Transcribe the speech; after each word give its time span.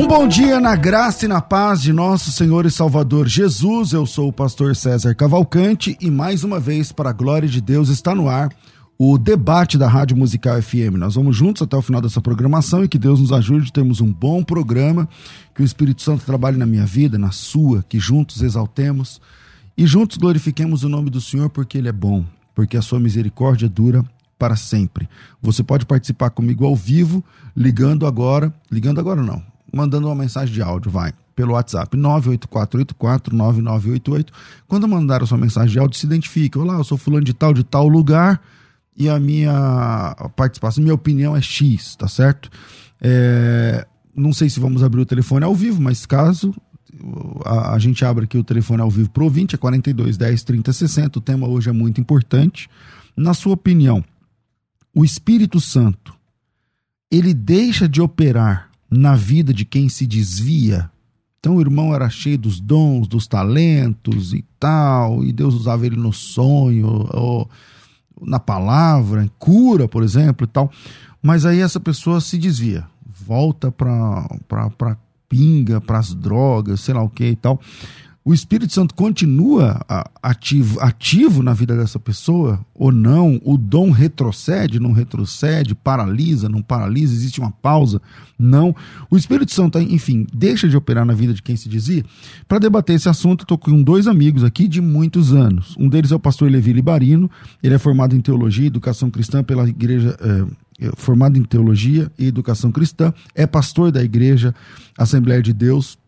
Um 0.00 0.08
bom 0.08 0.26
dia 0.26 0.58
na 0.58 0.74
graça 0.76 1.26
e 1.26 1.28
na 1.28 1.42
paz 1.42 1.82
de 1.82 1.92
nosso 1.92 2.32
Senhor 2.32 2.64
e 2.64 2.70
Salvador 2.70 3.28
Jesus. 3.28 3.92
Eu 3.92 4.06
sou 4.06 4.28
o 4.28 4.32
pastor 4.32 4.74
César 4.74 5.14
Cavalcante 5.14 5.94
e 6.00 6.10
mais 6.10 6.42
uma 6.42 6.58
vez, 6.58 6.90
para 6.90 7.10
a 7.10 7.12
glória 7.12 7.46
de 7.46 7.60
Deus, 7.60 7.90
está 7.90 8.14
no 8.14 8.26
ar 8.26 8.50
o 8.98 9.18
debate 9.18 9.76
da 9.76 9.86
Rádio 9.86 10.16
Musical 10.16 10.60
FM. 10.62 10.96
Nós 10.96 11.16
vamos 11.16 11.36
juntos 11.36 11.60
até 11.60 11.76
o 11.76 11.82
final 11.82 12.00
dessa 12.00 12.18
programação 12.18 12.82
e 12.82 12.88
que 12.88 12.98
Deus 12.98 13.20
nos 13.20 13.30
ajude. 13.30 13.74
Temos 13.74 14.00
um 14.00 14.10
bom 14.10 14.42
programa, 14.42 15.06
que 15.54 15.60
o 15.60 15.66
Espírito 15.66 16.00
Santo 16.00 16.24
trabalhe 16.24 16.56
na 16.56 16.64
minha 16.64 16.86
vida, 16.86 17.18
na 17.18 17.30
sua, 17.30 17.84
que 17.86 18.00
juntos 18.00 18.40
exaltemos 18.40 19.20
e 19.76 19.86
juntos 19.86 20.16
glorifiquemos 20.16 20.82
o 20.82 20.88
nome 20.88 21.10
do 21.10 21.20
Senhor 21.20 21.50
porque 21.50 21.76
Ele 21.76 21.90
é 21.90 21.92
bom, 21.92 22.24
porque 22.54 22.78
a 22.78 22.82
sua 22.82 22.98
misericórdia 22.98 23.68
dura 23.68 24.02
para 24.38 24.56
sempre. 24.56 25.06
Você 25.42 25.62
pode 25.62 25.84
participar 25.84 26.30
comigo 26.30 26.64
ao 26.64 26.74
vivo, 26.74 27.22
ligando 27.54 28.06
agora, 28.06 28.50
ligando 28.70 28.98
agora 28.98 29.22
não, 29.22 29.42
mandando 29.72 30.08
uma 30.08 30.14
mensagem 30.14 30.52
de 30.52 30.60
áudio, 30.62 30.90
vai, 30.90 31.12
pelo 31.34 31.54
WhatsApp 31.54 31.96
984849988. 31.96 34.28
Quando 34.66 34.88
mandar 34.88 35.22
a 35.22 35.26
sua 35.26 35.38
mensagem 35.38 35.70
de 35.70 35.78
áudio, 35.78 35.98
se 35.98 36.06
identifique. 36.06 36.58
Olá, 36.58 36.74
eu 36.74 36.84
sou 36.84 36.98
fulano 36.98 37.24
de 37.24 37.34
tal, 37.34 37.54
de 37.54 37.64
tal 37.64 37.88
lugar, 37.88 38.40
e 38.96 39.08
a 39.08 39.18
minha 39.18 40.14
participação, 40.36 40.82
minha 40.82 40.94
opinião 40.94 41.36
é 41.36 41.40
X, 41.40 41.96
tá 41.96 42.08
certo? 42.08 42.50
É, 43.00 43.86
não 44.14 44.32
sei 44.32 44.50
se 44.50 44.60
vamos 44.60 44.82
abrir 44.82 45.00
o 45.00 45.06
telefone 45.06 45.44
ao 45.44 45.54
vivo, 45.54 45.80
mas 45.80 46.04
caso 46.04 46.54
a, 47.44 47.74
a 47.74 47.78
gente 47.78 48.04
abre 48.04 48.24
aqui 48.24 48.36
o 48.36 48.44
telefone 48.44 48.82
ao 48.82 48.90
vivo 48.90 49.10
para 49.10 49.22
o 49.22 49.24
ouvinte, 49.24 49.54
é 49.54 49.58
42 49.58 50.16
10 50.16 50.42
30 50.42 50.72
60. 50.72 51.18
O 51.18 51.22
tema 51.22 51.48
hoje 51.48 51.70
é 51.70 51.72
muito 51.72 52.00
importante. 52.00 52.68
Na 53.16 53.34
sua 53.34 53.54
opinião, 53.54 54.04
o 54.94 55.04
Espírito 55.04 55.60
Santo 55.60 56.14
ele 57.10 57.34
deixa 57.34 57.88
de 57.88 58.00
operar 58.00 58.69
na 58.90 59.14
vida 59.14 59.54
de 59.54 59.64
quem 59.64 59.88
se 59.88 60.06
desvia. 60.06 60.90
Então 61.38 61.56
o 61.56 61.60
irmão 61.60 61.94
era 61.94 62.10
cheio 62.10 62.36
dos 62.36 62.60
dons, 62.60 63.08
dos 63.08 63.26
talentos 63.26 64.34
e 64.34 64.44
tal, 64.58 65.24
e 65.24 65.32
Deus 65.32 65.54
usava 65.54 65.86
ele 65.86 65.96
no 65.96 66.12
sonho, 66.12 67.08
ou 67.12 67.48
na 68.20 68.38
palavra, 68.38 69.24
em 69.24 69.30
cura, 69.38 69.88
por 69.88 70.02
exemplo, 70.02 70.44
e 70.44 70.48
tal. 70.48 70.70
Mas 71.22 71.46
aí 71.46 71.60
essa 71.60 71.80
pessoa 71.80 72.20
se 72.20 72.36
desvia, 72.36 72.86
volta 73.26 73.72
para 73.72 74.98
pinga, 75.28 75.80
para 75.80 75.98
as 75.98 76.12
drogas, 76.12 76.80
sei 76.80 76.92
lá 76.92 77.02
o 77.02 77.08
que 77.08 77.24
e 77.24 77.36
tal 77.36 77.60
o 78.30 78.34
Espírito 78.34 78.72
Santo 78.72 78.94
continua 78.94 79.84
ativo, 80.22 80.78
ativo 80.78 81.42
na 81.42 81.52
vida 81.52 81.76
dessa 81.76 81.98
pessoa 81.98 82.64
ou 82.72 82.92
não? 82.92 83.40
O 83.44 83.58
dom 83.58 83.90
retrocede, 83.90 84.78
não 84.78 84.92
retrocede, 84.92 85.74
paralisa, 85.74 86.48
não 86.48 86.62
paralisa, 86.62 87.12
existe 87.12 87.40
uma 87.40 87.50
pausa? 87.50 88.00
Não. 88.38 88.72
O 89.10 89.16
Espírito 89.16 89.52
Santo, 89.52 89.80
enfim, 89.80 90.28
deixa 90.32 90.68
de 90.68 90.76
operar 90.76 91.04
na 91.04 91.12
vida 91.12 91.34
de 91.34 91.42
quem 91.42 91.56
se 91.56 91.68
dizia? 91.68 92.04
Para 92.46 92.60
debater 92.60 92.94
esse 92.94 93.08
assunto, 93.08 93.42
estou 93.42 93.58
com 93.58 93.82
dois 93.82 94.06
amigos 94.06 94.44
aqui 94.44 94.68
de 94.68 94.80
muitos 94.80 95.32
anos. 95.32 95.74
Um 95.76 95.88
deles 95.88 96.12
é 96.12 96.14
o 96.14 96.20
pastor 96.20 96.48
Levi 96.48 96.72
Libarino, 96.72 97.28
ele 97.60 97.74
é 97.74 97.78
formado 97.78 98.14
em 98.14 98.20
teologia 98.20 98.64
e 98.64 98.68
educação 98.68 99.10
cristã 99.10 99.42
pela 99.42 99.68
igreja. 99.68 100.16
É, 100.20 100.70
formado 100.96 101.36
em 101.36 101.42
teologia 101.42 102.10
e 102.18 102.26
educação 102.26 102.72
cristã, 102.72 103.12
é 103.34 103.46
pastor 103.46 103.92
da 103.92 104.02
igreja 104.02 104.54
Assembleia 104.96 105.42
de 105.42 105.52
Deus 105.52 105.98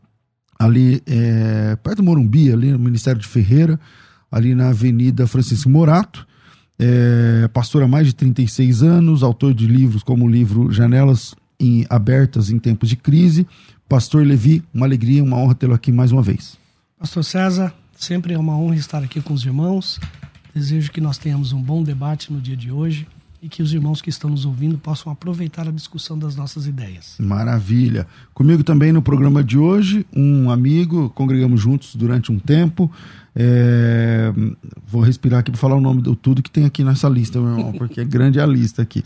ali 0.62 1.03
é, 1.06 1.77
perto 1.83 1.97
do 1.97 2.05
Morumbi, 2.05 2.53
ali 2.53 2.71
no 2.71 2.78
Ministério 2.78 3.21
de 3.21 3.27
Ferreira, 3.27 3.81
ali 4.31 4.55
na 4.55 4.69
Avenida 4.69 5.27
Francisco 5.27 5.69
Morato. 5.69 6.25
É, 6.78 7.49
pastor 7.49 7.83
há 7.83 7.89
mais 7.89 8.06
de 8.06 8.15
36 8.15 8.83
anos, 8.83 9.25
autor 9.25 9.53
de 9.55 9.67
livros 9.67 10.05
como 10.05 10.25
o 10.25 10.28
livro 10.28 10.71
Janelas 10.71 11.34
em, 11.59 11.84
Abertas 11.91 12.49
em 12.50 12.61
Tempos 12.61 12.89
de 12.89 12.97
Crise. 12.97 13.45
Pastor 13.89 14.25
Levi, 14.25 14.62
uma 14.73 14.87
alegria, 14.87 15.23
uma 15.23 15.37
honra 15.37 15.55
tê-lo 15.56 15.75
aqui 15.75 15.91
mais 15.91 16.12
uma 16.12 16.23
vez. 16.23 16.56
Pastor 16.97 17.25
César, 17.25 17.75
sempre 17.97 18.33
é 18.33 18.39
uma 18.39 18.56
honra 18.56 18.77
estar 18.77 19.03
aqui 19.03 19.21
com 19.21 19.34
os 19.34 19.44
irmãos. 19.44 19.99
Desejo 20.55 20.93
que 20.93 21.00
nós 21.00 21.19
tenhamos 21.19 21.53
um 21.53 21.61
bom 21.61 21.83
debate 21.83 22.33
no 22.33 22.41
dia 22.41 22.56
de 22.56 22.71
hoje 22.71 23.06
e 23.42 23.48
que 23.48 23.60
os 23.60 23.75
irmãos 23.75 24.00
que 24.00 24.08
estão 24.08 24.30
nos 24.30 24.44
ouvindo 24.44 24.78
possam 24.78 25.10
aproveitar 25.10 25.66
a 25.66 25.72
discussão 25.72 26.16
das 26.16 26.36
nossas 26.36 26.69
ideias. 26.69 27.16
Maravilha. 27.19 28.06
Comigo 28.32 28.62
também 28.62 28.92
no 28.92 29.03
programa 29.03 29.42
de 29.42 29.58
hoje, 29.58 30.06
um 30.14 30.48
amigo, 30.48 31.10
congregamos 31.10 31.60
juntos 31.60 31.97
durante 31.97 32.31
um 32.31 32.38
tempo. 32.38 32.88
É... 33.34 34.32
Vou 34.86 35.02
respirar 35.02 35.41
aqui 35.41 35.50
para 35.50 35.58
falar 35.58 35.75
o 35.75 35.81
nome 35.81 36.02
de 36.02 36.14
tudo 36.14 36.41
que 36.41 36.50
tem 36.50 36.64
aqui 36.64 36.84
nessa 36.84 37.08
lista, 37.08 37.41
meu 37.41 37.50
irmão, 37.50 37.72
porque 37.72 38.00
é 38.00 38.04
grande 38.04 38.38
a 38.38 38.47
lista 38.47 38.81
aqui. 38.81 39.02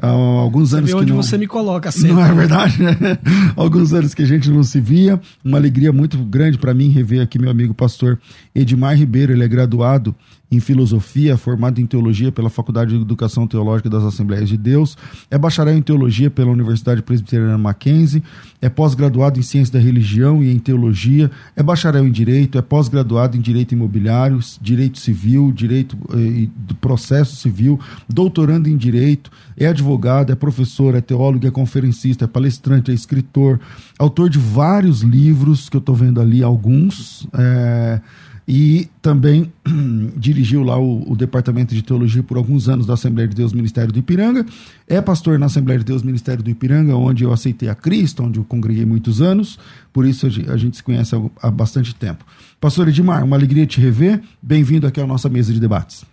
Há 0.00 0.08
alguns 0.08 0.70
você 0.70 0.78
anos 0.78 0.90
vê 0.90 0.96
onde 0.96 1.06
que 1.06 1.12
não... 1.12 1.22
você 1.22 1.38
me 1.38 1.46
coloca 1.46 1.92
sempre. 1.92 2.14
Não 2.14 2.24
é 2.24 2.32
verdade, 2.32 2.82
né? 2.82 2.96
alguns 3.54 3.92
anos 3.92 4.12
que 4.12 4.22
a 4.22 4.26
gente 4.26 4.50
não 4.50 4.64
se 4.64 4.80
via. 4.80 5.20
Uma 5.44 5.58
alegria 5.58 5.92
muito 5.92 6.18
grande 6.18 6.58
para 6.58 6.74
mim 6.74 6.88
rever 6.88 7.20
aqui 7.20 7.38
meu 7.38 7.50
amigo 7.50 7.74
pastor 7.74 8.18
Edmar 8.52 8.96
Ribeiro. 8.96 9.32
Ele 9.32 9.44
é 9.44 9.48
graduado 9.48 10.14
em 10.50 10.60
filosofia, 10.60 11.36
formado 11.36 11.78
em 11.80 11.86
teologia 11.86 12.32
pela 12.32 12.48
Faculdade 12.48 12.96
de 12.96 13.02
Educação 13.02 13.46
Teológica 13.46 13.90
das 13.90 14.02
Assembleias 14.02 14.48
de 14.48 14.56
Deus, 14.56 14.96
é 15.30 15.36
bacharel 15.36 15.76
em 15.76 15.82
teologia 15.82 16.30
pela 16.30 16.50
Universidade 16.50 17.02
Presbiteriana 17.02 17.58
Mackenzie, 17.58 18.22
é 18.60 18.68
pós-graduado 18.68 19.38
em 19.38 19.42
ciência 19.42 19.74
da 19.74 19.78
religião 19.78 20.42
e 20.42 20.50
em 20.50 20.58
teologia, 20.58 21.30
é 21.54 21.62
bacharel 21.62 22.06
em 22.06 22.10
direito, 22.10 22.56
é 22.56 22.62
pós-graduado 22.62 23.36
em 23.36 23.40
direito 23.40 23.72
imobiliário, 23.72 24.38
direito 24.60 24.98
civil, 24.98 25.52
direito 25.52 25.98
eh, 26.12 26.48
do 26.56 26.74
processo 26.74 27.36
civil, 27.36 27.78
doutorando 28.08 28.70
em 28.70 28.76
direito, 28.76 29.30
é 29.56 29.66
advogado, 29.66 30.32
é 30.32 30.34
professor, 30.34 30.94
é 30.94 31.00
teólogo, 31.00 31.46
é 31.46 31.50
conferencista, 31.50 32.24
é 32.24 32.28
palestrante, 32.28 32.90
é 32.90 32.94
escritor, 32.94 33.60
autor 33.98 34.30
de 34.30 34.38
vários 34.38 35.02
livros 35.02 35.68
que 35.68 35.76
eu 35.76 35.80
estou 35.80 35.94
vendo 35.94 36.20
ali, 36.20 36.42
alguns. 36.42 37.26
É, 37.34 38.00
e 38.48 38.88
também 39.02 39.52
dirigiu 40.16 40.62
lá 40.62 40.78
o, 40.78 41.12
o, 41.12 41.14
Departamento 41.14 41.74
de 41.74 41.82
Teologia 41.82 42.22
por 42.22 42.38
alguns 42.38 42.66
anos 42.66 42.86
da 42.86 42.94
Assembleia 42.94 43.28
de 43.28 43.36
Deus 43.36 43.52
Ministério 43.52 43.92
do 43.92 43.98
Ipiranga. 43.98 44.46
É 44.86 45.02
pastor 45.02 45.38
na 45.38 45.46
Assembleia 45.46 45.78
de 45.78 45.84
Deus 45.84 46.02
Ministério 46.02 46.42
do 46.42 46.48
Ipiranga, 46.48 46.96
onde 46.96 47.24
eu 47.24 47.30
aceitei 47.30 47.68
a 47.68 47.74
Cristo, 47.74 48.22
onde 48.22 48.38
eu 48.38 48.44
congreguei 48.44 48.86
muitos 48.86 49.20
anos, 49.20 49.58
por 49.92 50.06
isso 50.06 50.26
a 50.26 50.56
gente 50.56 50.78
se 50.78 50.82
conhece 50.82 51.14
há, 51.42 51.50
bastante 51.50 51.94
tempo. 51.94 52.24
Pastor 52.58 52.88
Edmar, 52.88 53.22
uma 53.22 53.36
alegria 53.36 53.66
te 53.66 53.82
rever. 53.82 54.22
Bem-vindo 54.40 54.86
aqui 54.86 54.98
à 54.98 55.06
nossa 55.06 55.28
mesa 55.28 55.52
de 55.52 55.60
debates. 55.60 56.06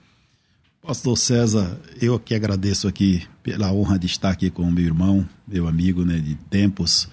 Pastor 0.85 1.17
César, 1.17 1.79
eu 2.02 2.19
que 2.19 2.35
agradeço 2.35 2.85
aqui 2.85 3.23
pela 3.41 3.72
honra 3.72 3.97
de 3.97 4.07
estar 4.07 4.29
aqui 4.29 4.50
com 4.50 4.69
meu 4.69 4.84
irmão, 4.84 5.25
meu 5.47 5.69
amigo 5.69 6.03
né, 6.03 6.17
de 6.17 6.35
tempos, 6.35 7.07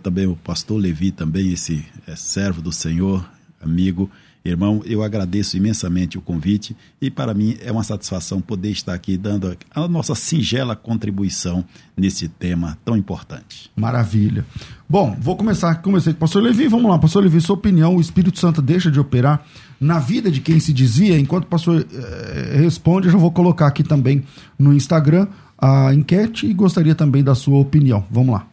também 0.00 0.28
o 0.28 0.36
pastor 0.36 0.80
Levi, 0.80 1.10
também 1.10 1.52
esse 1.52 1.84
é, 2.06 2.14
servo 2.14 2.62
do 2.62 2.70
Senhor, 2.70 3.28
amigo. 3.60 4.08
Irmão, 4.42 4.80
eu 4.86 5.02
agradeço 5.02 5.56
imensamente 5.58 6.16
o 6.16 6.20
convite 6.22 6.74
e 7.00 7.10
para 7.10 7.34
mim 7.34 7.58
é 7.62 7.70
uma 7.70 7.84
satisfação 7.84 8.40
poder 8.40 8.70
estar 8.70 8.94
aqui 8.94 9.18
dando 9.18 9.54
a 9.70 9.86
nossa 9.86 10.14
singela 10.14 10.74
contribuição 10.74 11.62
nesse 11.94 12.26
tema 12.26 12.78
tão 12.82 12.96
importante. 12.96 13.70
Maravilha. 13.76 14.46
Bom, 14.88 15.14
vou 15.20 15.36
começar, 15.36 15.74
comecei 15.82 16.14
com 16.14 16.16
o 16.16 16.20
pastor 16.20 16.42
Levi, 16.42 16.68
vamos 16.68 16.90
lá, 16.90 16.98
pastor 16.98 17.22
Levi, 17.22 17.38
sua 17.40 17.54
opinião, 17.54 17.96
o 17.96 18.00
Espírito 18.00 18.38
Santo 18.38 18.62
deixa 18.62 18.90
de 18.90 18.98
operar 18.98 19.44
na 19.78 19.98
vida 19.98 20.30
de 20.30 20.40
quem 20.40 20.58
se 20.58 20.72
dizia, 20.72 21.18
enquanto 21.18 21.44
o 21.44 21.48
pastor 21.48 21.86
eh, 21.92 22.56
responde, 22.56 23.08
eu 23.08 23.12
já 23.12 23.18
vou 23.18 23.30
colocar 23.30 23.66
aqui 23.66 23.82
também 23.82 24.24
no 24.58 24.72
Instagram 24.72 25.28
a 25.58 25.92
enquete 25.92 26.46
e 26.46 26.54
gostaria 26.54 26.94
também 26.94 27.22
da 27.22 27.34
sua 27.34 27.58
opinião. 27.58 28.04
Vamos 28.10 28.32
lá. 28.32 28.46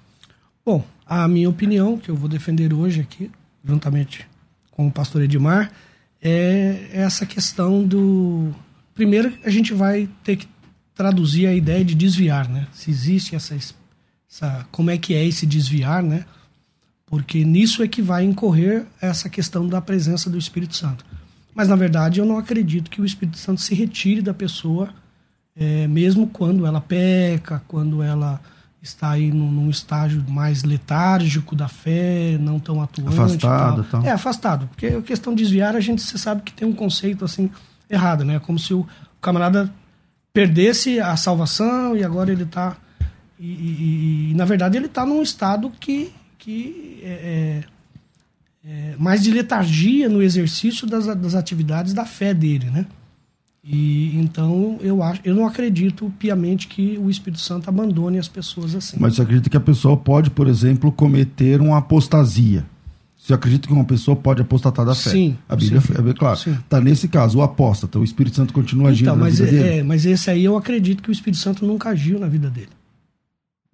Bom, 0.65 0.83
a 1.05 1.25
minha 1.29 1.49
opinião, 1.49 1.97
que 1.97 2.09
eu 2.09 2.15
vou 2.15 2.27
defender 2.27 2.73
hoje 2.73 2.99
aqui, 2.99 3.31
juntamente 3.63 4.26
com 4.77 4.87
o 4.87 4.91
pastor 4.91 5.23
Edmar, 5.23 5.71
é 6.21 6.89
essa 6.93 7.25
questão 7.25 7.83
do. 7.83 8.53
Primeiro, 8.93 9.33
a 9.43 9.49
gente 9.49 9.73
vai 9.73 10.07
ter 10.23 10.37
que 10.37 10.47
traduzir 10.93 11.47
a 11.47 11.53
ideia 11.53 11.83
de 11.83 11.95
desviar, 11.95 12.47
né? 12.47 12.67
Se 12.71 12.91
existe 12.91 13.35
essa, 13.35 13.55
essa. 13.55 14.65
Como 14.71 14.91
é 14.91 14.97
que 14.97 15.15
é 15.15 15.25
esse 15.25 15.45
desviar, 15.47 16.03
né? 16.03 16.25
Porque 17.07 17.43
nisso 17.43 17.81
é 17.81 17.87
que 17.87 18.01
vai 18.01 18.23
incorrer 18.23 18.85
essa 19.01 19.27
questão 19.29 19.67
da 19.67 19.81
presença 19.81 20.29
do 20.29 20.37
Espírito 20.37 20.75
Santo. 20.75 21.03
Mas, 21.55 21.67
na 21.67 21.75
verdade, 21.75 22.19
eu 22.19 22.25
não 22.25 22.37
acredito 22.37 22.91
que 22.91 23.01
o 23.01 23.05
Espírito 23.05 23.37
Santo 23.37 23.61
se 23.61 23.73
retire 23.73 24.21
da 24.21 24.33
pessoa 24.33 24.93
é, 25.55 25.87
mesmo 25.87 26.27
quando 26.27 26.65
ela 26.67 26.79
peca, 26.79 27.63
quando 27.67 28.03
ela 28.03 28.39
está 28.87 29.11
aí 29.11 29.31
num, 29.31 29.51
num, 29.51 29.69
estágio 29.69 30.23
mais 30.27 30.63
letárgico 30.63 31.55
da 31.55 31.67
fé, 31.67 32.37
não 32.39 32.59
tão 32.59 32.81
atuante. 32.81 33.09
Afastado. 33.09 33.83
Tal. 33.89 34.03
É, 34.03 34.11
afastado. 34.11 34.67
Porque 34.67 34.87
a 34.87 35.01
questão 35.01 35.33
de 35.33 35.43
desviar, 35.43 35.75
a 35.75 35.79
gente 35.79 36.01
você 36.01 36.17
sabe 36.17 36.41
que 36.41 36.53
tem 36.53 36.67
um 36.67 36.73
conceito 36.73 37.25
assim 37.25 37.49
errado, 37.89 38.23
né? 38.25 38.39
Como 38.39 38.57
se 38.57 38.73
o 38.73 38.85
camarada 39.21 39.71
perdesse 40.33 40.99
a 40.99 41.15
salvação 41.15 41.95
e 41.95 42.03
agora 42.03 42.31
ele 42.31 42.43
está... 42.43 42.75
E, 43.39 43.45
e, 43.45 44.31
e, 44.31 44.33
na 44.33 44.45
verdade, 44.45 44.77
ele 44.77 44.87
está 44.87 45.05
num 45.05 45.21
estado 45.21 45.71
que, 45.79 46.11
que 46.39 46.99
é, 47.03 47.63
é, 48.65 48.69
é, 48.69 48.95
mais 48.97 49.21
de 49.21 49.31
letargia 49.31 50.09
no 50.09 50.21
exercício 50.21 50.87
das, 50.87 51.05
das 51.05 51.35
atividades 51.35 51.93
da 51.93 52.05
fé 52.05 52.33
dele, 52.33 52.69
né? 52.71 52.85
E 53.69 54.17
então 54.17 54.77
eu 54.81 55.03
acho, 55.03 55.19
eu 55.25 55.35
não 55.35 55.45
acredito 55.45 56.09
piamente 56.17 56.67
que 56.67 56.97
o 56.97 57.09
Espírito 57.09 57.41
Santo 57.41 57.67
abandone 57.67 58.17
as 58.17 58.27
pessoas 58.29 58.73
assim. 58.73 58.95
Mas 58.97 59.15
você 59.15 59.21
acredita 59.21 59.49
que 59.49 59.57
a 59.57 59.61
pessoa 59.61 59.97
pode, 59.97 60.29
por 60.29 60.47
exemplo, 60.47 60.89
cometer 60.89 61.59
uma 61.59 61.77
apostasia? 61.77 62.65
Você 63.17 63.33
acredita 63.33 63.67
que 63.67 63.73
uma 63.73 63.83
pessoa 63.83 64.15
pode 64.15 64.41
apostatar 64.41 64.85
da 64.85 64.95
fé? 64.95 65.09
Sim. 65.09 65.37
A 65.49 65.55
Bíblia 65.57 65.81
sim, 65.81 65.91
é 65.91 66.13
claro. 66.13 66.39
Está 66.39 66.79
nesse 66.79 67.09
caso, 67.09 67.39
o 67.39 67.41
apóstata, 67.41 67.99
o 67.99 68.03
Espírito 68.05 68.37
Santo 68.37 68.53
continua 68.53 68.87
agindo 68.87 69.07
então, 69.07 69.17
na 69.17 69.25
mas 69.25 69.39
vida 69.39 69.49
é, 69.49 69.51
dele? 69.51 69.79
É, 69.79 69.83
mas 69.83 70.05
esse 70.05 70.29
aí 70.31 70.45
eu 70.45 70.55
acredito 70.55 71.03
que 71.03 71.09
o 71.09 71.11
Espírito 71.11 71.41
Santo 71.41 71.65
nunca 71.65 71.89
agiu 71.89 72.17
na 72.19 72.27
vida 72.27 72.49
dele. 72.49 72.69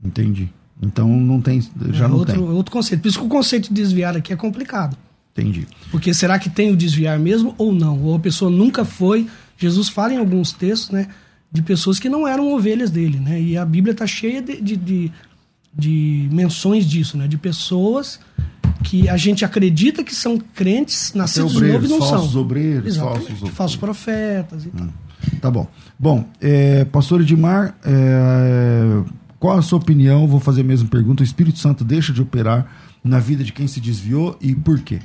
Entendi. 0.03 0.49
Então 0.81 1.07
não 1.07 1.39
tem, 1.39 1.61
já 1.91 2.05
é 2.05 2.07
não 2.07 2.17
outro, 2.17 2.33
tem. 2.33 2.43
outro 2.43 2.71
conceito. 2.71 3.01
Por 3.01 3.09
isso 3.09 3.19
que 3.19 3.25
o 3.25 3.29
conceito 3.29 3.67
de 3.67 3.75
desviar 3.75 4.17
aqui 4.17 4.33
é 4.33 4.35
complicado. 4.35 4.97
Entendi. 5.33 5.67
Porque 5.91 6.13
será 6.15 6.39
que 6.39 6.49
tem 6.49 6.71
o 6.71 6.75
desviar 6.75 7.19
mesmo 7.19 7.53
ou 7.57 7.71
não? 7.71 8.01
Ou 8.01 8.15
a 8.15 8.19
pessoa 8.19 8.49
nunca 8.49 8.83
foi. 8.83 9.27
Jesus 9.63 9.89
fala 9.89 10.13
em 10.13 10.17
alguns 10.17 10.51
textos, 10.51 10.89
né? 10.89 11.07
De 11.51 11.61
pessoas 11.61 11.99
que 11.99 12.09
não 12.09 12.27
eram 12.27 12.53
ovelhas 12.53 12.91
dele, 12.91 13.19
né? 13.19 13.41
E 13.41 13.57
a 13.57 13.65
Bíblia 13.65 13.93
está 13.93 14.05
cheia 14.05 14.41
de, 14.41 14.59
de, 14.59 14.75
de, 14.75 15.11
de 15.73 16.29
menções 16.31 16.85
disso, 16.85 17.17
né? 17.17 17.27
De 17.27 17.37
pessoas 17.37 18.19
que 18.83 19.07
a 19.07 19.15
gente 19.15 19.45
acredita 19.45 20.03
que 20.03 20.13
são 20.13 20.37
crentes, 20.37 21.13
nascidos 21.13 21.53
de 21.53 21.63
novo 21.63 21.85
e 21.85 21.89
não 21.89 21.99
falsos 21.99 22.31
são. 22.31 22.41
Obreiros, 22.41 22.85
Exatamente, 22.85 23.27
falsos, 23.27 23.49
falsos 23.49 23.77
profetas 23.77 24.65
e 24.65 24.69
tal. 24.69 24.87
Tá 25.39 25.49
bom. 25.49 25.67
Bom, 25.97 26.27
é, 26.41 26.83
pastor 26.85 27.21
Edmar, 27.21 27.77
é, 27.85 29.01
qual 29.39 29.57
a 29.57 29.61
sua 29.61 29.79
opinião? 29.79 30.27
Vou 30.27 30.39
fazer 30.39 30.61
a 30.61 30.65
mesma 30.65 30.89
pergunta. 30.89 31.21
O 31.21 31.23
Espírito 31.23 31.59
Santo 31.59 31.85
deixa 31.85 32.11
de 32.11 32.21
operar 32.21 32.69
na 33.03 33.19
vida 33.19 33.43
de 33.43 33.53
quem 33.53 33.67
se 33.67 33.79
desviou 33.79 34.37
e 34.41 34.53
por 34.53 34.79
quê? 34.81 34.99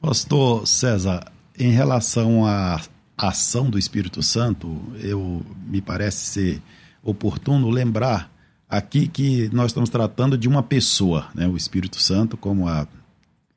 Pastor 0.00 0.66
César, 0.66 1.24
em 1.58 1.70
relação 1.70 2.46
à 2.46 2.80
ação 3.28 3.70
do 3.70 3.78
Espírito 3.78 4.22
Santo, 4.22 4.80
eu 5.00 5.44
me 5.66 5.80
parece 5.80 6.26
ser 6.26 6.62
oportuno 7.02 7.70
lembrar 7.70 8.30
aqui 8.68 9.06
que 9.06 9.48
nós 9.52 9.66
estamos 9.66 9.90
tratando 9.90 10.36
de 10.36 10.48
uma 10.48 10.62
pessoa, 10.62 11.28
né? 11.34 11.46
o 11.46 11.56
Espírito 11.56 12.00
Santo 12.00 12.36
como 12.36 12.66
a 12.66 12.86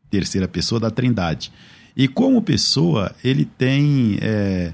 terceira 0.09 0.47
pessoa 0.47 0.79
da 0.79 0.91
Trindade. 0.91 1.51
E 1.95 2.07
como 2.07 2.41
pessoa, 2.41 3.15
ele 3.23 3.45
tem 3.45 4.19
é, 4.21 4.73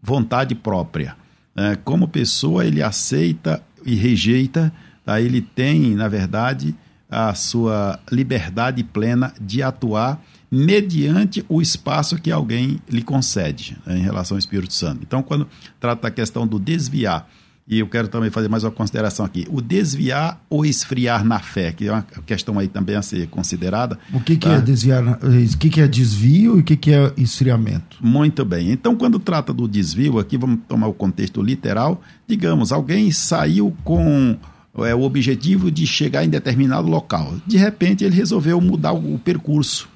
vontade 0.00 0.54
própria. 0.54 1.16
Né? 1.54 1.76
Como 1.84 2.08
pessoa, 2.08 2.64
ele 2.64 2.82
aceita 2.82 3.62
e 3.84 3.94
rejeita, 3.94 4.72
tá? 5.04 5.20
ele 5.20 5.42
tem, 5.42 5.94
na 5.94 6.08
verdade, 6.08 6.74
a 7.10 7.34
sua 7.34 8.00
liberdade 8.10 8.82
plena 8.82 9.34
de 9.40 9.62
atuar 9.62 10.22
mediante 10.52 11.42
o 11.48 11.62
espaço 11.62 12.20
que 12.20 12.30
alguém 12.30 12.78
lhe 12.86 13.00
concede 13.00 13.74
né, 13.86 13.96
em 13.96 14.02
relação 14.02 14.34
ao 14.34 14.38
Espírito 14.38 14.74
Santo. 14.74 15.00
Então, 15.02 15.22
quando 15.22 15.48
trata 15.80 16.08
a 16.08 16.10
questão 16.10 16.46
do 16.46 16.58
desviar, 16.58 17.26
e 17.66 17.78
eu 17.78 17.86
quero 17.86 18.06
também 18.06 18.28
fazer 18.28 18.48
mais 18.48 18.62
uma 18.62 18.70
consideração 18.70 19.24
aqui, 19.24 19.46
o 19.48 19.62
desviar 19.62 20.44
ou 20.50 20.66
esfriar 20.66 21.24
na 21.24 21.38
fé, 21.38 21.72
que 21.72 21.88
é 21.88 21.92
uma 21.92 22.02
questão 22.26 22.58
aí 22.58 22.68
também 22.68 22.96
a 22.96 23.00
ser 23.00 23.28
considerada. 23.28 23.98
O 24.12 24.20
que, 24.20 24.36
que 24.36 24.46
tá? 24.46 24.56
é 24.56 24.60
desviar? 24.60 25.02
O 25.02 25.58
que, 25.58 25.70
que 25.70 25.80
é 25.80 25.88
desvio 25.88 26.58
e 26.58 26.60
o 26.60 26.62
que, 26.62 26.76
que 26.76 26.92
é 26.92 27.14
esfriamento? 27.16 27.96
Muito 28.02 28.44
bem. 28.44 28.72
Então, 28.72 28.94
quando 28.94 29.18
trata 29.18 29.54
do 29.54 29.66
desvio, 29.66 30.18
aqui 30.18 30.36
vamos 30.36 30.58
tomar 30.68 30.88
o 30.88 30.92
contexto 30.92 31.40
literal. 31.40 32.02
Digamos, 32.28 32.72
alguém 32.72 33.10
saiu 33.10 33.74
com 33.84 34.36
é, 34.78 34.94
o 34.94 35.02
objetivo 35.02 35.70
de 35.70 35.86
chegar 35.86 36.24
em 36.24 36.28
determinado 36.28 36.88
local. 36.88 37.36
De 37.46 37.56
repente, 37.56 38.04
ele 38.04 38.16
resolveu 38.16 38.60
mudar 38.60 38.92
o 38.92 39.18
percurso. 39.18 39.91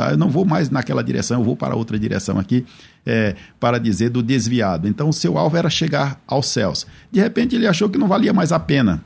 Tá? 0.00 0.12
Eu 0.12 0.16
não 0.16 0.30
vou 0.30 0.46
mais 0.46 0.70
naquela 0.70 1.04
direção, 1.04 1.40
eu 1.40 1.44
vou 1.44 1.54
para 1.54 1.76
outra 1.76 1.98
direção 1.98 2.38
aqui, 2.38 2.64
é, 3.04 3.36
para 3.60 3.76
dizer 3.76 4.08
do 4.08 4.22
desviado. 4.22 4.88
Então, 4.88 5.10
o 5.10 5.12
seu 5.12 5.36
alvo 5.36 5.58
era 5.58 5.68
chegar 5.68 6.18
aos 6.26 6.46
céus. 6.46 6.86
De 7.12 7.20
repente, 7.20 7.54
ele 7.54 7.66
achou 7.66 7.86
que 7.86 7.98
não 7.98 8.08
valia 8.08 8.32
mais 8.32 8.50
a 8.50 8.58
pena. 8.58 9.04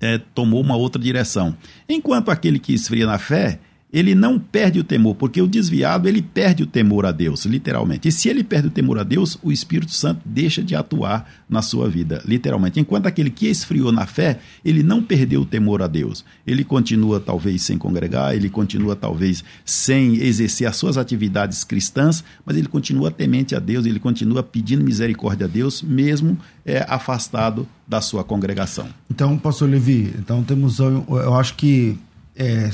É, 0.00 0.18
tomou 0.34 0.60
uma 0.60 0.74
outra 0.74 1.00
direção. 1.00 1.56
Enquanto 1.88 2.32
aquele 2.32 2.58
que 2.58 2.74
esfria 2.74 3.06
na 3.06 3.16
fé, 3.16 3.60
ele 3.92 4.14
não 4.14 4.38
perde 4.38 4.78
o 4.78 4.84
temor, 4.84 5.14
porque 5.14 5.40
o 5.40 5.46
desviado 5.46 6.08
ele 6.08 6.20
perde 6.20 6.62
o 6.62 6.66
temor 6.66 7.06
a 7.06 7.12
Deus, 7.12 7.46
literalmente. 7.46 8.08
E 8.08 8.12
se 8.12 8.28
ele 8.28 8.44
perde 8.44 8.68
o 8.68 8.70
temor 8.70 8.98
a 8.98 9.02
Deus, 9.02 9.38
o 9.42 9.50
Espírito 9.50 9.92
Santo 9.92 10.20
deixa 10.24 10.62
de 10.62 10.74
atuar 10.74 11.28
na 11.48 11.62
sua 11.62 11.88
vida, 11.88 12.22
literalmente. 12.26 12.78
Enquanto 12.78 13.06
aquele 13.06 13.30
que 13.30 13.46
esfriou 13.46 13.90
na 13.90 14.06
fé, 14.06 14.40
ele 14.62 14.82
não 14.82 15.02
perdeu 15.02 15.40
o 15.40 15.46
temor 15.46 15.80
a 15.80 15.86
Deus. 15.86 16.24
Ele 16.46 16.64
continua 16.64 17.18
talvez 17.18 17.62
sem 17.62 17.78
congregar, 17.78 18.34
ele 18.34 18.50
continua 18.50 18.94
talvez 18.94 19.42
sem 19.64 20.16
exercer 20.16 20.68
as 20.68 20.76
suas 20.76 20.98
atividades 20.98 21.64
cristãs, 21.64 22.22
mas 22.44 22.56
ele 22.56 22.68
continua 22.68 23.10
temente 23.10 23.54
a 23.54 23.58
Deus, 23.58 23.86
ele 23.86 23.98
continua 23.98 24.42
pedindo 24.42 24.84
misericórdia 24.84 25.46
a 25.46 25.48
Deus, 25.48 25.82
mesmo 25.82 26.36
é, 26.64 26.84
afastado 26.86 27.66
da 27.86 28.02
sua 28.02 28.22
congregação. 28.22 28.88
Então, 29.10 29.38
pastor 29.38 29.70
Levi, 29.70 30.12
então 30.18 30.42
temos, 30.44 30.78
eu, 30.78 31.34
acho 31.34 31.54
que 31.54 31.96
é, 32.36 32.70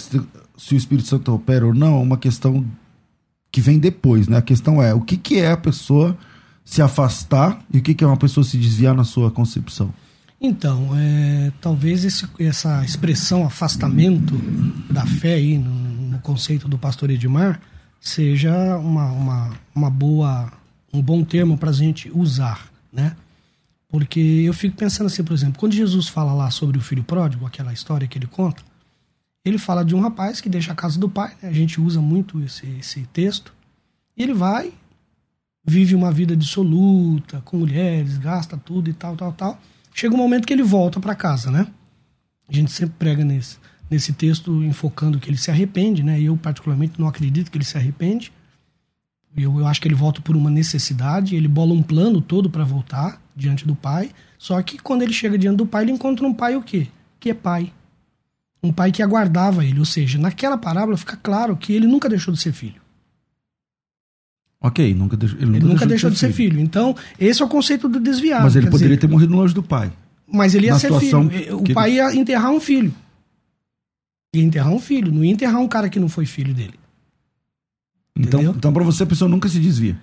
se 0.57 0.75
o 0.75 0.77
Espírito 0.77 1.09
Santo 1.09 1.33
opera 1.33 1.67
ou 1.67 1.75
não, 1.75 1.99
é 1.99 2.03
uma 2.03 2.17
questão 2.17 2.65
que 3.51 3.61
vem 3.61 3.79
depois, 3.79 4.29
né? 4.29 4.39
A 4.39 4.43
questão 4.43 4.83
é 4.83 4.93
o 4.95 5.01
que, 5.01 5.17
que 5.17 5.37
é 5.39 5.51
a 5.51 5.57
pessoa 5.57 6.17
se 6.65 6.81
afastar 6.81 7.63
e 7.73 7.79
o 7.79 7.83
que, 7.83 7.95
que 7.95 8.03
é 8.03 8.07
uma 8.07 8.17
pessoa 8.17 8.43
se 8.43 8.57
desviar 8.57 8.95
na 8.95 9.05
sua 9.05 9.31
concepção. 9.31 9.93
Então, 10.41 10.91
é, 10.97 11.53
talvez 11.61 12.05
esse, 12.05 12.27
essa 12.39 12.85
expressão 12.85 13.47
afastamento 13.47 14.35
da 14.91 15.07
fé 15.07 15.35
aí 15.35 15.57
no, 15.57 15.71
no 15.71 16.19
conceito 16.19 16.69
do 16.69 16.79
pastor 16.79 17.11
Edmar 17.11 17.61
seja 18.01 18.77
uma, 18.77 19.07
uma, 19.13 19.51
uma 19.75 19.91
boa, 19.91 20.53
um 20.93 21.01
bom 21.01 21.25
termo 21.25 21.57
para 21.57 21.71
a 21.71 21.73
gente 21.73 22.11
usar, 22.15 22.69
né? 22.93 23.17
Porque 23.89 24.21
eu 24.21 24.53
fico 24.53 24.77
pensando 24.77 25.07
assim, 25.07 25.23
por 25.23 25.33
exemplo, 25.33 25.59
quando 25.59 25.73
Jesus 25.73 26.09
fala 26.09 26.33
lá 26.33 26.51
sobre 26.51 26.77
o 26.77 26.81
filho 26.81 27.05
pródigo, 27.05 27.47
aquela 27.47 27.73
história 27.73 28.09
que 28.09 28.19
ele 28.19 28.27
conta, 28.27 28.63
ele 29.45 29.59
fala 29.59 29.85
de 29.85 29.95
um 29.95 30.01
rapaz 30.01 30.41
que 30.41 30.49
deixa 30.49 30.73
a 30.73 30.75
casa 30.75 30.99
do 30.99 31.09
pai, 31.09 31.35
né? 31.43 31.49
a 31.49 31.53
gente 31.53 31.81
usa 31.81 32.01
muito 32.01 32.41
esse, 32.43 32.67
esse 32.79 33.03
texto, 33.13 33.53
e 34.17 34.23
ele 34.23 34.33
vai, 34.33 34.73
vive 35.65 35.95
uma 35.95 36.11
vida 36.11 36.35
dissoluta, 36.35 37.43
com 37.45 37.59
mulheres, 37.59 38.17
gasta 38.17 38.57
tudo 38.57 38.89
e 38.89 38.93
tal, 38.95 39.17
tal, 39.17 39.33
tal. 39.33 39.61
Chega 39.93 40.15
um 40.15 40.19
momento 40.19 40.47
que 40.47 40.53
ele 40.53 40.63
volta 40.63 40.99
para 40.99 41.15
casa, 41.15 41.51
né? 41.51 41.67
A 42.49 42.53
gente 42.53 42.71
sempre 42.73 42.95
prega 42.99 43.25
nesse, 43.25 43.59
nesse 43.91 44.13
texto 44.13 44.63
enfocando 44.63 45.19
que 45.19 45.29
ele 45.29 45.37
se 45.37 45.51
arrepende, 45.51 46.03
né? 46.03 46.21
Eu, 46.21 46.37
particularmente, 46.37 46.99
não 46.99 47.09
acredito 47.09 47.51
que 47.51 47.59
ele 47.59 47.65
se 47.65 47.77
arrepende. 47.77 48.33
Eu, 49.37 49.59
eu 49.59 49.67
acho 49.67 49.81
que 49.81 49.89
ele 49.89 49.95
volta 49.95 50.21
por 50.21 50.37
uma 50.37 50.51
necessidade, 50.51 51.35
ele 51.35 51.49
bola 51.49 51.73
um 51.73 51.83
plano 51.83 52.21
todo 52.21 52.49
para 52.49 52.65
voltar 52.65 53.21
diante 53.35 53.67
do 53.67 53.75
pai. 53.75 54.11
Só 54.39 54.61
que 54.63 54.79
quando 54.79 55.03
ele 55.03 55.13
chega 55.13 55.37
diante 55.37 55.57
do 55.57 55.67
pai, 55.67 55.83
ele 55.85 55.93
encontra 55.93 56.27
um 56.27 56.33
pai 56.33 56.57
o 56.57 56.63
quê? 56.63 56.89
Que 57.19 57.31
é 57.31 57.35
pai 57.35 57.73
um 58.65 58.73
pai 58.73 58.91
que 58.91 59.03
aguardava 59.03 59.65
ele. 59.65 59.79
Ou 59.79 59.85
seja, 59.85 60.19
naquela 60.19 60.57
parábola 60.57 60.97
fica 60.97 61.17
claro 61.23 61.55
que 61.57 61.75
ele 61.75 61.87
nunca 61.87 62.09
deixou 62.09 62.33
de 62.33 62.41
ser 62.41 62.53
filho. 62.53 62.81
Ok, 64.61 64.95
nunca 64.95 65.15
deixou, 65.15 65.39
ele 65.39 65.47
nunca, 65.47 65.59
ele 65.59 65.67
nunca 65.67 65.87
deixou, 65.87 66.11
de 66.11 66.19
ser 66.19 66.33
filho. 66.33 66.53
filho. 66.53 66.61
Então, 66.63 66.97
esse 67.21 67.43
é 67.43 67.45
o 67.45 67.49
conceito 67.49 67.87
do 67.87 68.01
desviado. 68.01 68.45
Mas 68.45 68.57
ele 68.57 68.71
poderia 68.71 68.97
dizer, 68.97 69.07
ter 69.07 69.13
morrido 69.13 69.37
longe 69.37 69.53
do 69.53 69.63
pai. 69.63 69.93
Mas 70.27 70.55
ele 70.55 70.67
ia 70.69 70.79
ser 70.79 70.91
filho. 70.99 71.59
O 71.59 71.75
pai 71.75 71.91
ele... 71.91 71.97
ia 71.99 72.15
enterrar 72.15 72.51
um 72.51 72.59
filho. 72.59 72.95
Ia 74.35 74.43
enterrar 74.43 74.73
um 74.73 74.81
filho, 74.81 75.13
não 75.13 75.23
ia 75.23 75.31
enterrar 75.31 75.61
um 75.61 75.69
cara 75.69 75.91
que 75.91 76.01
não 76.01 76.09
foi 76.09 76.25
filho 76.25 76.55
dele. 76.55 76.75
Então, 78.17 78.43
então 78.43 78.73
para 78.73 78.83
você, 78.83 79.03
a 79.03 79.07
pessoa 79.07 79.29
nunca 79.29 79.49
se 79.49 79.59
desvia. 79.59 79.99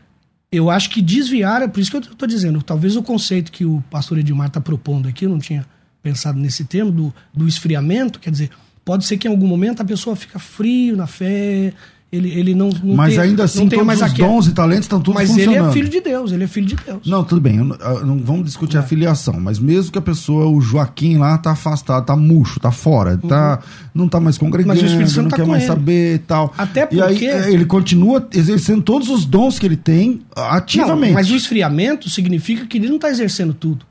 Eu 0.51 0.69
acho 0.69 0.89
que 0.89 1.01
desviar, 1.01 1.63
é 1.63 1.67
por 1.67 1.79
isso 1.79 1.89
que 1.89 1.97
eu 1.97 2.01
estou 2.01 2.27
dizendo, 2.27 2.61
talvez 2.61 2.95
o 2.95 3.01
conceito 3.01 3.51
que 3.51 3.65
o 3.65 3.81
pastor 3.89 4.19
Edmar 4.19 4.47
está 4.47 4.61
propondo 4.61 5.07
aqui, 5.07 5.25
eu 5.25 5.29
não 5.29 5.39
tinha 5.39 5.65
pensado 6.03 6.39
nesse 6.39 6.63
termo 6.65 6.91
do, 6.91 7.13
do 7.33 7.47
esfriamento, 7.47 8.19
quer 8.19 8.31
dizer, 8.31 8.49
pode 8.83 9.05
ser 9.05 9.17
que 9.17 9.27
em 9.27 9.31
algum 9.31 9.47
momento 9.47 9.81
a 9.81 9.85
pessoa 9.85 10.15
fica 10.15 10.39
frio 10.39 10.95
na 10.97 11.05
fé 11.07 11.73
Ele, 12.11 12.29
ele 12.37 12.53
não, 12.53 12.67
não 12.83 12.93
Mas 12.93 13.13
tem, 13.13 13.23
ainda 13.23 13.45
assim, 13.45 13.69
todos 13.69 13.85
mais 13.85 13.99
os 14.01 14.05
aquela- 14.11 14.27
dons 14.33 14.45
e 14.47 14.51
talentos 14.51 14.83
estão 14.83 14.99
todos 14.99 15.21
Mas 15.21 15.29
funcionando. 15.29 15.55
ele 15.59 15.69
é 15.69 15.71
filho 15.71 15.87
de 15.89 16.01
Deus, 16.01 16.31
ele 16.33 16.43
é 16.43 16.47
filho 16.47 16.65
de 16.67 16.75
Deus. 16.75 17.07
Não, 17.07 17.23
tudo 17.23 17.39
bem, 17.39 17.55
não, 17.55 17.77
não- 18.05 18.17
vamos 18.19 18.43
discutir 18.43 18.77
a 18.77 18.83
filiação, 18.83 19.39
mas 19.39 19.57
mesmo 19.59 19.93
que 19.93 19.97
a 19.97 20.01
pessoa, 20.01 20.45
o 20.45 20.59
Joaquim 20.59 21.15
lá, 21.17 21.37
tá 21.37 21.51
afastado, 21.51 22.05
tá 22.05 22.13
murcho, 22.13 22.59
tá 22.59 22.69
fora, 22.69 23.15
tá, 23.17 23.61
não 23.95 24.09
tá 24.09 24.19
mais 24.19 24.37
congregando, 24.37 24.73
Uhum. 24.77 24.81
Mas 24.81 24.83
o 24.83 24.93
Espírito 24.93 25.11
Santo 25.11 25.23
não 25.23 25.29
tá 25.29 25.37
quer 25.37 25.45
mais 25.45 25.63
ele. 25.63 25.71
saber 25.71 26.15
e 26.15 26.19
tal. 26.19 26.53
Até 26.57 26.81
E 26.91 27.01
aí 27.01 27.13
porque- 27.13 27.25
eh, 27.27 27.53
ele 27.53 27.63
continua 27.63 28.27
exercendo 28.33 28.81
todos 28.81 29.07
os 29.07 29.23
dons 29.23 29.57
que 29.57 29.65
ele 29.65 29.77
tem 29.77 30.19
ativamente. 30.35 31.07
Não, 31.11 31.13
mas 31.13 31.31
o 31.31 31.35
esfriamento 31.37 32.09
significa 32.09 32.65
que 32.65 32.77
ele 32.77 32.89
não 32.89 32.97
está 32.97 33.09
exercendo 33.09 33.53
tudo. 33.53 33.85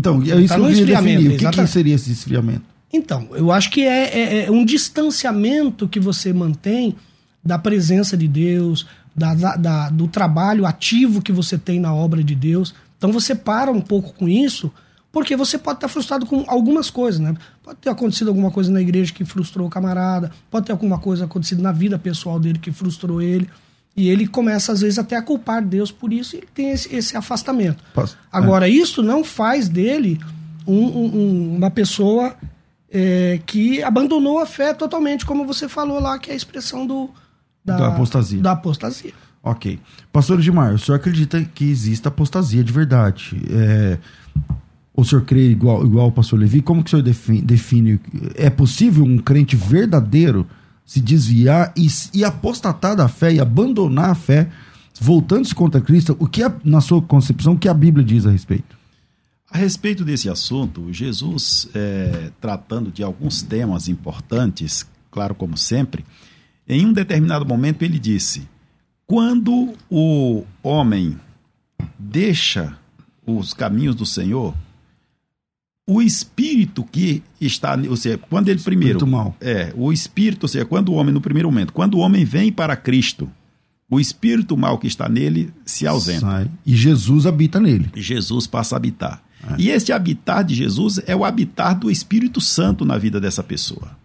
Então, 0.00 0.16
é 0.22 0.40
isso 0.40 0.48
Tá 0.48 0.54
que 0.56 0.60
eu 0.60 0.66
queria 0.68 0.96
definir. 0.96 1.34
O 1.34 1.38
que, 1.38 1.44
que 1.62 1.66
seria 1.68 1.94
esse 1.94 2.10
esfriamento? 2.12 2.62
Então, 2.92 3.28
eu 3.32 3.52
acho 3.52 3.70
que 3.70 3.82
é, 3.82 4.18
é- 4.18 4.44
é 4.46 4.50
um 4.50 4.64
distanciamento 4.64 5.88
que 5.88 6.00
você 6.00 6.32
mantém 6.32 6.96
da 7.44 7.58
presença 7.58 8.16
de 8.16 8.26
Deus, 8.28 8.86
da- 9.14 9.34
da- 9.56 9.90
do 9.90 10.06
trabalho 10.08 10.66
ativo 10.66 11.22
que 11.22 11.32
você 11.32 11.56
tem 11.56 11.78
na 11.80 11.94
obra 11.94 12.22
de 12.22 12.34
Deus. 12.34 12.74
Então 12.98 13.10
você 13.12 13.34
para 13.34 13.70
um 13.70 13.80
pouco 13.80 14.12
com 14.14 14.28
isso, 14.28 14.70
porque 15.12 15.34
você 15.36 15.56
pode 15.58 15.78
estar 15.78 15.88
frustrado 15.88 16.26
com 16.26 16.44
algumas 16.46 16.90
coisas, 16.90 17.20
né? 17.20 17.34
Pode 17.62 17.78
ter 17.78 17.90
acontecido 17.90 18.28
alguma 18.28 18.50
coisa 18.50 18.70
na 18.70 18.80
igreja 18.80 19.12
que 19.12 19.24
frustrou 19.24 19.66
o 19.66 19.70
camarada, 19.70 20.30
pode 20.50 20.66
ter 20.66 20.72
alguma 20.72 20.98
coisa 20.98 21.24
acontecido 21.24 21.62
na 21.62 21.72
vida 21.72 21.98
pessoal 21.98 22.38
dele 22.38 22.58
que 22.58 22.70
frustrou 22.70 23.20
ele. 23.22 23.48
E 24.00 24.08
ele 24.08 24.26
começa, 24.26 24.72
às 24.72 24.80
vezes, 24.80 24.98
até 24.98 25.16
a 25.16 25.22
culpar 25.22 25.62
Deus 25.62 25.90
por 25.92 26.12
isso, 26.12 26.34
e 26.34 26.38
ele 26.38 26.48
tem 26.54 26.70
esse, 26.70 26.94
esse 26.94 27.16
afastamento. 27.16 27.82
Posso- 27.94 28.16
Agora, 28.32 28.68
isso 28.68 29.02
não 29.02 29.22
faz 29.22 29.68
dele 29.68 30.18
um- 30.66 30.74
um- 30.74 31.16
um- 31.16 31.56
uma 31.56 31.70
pessoa 31.70 32.34
é, 32.92 33.38
que 33.46 33.80
abandonou 33.84 34.40
a 34.40 34.46
fé 34.46 34.74
totalmente, 34.74 35.24
como 35.24 35.46
você 35.46 35.68
falou 35.68 36.00
lá, 36.00 36.18
que 36.18 36.28
é 36.30 36.32
a 36.32 36.36
expressão 36.36 36.84
do, 36.86 37.08
Da 37.64 37.86
apostasia. 37.88 38.40
Da 38.42 38.52
apostasia. 38.52 39.12
Ok. 39.44 39.78
Pastor 40.12 40.40
Edmar, 40.40 40.74
o 40.74 40.78
senhor 40.78 40.96
acredita 40.96 41.40
que 41.54 41.70
exista 41.70 42.08
apostasia 42.08 42.64
de 42.64 42.72
verdade? 42.72 43.40
É, 43.48 43.96
o 44.92 45.04
senhor 45.04 45.22
crê 45.24 45.50
igual, 45.50 45.84
igual 45.86 46.08
o 46.08 46.12
pastor 46.12 46.38
Levi? 46.40 46.60
Como 46.60 46.82
que 46.82 46.88
o 46.88 46.90
senhor 46.90 47.02
define, 47.02 47.40
define- 47.40 48.00
É 48.34 48.50
possível 48.50 49.04
um 49.04 49.18
crente 49.18 49.54
verdadeiro 49.54 50.44
se 50.90 51.00
desviar 51.00 51.72
e, 51.76 51.86
e 52.12 52.24
apostatar 52.24 52.96
da 52.96 53.06
fé 53.06 53.32
e 53.32 53.38
abandonar 53.38 54.10
a 54.10 54.14
fé, 54.16 54.50
voltando-se 55.00 55.54
contra 55.54 55.80
Cristo? 55.80 56.16
O 56.18 56.26
que, 56.26 56.42
na 56.64 56.80
sua 56.80 57.00
concepção, 57.00 57.52
o 57.52 57.58
que 57.58 57.68
a 57.68 57.74
Bíblia 57.74 58.04
diz 58.04 58.26
a 58.26 58.30
respeito? 58.32 58.76
A 59.48 59.56
respeito 59.56 60.04
desse 60.04 60.28
assunto, 60.28 60.92
Jesus, 60.92 61.68
eh, 61.76 62.32
tratando 62.40 62.90
de 62.90 63.04
alguns 63.04 63.40
temas 63.40 63.86
importantes, 63.86 64.84
claro, 65.12 65.32
como 65.32 65.56
sempre, 65.56 66.04
em 66.68 66.84
um 66.84 66.92
determinado 66.92 67.46
momento 67.46 67.84
ele 67.84 67.96
disse: 67.96 68.48
quando 69.06 69.74
o 69.88 70.44
homem 70.60 71.16
deixa 71.96 72.76
os 73.24 73.54
caminhos 73.54 73.94
do 73.94 74.04
Senhor, 74.04 74.56
o 75.92 76.00
espírito 76.02 76.84
que 76.90 77.22
está, 77.40 77.76
ou 77.88 77.96
seja, 77.96 78.18
quando 78.18 78.48
ele 78.48 78.60
primeiro, 78.60 78.98
Espírito 78.98 79.06
mau. 79.10 79.36
é, 79.40 79.72
o 79.76 79.92
espírito, 79.92 80.44
ou 80.44 80.48
seja, 80.48 80.64
quando 80.64 80.90
o 80.90 80.94
homem 80.94 81.12
no 81.12 81.20
primeiro 81.20 81.50
momento, 81.50 81.72
quando 81.72 81.94
o 81.94 81.98
homem 81.98 82.24
vem 82.24 82.52
para 82.52 82.76
Cristo, 82.76 83.28
o 83.90 83.98
espírito 83.98 84.56
mal 84.56 84.78
que 84.78 84.86
está 84.86 85.08
nele 85.08 85.52
se 85.64 85.86
ausenta. 85.86 86.20
Sai. 86.20 86.50
E 86.64 86.76
Jesus 86.76 87.26
habita 87.26 87.58
nele. 87.58 87.90
Jesus 87.96 88.46
passa 88.46 88.74
a 88.74 88.78
habitar. 88.78 89.22
E 89.58 89.70
este 89.70 89.90
habitar 89.90 90.44
de 90.44 90.54
Jesus 90.54 91.00
é 91.06 91.16
o 91.16 91.24
habitar 91.24 91.76
do 91.78 91.90
Espírito 91.90 92.40
Santo 92.42 92.84
na 92.84 92.98
vida 92.98 93.18
dessa 93.18 93.42
pessoa. 93.42 93.98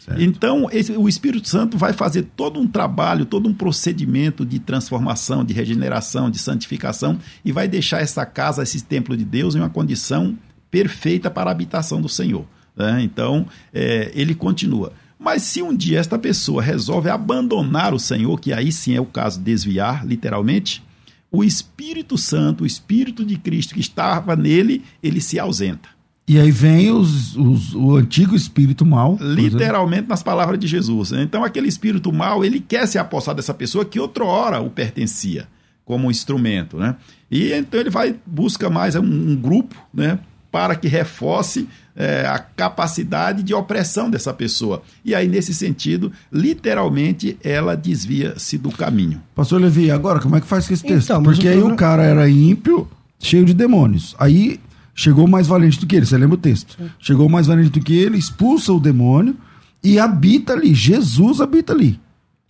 Certo. 0.00 0.20
Então, 0.22 0.66
esse- 0.72 0.92
o 0.96 1.06
Espírito 1.06 1.46
Santo 1.46 1.76
vai 1.76 1.92
fazer 1.92 2.22
todo 2.34 2.58
um 2.58 2.66
trabalho, 2.66 3.26
todo 3.26 3.46
um 3.48 3.52
procedimento 3.52 4.46
de 4.46 4.58
transformação, 4.58 5.44
de 5.44 5.52
regeneração, 5.52 6.30
de 6.30 6.38
santificação 6.38 7.18
e 7.44 7.52
vai 7.52 7.68
deixar 7.68 8.00
essa 8.00 8.24
casa, 8.24 8.62
esse 8.62 8.82
templo 8.82 9.14
de 9.14 9.26
Deus, 9.26 9.54
em 9.54 9.58
uma 9.58 9.68
condição 9.68 10.34
perfeita 10.70 11.30
para 11.30 11.50
a 11.50 11.52
habitação 11.52 12.00
do 12.00 12.08
Senhor. 12.08 12.44
né? 12.76 13.00
Então, 13.02 13.46
é, 13.72 14.10
ele 14.14 14.34
continua. 14.34 14.92
Mas 15.18 15.42
se 15.42 15.60
um 15.62 15.74
dia 15.76 15.98
esta 15.98 16.16
pessoa 16.18 16.62
resolve 16.62 17.10
abandonar 17.10 17.92
o 17.92 17.98
Senhor, 17.98 18.38
que 18.40 18.52
aí 18.52 18.70
sim 18.70 18.94
é 18.94 19.00
o 19.00 19.04
caso 19.06 19.38
de 19.38 19.44
desviar, 19.46 20.06
literalmente, 20.06 20.82
o 21.30 21.42
Espírito 21.42 22.16
Santo, 22.16 22.62
o 22.62 22.66
Espírito 22.66 23.24
de 23.24 23.36
Cristo 23.36 23.74
que 23.74 23.80
estava 23.80 24.36
nele, 24.36 24.82
ele 25.02 25.20
se 25.20 25.38
ausenta. 25.38 25.88
E 26.26 26.38
aí 26.38 26.50
vem 26.50 26.90
os, 26.90 27.34
os- 27.36 27.74
o 27.74 27.96
antigo 27.96 28.36
espírito 28.36 28.84
mal. 28.86 29.16
Literalmente 29.56 30.08
nas 30.08 30.22
palavras 30.22 30.58
de 30.58 30.66
Jesus. 30.66 31.10
né? 31.10 31.22
Então, 31.22 31.42
aquele 31.42 31.68
espírito 31.68 32.12
mal, 32.12 32.44
ele 32.44 32.60
quer 32.60 32.86
se 32.86 32.98
apossar 32.98 33.34
dessa 33.34 33.52
pessoa 33.54 33.84
que 33.84 33.98
outrora 33.98 34.60
o 34.60 34.68
pertencia 34.70 35.48
como 35.86 36.06
um 36.06 36.10
instrumento, 36.10 36.76
né? 36.76 36.96
E 37.30 37.50
então 37.54 37.80
ele 37.80 37.88
vai, 37.88 38.14
busca 38.26 38.68
mais 38.68 38.94
um, 38.94 39.02
um 39.02 39.34
grupo, 39.36 39.74
né? 39.92 40.18
Para 40.50 40.74
que 40.74 40.88
reforce 40.88 41.68
eh, 41.94 42.26
a 42.26 42.38
capacidade 42.38 43.42
de 43.42 43.52
opressão 43.52 44.08
dessa 44.08 44.32
pessoa. 44.32 44.82
E 45.04 45.14
aí, 45.14 45.28
nesse 45.28 45.52
sentido, 45.52 46.10
literalmente, 46.32 47.36
ela 47.44 47.76
desvia-se 47.76 48.56
do 48.58 48.70
caminho. 48.70 49.20
Pastor 49.34 49.60
Levi, 49.60 49.90
agora 49.90 50.20
como 50.20 50.36
é 50.36 50.40
que 50.40 50.46
faz 50.46 50.66
com 50.66 50.74
esse 50.74 50.82
texto? 50.84 51.10
Então, 51.10 51.22
Porque 51.22 51.46
aí 51.46 51.54
problema- 51.56 51.74
o 51.74 51.76
cara 51.76 52.02
era 52.02 52.28
ímpio, 52.28 52.88
cheio 53.18 53.44
de 53.44 53.52
demônios. 53.52 54.14
Aí 54.18 54.58
chegou 54.94 55.26
mais 55.28 55.46
valente 55.46 55.78
do 55.78 55.86
que 55.86 55.96
ele, 55.96 56.06
você 56.06 56.16
lembra 56.16 56.34
o 56.34 56.40
texto? 56.40 56.76
Chegou 56.98 57.28
mais 57.28 57.46
valente 57.46 57.70
do 57.70 57.80
que 57.80 57.94
ele, 57.94 58.16
expulsa 58.18 58.72
o 58.72 58.80
demônio 58.80 59.36
e 59.84 59.98
habita 59.98 60.54
ali. 60.54 60.74
Jesus 60.74 61.40
habita 61.40 61.72
ali. 61.72 62.00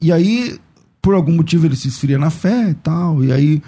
E 0.00 0.12
aí, 0.12 0.56
por 1.02 1.14
algum 1.14 1.34
motivo, 1.34 1.66
ele 1.66 1.76
se 1.76 1.88
esfria 1.88 2.16
na 2.18 2.30
fé 2.30 2.70
e 2.70 2.74
tal. 2.74 3.24
E 3.24 3.32
aí 3.32 3.62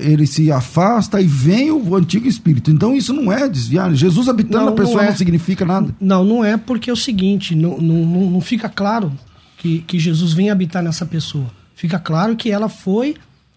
ele 0.00 0.26
se 0.26 0.50
afasta 0.50 1.20
e 1.20 1.26
vem 1.26 1.70
o 1.70 1.94
antigo 1.94 2.26
espírito. 2.26 2.70
Então 2.70 2.96
isso 2.96 3.12
não 3.12 3.32
é 3.32 3.48
desviar. 3.48 3.94
Jesus 3.94 4.28
habitando 4.28 4.64
Não, 4.64 4.70
na 4.70 4.72
pessoa 4.72 4.98
não 4.98 5.04
não, 5.04 5.12
é. 5.12 5.16
significa 5.16 5.64
nada. 5.64 5.94
Não, 6.00 6.24
não 6.24 6.44
é 6.44 6.56
porque 6.56 6.90
é 6.90 6.92
o 6.92 6.96
seguinte, 6.96 7.54
não, 7.54 7.78
não, 7.78 8.04
não, 8.04 8.30
não 8.30 8.40
fica 8.40 8.68
claro 8.68 9.12
que, 9.56 9.80
que 9.80 9.98
Jesus 9.98 10.32
vem 10.32 10.50
habitar 10.50 10.82
nessa 10.82 11.06
pessoa. 11.06 11.50
Fica 11.74 11.98
claro 11.98 12.36
que 12.36 12.50
ela 12.50 12.68
foi 12.68 13.14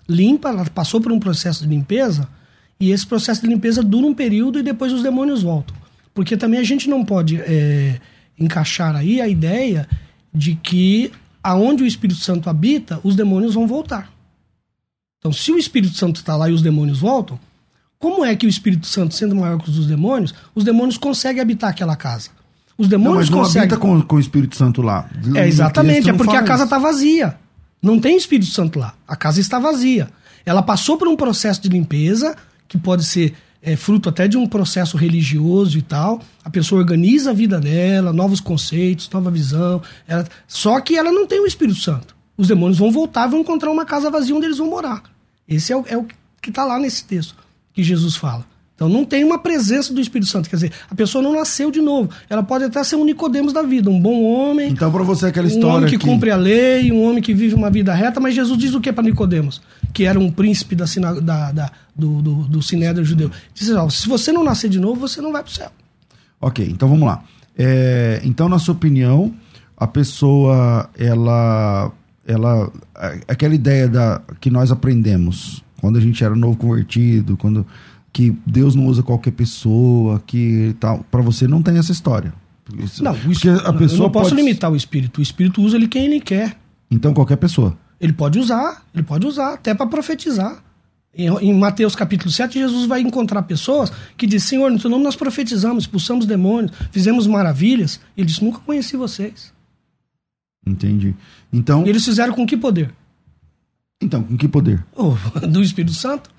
limpa, 0.08 0.50
ela 0.50 0.66
passou 0.66 1.00
por 1.00 1.12
um 1.12 1.20
processo 1.20 1.64
de 1.64 1.70
limpeza, 1.70 2.28
e 2.80 2.92
esse 2.92 3.06
processo 3.06 3.42
de 3.42 3.48
limpeza 3.48 3.82
dura 3.82 4.06
um 4.06 4.14
período 4.14 4.60
e 4.60 4.64
depois 4.64 4.92
os 4.92 5.02
demônios 5.02 5.42
voltam. 5.42 5.76
Porque 6.14 6.36
também 6.36 6.60
a 6.60 6.64
gente 6.64 6.90
não 6.90 7.04
pode 7.04 7.38
é, 7.38 8.00
encaixar 8.38 8.96
aí 8.96 9.22
a 9.22 9.28
ideia 9.28 9.88
de 10.34 10.56
que 10.56 11.12
aonde 11.44 11.84
o 11.84 11.86
Espírito 11.86 12.20
Santo 12.20 12.50
habita, 12.50 13.00
os 13.04 13.16
demônios 13.16 13.54
vão 13.54 13.68
voltar. 13.68 14.12
Então, 15.24 15.32
se 15.32 15.54
o 15.54 15.58
Espírito 15.58 15.96
Santo 15.96 16.18
está 16.18 16.36
lá 16.36 16.50
e 16.50 16.52
os 16.54 16.62
demônios 16.62 17.00
voltam, 17.00 17.40
como 17.98 18.26
é 18.26 18.36
que 18.36 18.46
o 18.46 18.50
Espírito 18.50 18.86
Santo, 18.86 19.16
sendo 19.16 19.34
maior 19.34 19.58
que 19.58 19.70
os 19.70 19.86
demônios, 19.88 20.34
os 20.54 20.66
demônios 20.66 20.98
conseguem 20.98 21.42
habitar 21.42 21.70
aquela 21.70 21.96
casa? 21.96 22.30
Os 22.78 22.88
Não, 22.88 22.90
demônios 22.90 23.18
mas 23.20 23.30
não 23.30 23.38
conseguem. 23.40 23.62
habita 23.62 23.78
com, 23.78 24.02
com 24.02 24.16
o 24.18 24.20
Espírito 24.20 24.58
Santo 24.58 24.82
lá. 24.82 25.10
É, 25.34 25.48
exatamente, 25.48 26.10
é 26.10 26.12
não 26.12 26.18
porque 26.18 26.36
a 26.36 26.44
casa 26.44 26.66
está 26.66 26.78
vazia. 26.78 27.38
Não 27.82 27.98
tem 28.02 28.18
Espírito 28.18 28.52
Santo 28.52 28.80
lá. 28.80 28.94
A 29.08 29.16
casa 29.16 29.40
está 29.40 29.60
vazia. 29.60 30.10
Ela 30.46 30.62
passou 30.62 30.98
por 30.98 31.08
um 31.08 31.16
processo 31.16 31.62
de 31.62 31.70
limpeza, 31.70 32.36
que 32.68 32.78
pode 32.78 33.06
ser 33.06 33.34
é, 33.62 33.78
fruto 33.78 34.10
até 34.10 34.28
de 34.28 34.36
um 34.38 34.46
processo 34.46 34.98
religioso 34.98 35.78
e 35.78 35.82
tal. 35.82 36.20
A 36.44 36.50
pessoa 36.50 36.82
organiza 36.82 37.30
a 37.30 37.34
vida 37.34 37.62
dela, 37.62 38.12
novos 38.12 38.42
conceitos, 38.42 39.10
nova 39.10 39.32
visão. 39.32 39.82
Ela- 40.06 40.28
Só 40.50 40.82
que 40.82 40.98
ela 40.98 41.14
não 41.14 41.26
tem 41.26 41.40
o 41.42 41.48
Espírito 41.48 41.80
Santo. 41.80 42.14
Os 42.36 42.48
demônios 42.50 42.80
vão 42.80 42.92
voltar 42.92 43.28
e 43.28 43.32
vão 43.32 43.40
encontrar 43.40 43.70
uma 43.72 43.86
casa 43.86 44.10
vazia 44.12 44.36
onde 44.36 44.48
eles 44.48 44.58
vão 44.58 44.70
morar. 44.70 45.04
Esse 45.48 45.72
é 45.74 45.78
o, 45.78 45.86
é 45.88 45.98
o 45.98 46.06
que 46.42 46.50
está 46.50 46.64
lá 46.66 46.80
nesse 46.80 47.04
texto 47.06 47.36
que 47.74 47.84
Jesus 47.84 48.16
fala. 48.16 48.46
Então 48.76 48.90
não 48.90 49.06
tem 49.06 49.24
uma 49.24 49.38
presença 49.38 49.94
do 49.94 50.02
Espírito 50.02 50.30
Santo. 50.32 50.50
Quer 50.50 50.56
dizer, 50.56 50.72
a 50.90 50.96
pessoa 50.96 51.22
não 51.24 51.32
nasceu 51.34 51.70
de 51.70 51.80
novo. 51.80 52.10
Ela 52.30 52.42
pode 52.42 52.64
até 52.66 52.84
ser 52.84 52.96
um 52.96 53.06
Nicodemos 53.06 53.54
da 53.54 53.62
vida, 53.62 53.90
um 53.90 54.00
bom 54.02 54.24
homem, 54.24 54.72
Então, 54.72 54.92
pra 54.92 55.04
você, 55.04 55.28
aquela 55.28 55.46
um 55.46 55.50
história. 55.50 55.78
homem 55.78 55.90
que, 55.90 55.98
que 55.98 56.06
cumpre 56.06 56.32
a 56.32 56.36
lei, 56.36 56.92
um 56.92 57.04
homem 57.04 57.22
que 57.22 57.34
vive 57.36 57.54
uma 57.54 57.70
vida 57.70 57.94
reta, 57.94 58.20
mas 58.20 58.34
Jesus 58.34 58.58
diz 58.58 58.74
o 58.74 58.82
que 58.82 58.92
para 58.92 59.04
Nicodemos? 59.04 59.62
Que 59.94 60.06
era 60.06 60.20
um 60.20 60.30
príncipe 60.32 60.76
da, 60.76 60.86
da- 61.22 61.52
da- 61.52 61.72
do, 61.96 62.22
do, 62.22 62.34
do 62.48 62.62
sinédrio 62.64 63.06
judeu. 63.06 63.30
Diz 63.54 63.70
assim, 63.70 63.78
ó, 63.80 63.88
se 63.90 64.08
você 64.10 64.32
não 64.32 64.44
nascer 64.44 64.70
de 64.70 64.80
novo, 64.80 65.00
você 65.00 65.22
não 65.22 65.32
vai 65.32 65.44
para 65.44 65.52
o 65.52 65.54
céu. 65.54 65.70
Ok, 66.42 66.68
então 66.68 66.90
vamos 66.90 67.08
lá. 67.08 67.24
É, 67.56 68.20
então, 68.24 68.50
na 68.50 68.58
sua 68.58 68.74
opinião, 68.74 69.32
a 69.78 69.86
pessoa, 69.86 70.90
ela, 70.98 71.92
ela, 72.26 72.72
aquela 73.28 73.54
ideia 73.56 73.88
da 73.88 74.22
que 74.40 74.50
nós 74.50 74.72
aprendemos 74.72 75.64
quando 75.80 75.98
a 75.98 76.02
gente 76.02 76.24
era 76.24 76.36
novo 76.36 76.58
convertido, 76.58 77.36
quando 77.38 77.66
que 78.12 78.36
Deus 78.46 78.76
não 78.76 78.86
usa 78.86 79.02
qualquer 79.04 79.32
pessoa, 79.32 80.22
que 80.26 80.76
tal, 80.80 81.04
para 81.12 81.22
você 81.22 81.48
não 81.48 81.62
tem 81.62 81.78
essa 81.78 81.92
história. 81.92 82.34
Isso- 82.78 83.04
Não, 83.04 83.12
o 83.12 83.16
porque 83.16 83.32
espírito- 83.32 83.68
a 83.68 83.74
pessoa 83.74 84.00
eu 84.00 84.04
não 84.04 84.10
posso 84.12 84.30
pode, 84.30 84.42
limitar 84.42 84.72
o 84.72 84.76
espírito. 84.76 85.18
O 85.20 85.22
espírito 85.22 85.62
usa 85.62 85.76
ele 85.76 85.88
quem 85.88 86.06
ele 86.06 86.22
quer. 86.22 86.56
Então 86.90 87.14
qualquer 87.14 87.36
pessoa. 87.38 87.78
Ele 88.00 88.14
pode 88.14 88.38
usar, 88.40 88.84
ele 88.94 89.04
pode 89.04 89.26
usar, 89.26 89.54
até 89.56 89.74
para 89.74 89.88
profetizar. 89.88 90.64
Em, 91.16 91.28
em 91.42 91.54
Mateus 91.54 91.96
capítulo 91.96 92.32
7, 92.32 92.58
Jesus 92.58 92.86
vai 92.88 93.02
encontrar 93.02 93.42
pessoas 93.44 93.92
que 94.18 94.26
dizem, 94.26 94.48
Senhor, 94.48 94.72
no 94.72 94.80
teu 94.80 94.90
nome 94.90 95.04
nós 95.04 95.16
profetizamos, 95.16 95.84
expulsamos 95.84 96.26
demônios, 96.26 96.72
fizemos 96.92 97.28
maravilhas. 97.28 98.00
Ele 98.18 98.26
disse, 98.28 98.44
nunca 98.44 98.60
conheci 98.60 98.96
vocês. 98.98 99.54
Entendi. 100.66 101.14
Então, 101.52 101.86
E 101.86 101.90
eles 101.90 102.06
fizeram 102.06 102.34
com 102.34 102.46
que 102.46 102.58
poder? 102.58 102.94
então 104.02 104.22
com 104.22 104.36
que 104.36 104.48
poder? 104.48 104.84
Oh, 104.96 105.16
do 105.48 105.62
Espírito 105.62 105.94
Santo. 105.94 106.30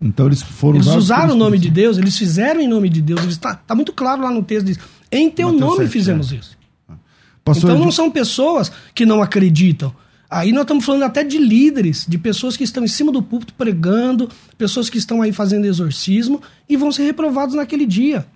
Então 0.00 0.26
eles 0.26 0.42
foram 0.42 0.76
Eles 0.76 0.88
usaram 0.88 1.34
o 1.34 1.36
nome 1.36 1.58
de 1.58 1.70
Deus, 1.70 1.96
eles 1.96 2.16
fizeram 2.18 2.60
em 2.60 2.68
nome 2.68 2.88
de 2.88 3.00
Deus. 3.00 3.22
Eles 3.22 3.38
tá, 3.38 3.54
tá 3.54 3.74
muito 3.74 3.92
claro 3.92 4.22
lá 4.22 4.30
no 4.30 4.42
texto. 4.42 4.66
Diz, 4.66 4.78
em 5.10 5.30
teu 5.30 5.46
Mateus 5.46 5.60
nome 5.60 5.76
7, 5.84 5.90
fizemos 5.90 6.32
é. 6.32 6.36
isso. 6.36 6.50
Santo. 6.86 7.00
Pastor, 7.42 7.70
então 7.70 7.82
não 7.82 7.90
são 7.90 8.10
pessoas 8.10 8.70
que 8.94 9.06
não 9.06 9.22
acreditam. 9.22 9.94
Aí 10.28 10.52
nós 10.52 10.62
estamos 10.62 10.84
falando 10.84 11.04
até 11.04 11.22
de 11.22 11.38
líderes, 11.38 12.04
de 12.06 12.18
pessoas 12.18 12.56
que 12.56 12.64
estão 12.64 12.84
em 12.84 12.88
cima 12.88 13.12
do 13.12 13.22
púlpito 13.22 13.54
pregando, 13.54 14.28
pessoas 14.58 14.90
que 14.90 14.98
estão 14.98 15.22
aí 15.22 15.32
fazendo 15.32 15.64
exorcismo 15.64 16.42
e 16.68 16.76
vão 16.76 16.90
ser 16.90 17.04
reprovados 17.04 17.54
naquele 17.54 17.86
dia. 17.86 18.26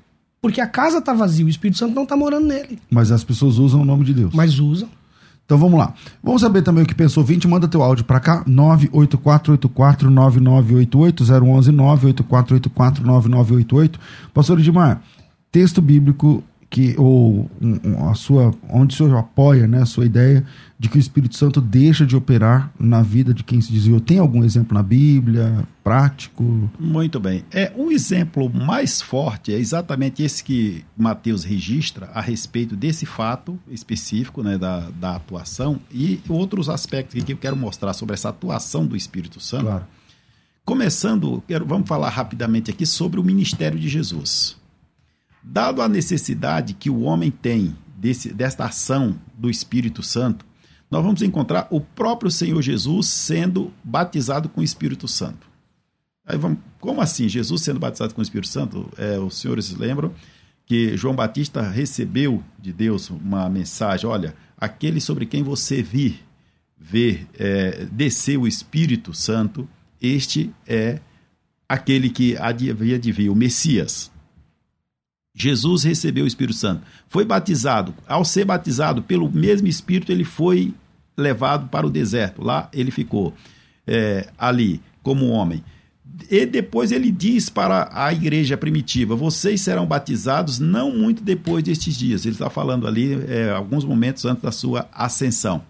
Porque 0.41 0.61
a 0.61 0.67
casa 0.67 0.99
está 0.99 1.13
vazia, 1.13 1.45
o 1.45 1.49
Espírito 1.49 1.79
Santo 1.79 1.95
não 1.95 2.05
está 2.05 2.17
morando 2.17 2.47
nele. 2.47 2.79
mas 2.89 3.13
as 3.13 3.23
pessoas 3.23 3.59
usam 3.59 3.83
o 3.83 3.85
nome 3.85 4.05
de 4.05 4.15
Deus. 4.15 4.33
Mas 4.33 4.59
usam. 4.59 4.89
Então 5.51 5.59
vamos 5.59 5.81
lá. 5.81 5.93
Vamos 6.23 6.43
saber 6.43 6.63
também 6.63 6.85
o 6.85 6.87
que 6.87 6.95
pensou 6.95 7.25
ouvinte. 7.25 7.49
Manda 7.49 7.67
teu 7.67 7.83
áudio 7.83 8.05
para 8.05 8.21
cá. 8.21 8.45
984849988 8.45 11.43
011 11.43 11.73
984849988. 11.73 13.97
Pastor 14.33 14.61
Edmar, 14.61 15.03
texto 15.51 15.83
bíblico 15.83 16.45
que 16.71 16.95
ou 16.97 17.51
um, 17.61 17.81
um, 17.85 18.09
a 18.09 18.15
sua 18.15 18.55
onde 18.69 18.95
o 18.95 18.97
senhor 18.97 19.19
apoia, 19.19 19.67
né, 19.67 19.83
a 19.83 19.87
sua 19.87 20.07
ideia 20.07 20.47
de 20.79 20.89
que 20.89 20.97
o 20.97 21.01
Espírito 21.01 21.37
Santo 21.37 21.61
deixa 21.61 22.07
de 22.07 22.15
operar 22.15 22.73
na 22.79 23.03
vida 23.03 23.35
de 23.35 23.43
quem 23.43 23.61
se 23.61 23.73
desviou. 23.73 24.01
Tem 24.01 24.21
algum 24.21 24.45
exemplo 24.45 24.73
na 24.73 24.83
Bíblia 24.83 25.67
prático? 25.83 26.71
Muito 26.79 27.19
bem. 27.19 27.45
É 27.51 27.73
o 27.77 27.91
exemplo 27.91 28.49
mais 28.49 29.03
forte 29.03 29.53
é 29.53 29.59
exatamente 29.59 30.23
esse 30.23 30.45
que 30.45 30.85
Mateus 30.97 31.43
registra 31.43 32.09
a 32.15 32.21
respeito 32.21 32.77
desse 32.77 33.05
fato 33.05 33.59
específico, 33.69 34.43
né, 34.43 34.57
da, 34.57 34.89
da 34.91 35.17
atuação 35.17 35.81
e 35.93 36.21
outros 36.29 36.69
aspectos 36.69 37.21
que 37.25 37.33
eu 37.33 37.37
quero 37.37 37.57
mostrar 37.57 37.93
sobre 37.95 38.15
essa 38.15 38.29
atuação 38.29 38.87
do 38.87 38.97
Espírito 38.97 39.41
Santo. 39.41 39.65
Claro. 39.65 39.85
Começando, 40.65 41.43
quero, 41.49 41.67
vamos 41.67 41.89
falar 41.89 42.11
rapidamente 42.11 42.71
aqui 42.71 42.87
sobre 42.87 43.19
o 43.19 43.25
ministério 43.25 43.77
de 43.77 43.89
Jesus. 43.89 44.60
Dado 45.43 45.83
a 45.83 45.89
necessidade 45.89 46.75
que 46.75 46.91
o 46.91 47.01
homem 47.01 47.31
tem 47.31 47.77
desse, 47.97 48.33
desta 48.33 48.67
ação 48.67 49.19
do 49.37 49.51
Espírito 49.51 50.03
Santo, 50.03 50.45
nós 50.91 51.03
vamos 51.03 51.23
encontrar 51.23 51.69
o 51.71 51.81
próprio 51.81 52.31
Senhor 52.31 52.61
Jesus 52.61 53.09
sendo 53.09 53.73
batizado 53.83 54.49
com 54.49 54.61
o 54.61 54.65
Espírito 54.65 55.07
Santo. 55.07 55.49
Aí 56.27 56.37
vamos, 56.37 56.59
como 56.81 57.01
assim? 57.01 57.29
Jesus 57.29 57.63
sendo 57.63 57.81
batizado 57.81 58.15
com 58.15 58.21
o 58.21 58.23
Espírito 58.23 58.49
Santo? 58.49 58.91
É, 58.97 59.19
os 59.19 59.39
senhores 59.39 59.71
lembram 59.73 60.13
que 60.67 60.97
João 60.97 61.15
Batista 61.15 61.63
recebeu 61.63 62.43
de 62.61 62.73
Deus 62.73 63.11
uma 63.11 63.49
mensagem: 63.49 64.09
olha, 64.09 64.35
aquele 64.57 65.01
sobre 65.01 65.27
quem 65.27 65.43
você 65.43 65.83
vir, 65.83 66.25
ver, 66.79 67.27
é, 67.39 67.87
descer 67.91 68.37
o 68.37 68.47
Espírito 68.47 69.15
Santo, 69.15 69.69
este 70.01 70.53
é 70.67 71.01
aquele 71.69 72.11
que 72.11 72.37
havia 72.37 72.99
de 72.99 73.13
vir, 73.13 73.31
o 73.31 73.35
Messias. 73.35 74.10
Jesus 75.35 75.85
recebeu 75.85 76.25
o 76.25 76.27
Espírito 76.27 76.57
Santo, 76.57 76.83
foi 77.09 77.25
batizado. 77.25 77.95
Ao 78.07 78.25
ser 78.25 78.45
batizado 78.45 79.03
pelo 79.03 79.31
mesmo 79.31 79.69
Espírito, 79.69 80.11
ele 80.11 80.25
foi 80.25 80.75
levado 81.17 81.69
para 81.69 81.87
o 81.87 81.91
deserto. 81.91 82.43
Lá 82.43 82.69
ele 82.73 82.91
ficou 82.91 83.35
é, 83.87 84.29
ali 84.39 84.81
como 85.03 85.29
homem. 85.29 85.63
E 86.31 86.45
depois 86.45 86.93
ele 86.93 87.11
diz 87.11 87.49
para 87.49 87.89
a 87.93 88.13
igreja 88.13 88.57
primitiva: 88.57 89.15
vocês 89.15 89.61
serão 89.61 89.87
batizados 89.87 90.59
não 90.59 90.93
muito 90.93 91.23
depois 91.23 91.63
destes 91.63 91.97
dias. 91.97 92.25
Ele 92.25 92.35
está 92.35 92.51
falando 92.51 92.87
ali 92.87 93.15
é, 93.29 93.51
alguns 93.51 93.85
momentos 93.85 94.25
antes 94.25 94.43
da 94.43 94.53
sua 94.53 94.89
ascensão. 94.93 95.63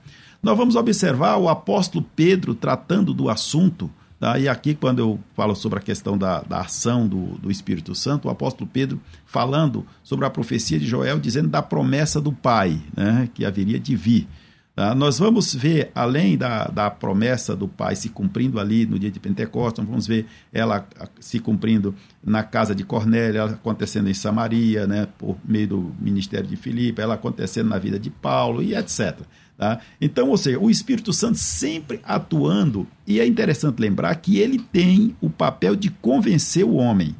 Nós 0.43 0.57
vamos 0.57 0.75
observar 0.75 1.37
o 1.37 1.49
apóstolo 1.49 2.05
Pedro 2.17 2.55
tratando 2.55 3.12
do 3.12 3.29
assunto. 3.29 3.90
Tá? 4.21 4.39
E 4.39 4.47
aqui, 4.47 4.75
quando 4.75 4.99
eu 4.99 5.19
falo 5.35 5.57
sobre 5.57 5.79
a 5.79 5.83
questão 5.83 6.19
da, 6.19 6.43
da 6.43 6.61
ação 6.61 7.09
do, 7.09 7.39
do 7.39 7.50
Espírito 7.50 7.95
Santo, 7.95 8.29
o 8.29 8.31
apóstolo 8.31 8.69
Pedro 8.71 9.00
falando 9.25 9.87
sobre 10.03 10.27
a 10.27 10.31
profecia 10.31 10.79
de 10.79 10.87
Joel, 10.87 11.19
dizendo 11.19 11.49
da 11.49 11.62
promessa 11.62 12.21
do 12.21 12.31
Pai, 12.31 12.79
né? 12.95 13.31
que 13.33 13.47
haveria 13.47 13.81
de 13.81 13.97
vir. 13.97 14.29
Tá? 14.77 14.95
Nós 14.95 15.19
vamos 15.19 15.55
ver, 15.55 15.91
além 15.95 16.37
da, 16.37 16.67
da 16.67 16.91
promessa 16.91 17.57
do 17.57 17.67
Pai 17.67 17.97
se 17.97 18.11
cumprindo 18.11 18.61
ali 18.61 18.85
no 18.85 18.99
dia 18.99 19.11
de 19.11 19.19
Pentecostes, 19.19 19.83
vamos 19.83 20.07
ver 20.07 20.27
ela 20.53 20.87
se 21.19 21.39
cumprindo 21.39 21.95
na 22.23 22.43
casa 22.43 22.75
de 22.75 22.85
Cornélio, 22.85 23.41
ela 23.41 23.52
acontecendo 23.52 24.11
em 24.11 24.15
Samaria, 24.15 24.87
né, 24.87 25.09
por 25.17 25.39
meio 25.43 25.69
do 25.69 25.97
ministério 25.99 26.47
de 26.47 26.56
Filipe, 26.56 27.00
ela 27.00 27.15
acontecendo 27.15 27.71
na 27.71 27.78
vida 27.78 27.99
de 27.99 28.11
Paulo 28.11 28.63
e 28.63 28.75
etc. 28.75 29.19
Tá? 29.60 29.78
Então, 30.00 30.30
ou 30.30 30.38
seja, 30.38 30.58
o 30.58 30.70
Espírito 30.70 31.12
Santo 31.12 31.36
sempre 31.36 32.00
atuando, 32.02 32.86
e 33.06 33.20
é 33.20 33.26
interessante 33.26 33.78
lembrar 33.78 34.14
que 34.14 34.38
ele 34.38 34.58
tem 34.58 35.14
o 35.20 35.28
papel 35.28 35.76
de 35.76 35.90
convencer 35.90 36.64
o 36.64 36.76
homem. 36.76 37.14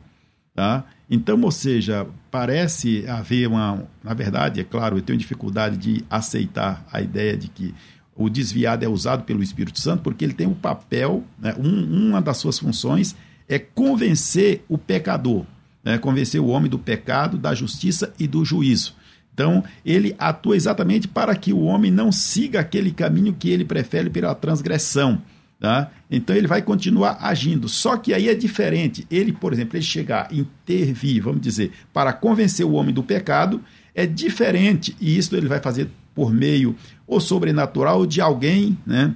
Tá? 0.55 0.87
Então, 1.11 1.38
ou 1.42 1.50
seja, 1.50 2.07
parece 2.31 3.07
haver 3.07 3.46
uma. 3.46 3.87
Na 4.03 4.14
verdade, 4.14 4.59
é 4.59 4.64
claro, 4.64 4.96
eu 4.96 5.03
tenho 5.03 5.18
dificuldade 5.18 5.76
de 5.76 6.03
aceitar 6.09 6.83
a 6.90 7.03
ideia 7.03 7.37
de 7.37 7.48
que 7.48 7.74
o 8.16 8.31
desviado 8.31 8.87
é 8.87 8.88
usado 8.88 9.24
pelo 9.24 9.42
Espírito 9.42 9.79
Santo, 9.79 10.03
porque 10.03 10.24
ele 10.24 10.33
tem 10.33 10.46
um 10.46 10.55
papel, 10.55 11.22
né, 11.38 11.55
um, 11.59 12.09
uma 12.09 12.22
das 12.22 12.38
suas 12.38 12.59
funções 12.59 13.14
é 13.50 13.59
convencer 13.59 14.64
o 14.66 14.79
pecador, 14.79 15.44
né, 15.85 15.98
convencer 15.98 16.40
o 16.40 16.46
homem 16.46 16.70
do 16.70 16.79
pecado, 16.79 17.37
da 17.37 17.55
justiça 17.55 18.14
e 18.18 18.26
do 18.26 18.46
juízo. 18.46 18.94
Então, 19.40 19.64
ele 19.87 20.14
atua 20.18 20.55
exatamente 20.55 21.09
para 21.09 21.35
que 21.35 21.50
o 21.50 21.61
homem 21.61 21.90
não 21.90 22.12
siga 22.12 22.61
aquele 22.61 22.90
caminho 22.90 23.33
que 23.33 23.48
ele 23.48 23.64
prefere 23.64 24.11
pela 24.11 24.35
transgressão. 24.35 25.22
Tá? 25.59 25.90
Então 26.11 26.37
ele 26.37 26.46
vai 26.46 26.61
continuar 26.61 27.16
agindo. 27.22 27.66
Só 27.66 27.96
que 27.96 28.12
aí 28.12 28.29
é 28.29 28.35
diferente. 28.35 29.07
Ele, 29.11 29.33
por 29.33 29.55
exemplo, 29.55 29.79
ele 29.79 29.85
chegar, 29.85 30.29
intervir, 30.31 31.22
vamos 31.22 31.40
dizer, 31.40 31.72
para 31.90 32.12
convencer 32.12 32.66
o 32.66 32.72
homem 32.72 32.94
do 32.94 33.03
pecado, 33.03 33.62
é 33.94 34.07
diferente. 34.07 34.94
E 35.00 35.16
isso 35.16 35.35
ele 35.35 35.48
vai 35.48 35.61
fazer 35.61 35.88
por 36.14 36.33
meio 36.33 36.76
ou 37.07 37.18
sobrenatural 37.18 38.05
de 38.05 38.20
alguém, 38.20 38.76
né? 38.87 39.14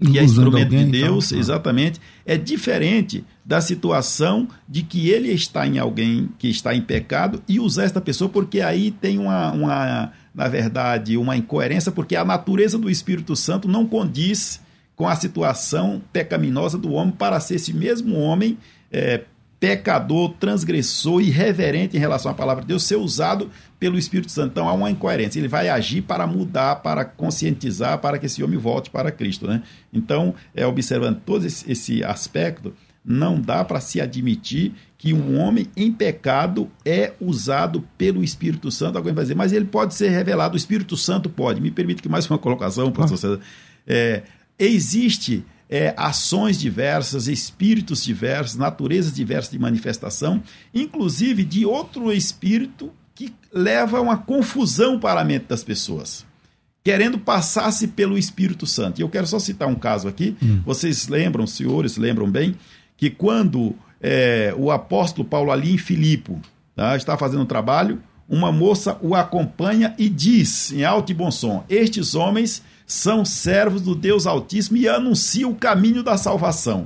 Que 0.00 0.18
é 0.18 0.24
instrumento 0.24 0.70
de 0.70 0.84
Deus, 0.86 1.26
então. 1.26 1.38
exatamente. 1.38 2.00
É 2.26 2.36
diferente 2.36 3.24
da 3.44 3.60
situação 3.60 4.48
de 4.68 4.82
que 4.82 5.08
ele 5.08 5.30
está 5.30 5.66
em 5.66 5.78
alguém 5.78 6.28
que 6.38 6.48
está 6.48 6.74
em 6.74 6.80
pecado 6.80 7.42
e 7.48 7.60
usar 7.60 7.84
esta 7.84 8.00
pessoa, 8.00 8.28
porque 8.28 8.60
aí 8.60 8.90
tem 8.90 9.18
uma, 9.18 9.52
uma 9.52 10.12
na 10.34 10.48
verdade, 10.48 11.16
uma 11.16 11.36
incoerência, 11.36 11.92
porque 11.92 12.16
a 12.16 12.24
natureza 12.24 12.76
do 12.76 12.90
Espírito 12.90 13.36
Santo 13.36 13.68
não 13.68 13.86
condiz 13.86 14.60
com 14.96 15.08
a 15.08 15.14
situação 15.14 16.02
pecaminosa 16.12 16.76
do 16.76 16.92
homem 16.92 17.14
para 17.16 17.38
ser 17.38 17.56
esse 17.56 17.72
mesmo 17.72 18.18
homem 18.18 18.58
é, 18.90 19.22
pecador, 19.64 20.34
transgressor, 20.38 21.22
irreverente 21.22 21.96
em 21.96 22.00
relação 22.00 22.30
à 22.30 22.34
palavra 22.34 22.60
de 22.60 22.68
Deus, 22.68 22.82
ser 22.82 22.96
usado 22.96 23.50
pelo 23.80 23.96
Espírito 23.96 24.30
Santo. 24.30 24.50
Então 24.50 24.68
há 24.68 24.74
uma 24.74 24.90
incoerência. 24.90 25.38
Ele 25.38 25.48
vai 25.48 25.70
agir 25.70 26.02
para 26.02 26.26
mudar, 26.26 26.76
para 26.76 27.02
conscientizar, 27.02 27.98
para 27.98 28.18
que 28.18 28.26
esse 28.26 28.44
homem 28.44 28.58
volte 28.58 28.90
para 28.90 29.10
Cristo. 29.10 29.46
Né? 29.46 29.62
Então, 29.90 30.34
é, 30.54 30.66
observando 30.66 31.18
todo 31.24 31.46
esse, 31.46 31.72
esse 31.72 32.04
aspecto, 32.04 32.74
não 33.02 33.40
dá 33.40 33.64
para 33.64 33.80
se 33.80 34.02
admitir 34.02 34.74
que 34.98 35.14
um 35.14 35.40
homem 35.40 35.66
em 35.74 35.90
pecado 35.90 36.70
é 36.84 37.14
usado 37.18 37.82
pelo 37.96 38.22
Espírito 38.22 38.70
Santo. 38.70 38.98
Alguém 38.98 39.14
vai 39.14 39.24
dizer, 39.24 39.34
mas 39.34 39.50
ele 39.50 39.64
pode 39.64 39.94
ser 39.94 40.10
revelado, 40.10 40.52
o 40.52 40.58
Espírito 40.58 40.94
Santo 40.94 41.30
pode. 41.30 41.58
Me 41.58 41.70
permite 41.70 42.02
que 42.02 42.08
mais 42.08 42.28
uma 42.28 42.38
colocação, 42.38 42.92
pastor 42.92 43.16
César. 43.16 43.40
É, 43.86 44.24
existe 44.58 45.42
é, 45.68 45.94
ações 45.96 46.58
diversas, 46.58 47.26
espíritos 47.26 48.04
diversos, 48.04 48.56
naturezas 48.56 49.12
diversas 49.12 49.50
de 49.50 49.58
manifestação, 49.58 50.42
inclusive 50.74 51.44
de 51.44 51.64
outro 51.64 52.12
espírito 52.12 52.92
que 53.14 53.32
leva 53.52 53.98
a 53.98 54.00
uma 54.00 54.16
confusão 54.16 54.98
para 54.98 55.20
a 55.20 55.24
mente 55.24 55.46
das 55.48 55.62
pessoas, 55.62 56.26
querendo 56.82 57.18
passar-se 57.18 57.88
pelo 57.88 58.18
Espírito 58.18 58.66
Santo. 58.66 59.00
E 59.00 59.02
eu 59.02 59.08
quero 59.08 59.26
só 59.26 59.38
citar 59.38 59.68
um 59.68 59.74
caso 59.74 60.08
aqui. 60.08 60.36
Hum. 60.42 60.60
Vocês 60.66 61.08
lembram, 61.08 61.46
senhores, 61.46 61.96
lembram 61.96 62.28
bem, 62.28 62.56
que 62.96 63.10
quando 63.10 63.74
é, 64.00 64.52
o 64.56 64.70
apóstolo 64.70 65.26
Paulo 65.26 65.50
ali 65.50 65.74
em 65.74 65.78
Filipe 65.78 66.36
tá, 66.74 66.96
está 66.96 67.16
fazendo 67.16 67.42
um 67.42 67.46
trabalho, 67.46 68.02
uma 68.28 68.50
moça 68.50 68.98
o 69.00 69.14
acompanha 69.14 69.94
e 69.98 70.08
diz, 70.08 70.72
em 70.72 70.84
alto 70.84 71.12
e 71.12 71.14
bom 71.14 71.30
som, 71.30 71.64
estes 71.68 72.14
homens 72.14 72.62
são 72.86 73.24
servos 73.24 73.82
do 73.82 73.94
Deus 73.94 74.26
Altíssimo 74.26 74.76
e 74.76 74.88
anunciam 74.88 75.50
o 75.50 75.54
caminho 75.54 76.02
da 76.02 76.16
salvação. 76.16 76.84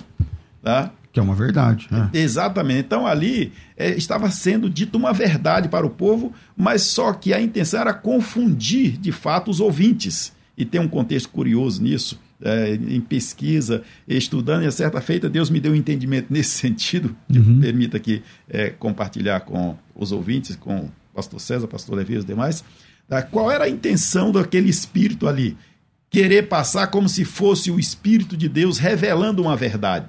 Tá? 0.63 0.93
Que 1.13 1.19
é 1.19 1.23
uma 1.23 1.35
verdade. 1.35 1.89
Né? 1.91 2.11
Exatamente. 2.13 2.81
Então 2.87 3.07
ali 3.07 3.53
é, 3.77 3.91
estava 3.91 4.31
sendo 4.31 4.69
dito 4.69 4.97
uma 4.97 5.13
verdade 5.13 5.69
para 5.69 5.87
o 5.87 5.91
povo, 5.91 6.33
mas 6.57 6.83
só 6.83 7.13
que 7.13 7.33
a 7.33 7.41
intenção 7.41 7.81
era 7.81 7.95
confundir 7.95 8.97
de 8.99 9.11
fato 9.11 9.51
os 9.51 9.61
ouvintes. 9.61 10.33
E 10.57 10.65
tem 10.65 10.81
um 10.81 10.89
contexto 10.89 11.29
curioso 11.29 11.83
nisso. 11.83 12.21
É, 12.41 12.73
em 12.73 13.01
pesquisa, 13.01 13.83
estudando, 14.07 14.63
e 14.63 14.67
a 14.67 14.71
certa 14.71 15.01
feita, 15.01 15.29
Deus 15.29 15.51
me 15.51 15.59
deu 15.59 15.73
um 15.73 15.75
entendimento 15.75 16.33
nesse 16.33 16.51
sentido. 16.59 17.17
Uhum. 17.29 17.61
Permita 17.61 17.97
aqui 17.97 18.23
é, 18.49 18.71
compartilhar 18.71 19.41
com 19.41 19.77
os 19.93 20.13
ouvintes, 20.13 20.55
com 20.55 20.83
o 20.83 20.91
pastor 21.13 21.41
César, 21.41 21.67
pastor 21.67 21.97
Levi 21.97 22.15
e 22.15 22.19
os 22.19 22.25
demais. 22.25 22.63
Tá? 23.09 23.23
Qual 23.23 23.51
era 23.51 23.65
a 23.65 23.69
intenção 23.69 24.31
daquele 24.31 24.71
espírito 24.71 25.27
ali? 25.27 25.57
Querer 26.11 26.49
passar 26.49 26.89
como 26.89 27.09
se 27.09 27.25
fosse 27.25 27.71
o 27.71 27.79
Espírito 27.79 28.37
de 28.37 28.49
Deus 28.49 28.79
revelando 28.79 29.43
uma 29.43 29.57
verdade. 29.57 30.09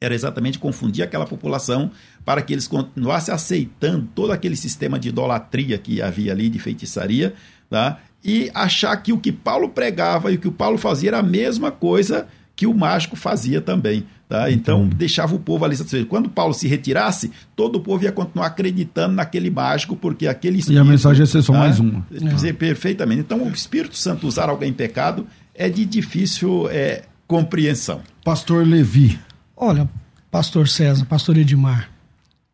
Era 0.00 0.14
exatamente 0.14 0.58
confundir 0.58 1.04
aquela 1.04 1.26
população 1.26 1.90
para 2.24 2.42
que 2.42 2.52
eles 2.52 2.66
continuassem 2.66 3.32
aceitando 3.32 4.08
todo 4.14 4.32
aquele 4.32 4.56
sistema 4.56 4.98
de 4.98 5.10
idolatria 5.10 5.78
que 5.78 6.02
havia 6.02 6.32
ali, 6.32 6.48
de 6.48 6.58
feitiçaria, 6.58 7.34
tá? 7.70 8.00
e 8.24 8.50
achar 8.54 8.96
que 8.96 9.12
o 9.12 9.18
que 9.18 9.32
Paulo 9.32 9.68
pregava 9.68 10.30
e 10.30 10.36
o 10.36 10.38
que 10.38 10.48
o 10.48 10.52
Paulo 10.52 10.78
fazia 10.78 11.10
era 11.10 11.18
a 11.18 11.22
mesma 11.22 11.70
coisa 11.70 12.28
que 12.62 12.66
o 12.68 12.72
mágico 12.72 13.16
fazia 13.16 13.60
também. 13.60 14.04
Tá? 14.28 14.48
Então, 14.48 14.86
deixava 14.86 15.34
o 15.34 15.38
povo 15.40 15.64
ali 15.64 15.76
satisfeito. 15.76 16.06
Quando 16.06 16.30
Paulo 16.30 16.54
se 16.54 16.68
retirasse, 16.68 17.32
todo 17.56 17.76
o 17.76 17.80
povo 17.80 18.04
ia 18.04 18.12
continuar 18.12 18.46
acreditando 18.46 19.16
naquele 19.16 19.50
mágico, 19.50 19.96
porque 19.96 20.28
aquele 20.28 20.58
espírito. 20.58 20.78
E 20.78 20.80
a 20.80 20.88
mensagem 20.88 21.22
ia 21.22 21.26
ser 21.26 21.42
só 21.42 21.52
tá? 21.52 21.58
mais 21.58 21.80
uma. 21.80 22.06
Dizer, 22.08 22.54
perfeitamente. 22.54 23.20
Então, 23.22 23.42
o 23.42 23.48
Espírito 23.48 23.96
Santo 23.96 24.28
usar 24.28 24.48
alguém 24.48 24.70
em 24.70 24.72
pecado 24.72 25.26
é 25.52 25.68
de 25.68 25.84
difícil 25.84 26.68
é, 26.70 27.02
compreensão. 27.26 28.00
Pastor 28.24 28.64
Levi. 28.64 29.18
Olha, 29.56 29.90
Pastor 30.30 30.68
César, 30.68 31.04
Pastor 31.04 31.36
Edmar, 31.36 31.90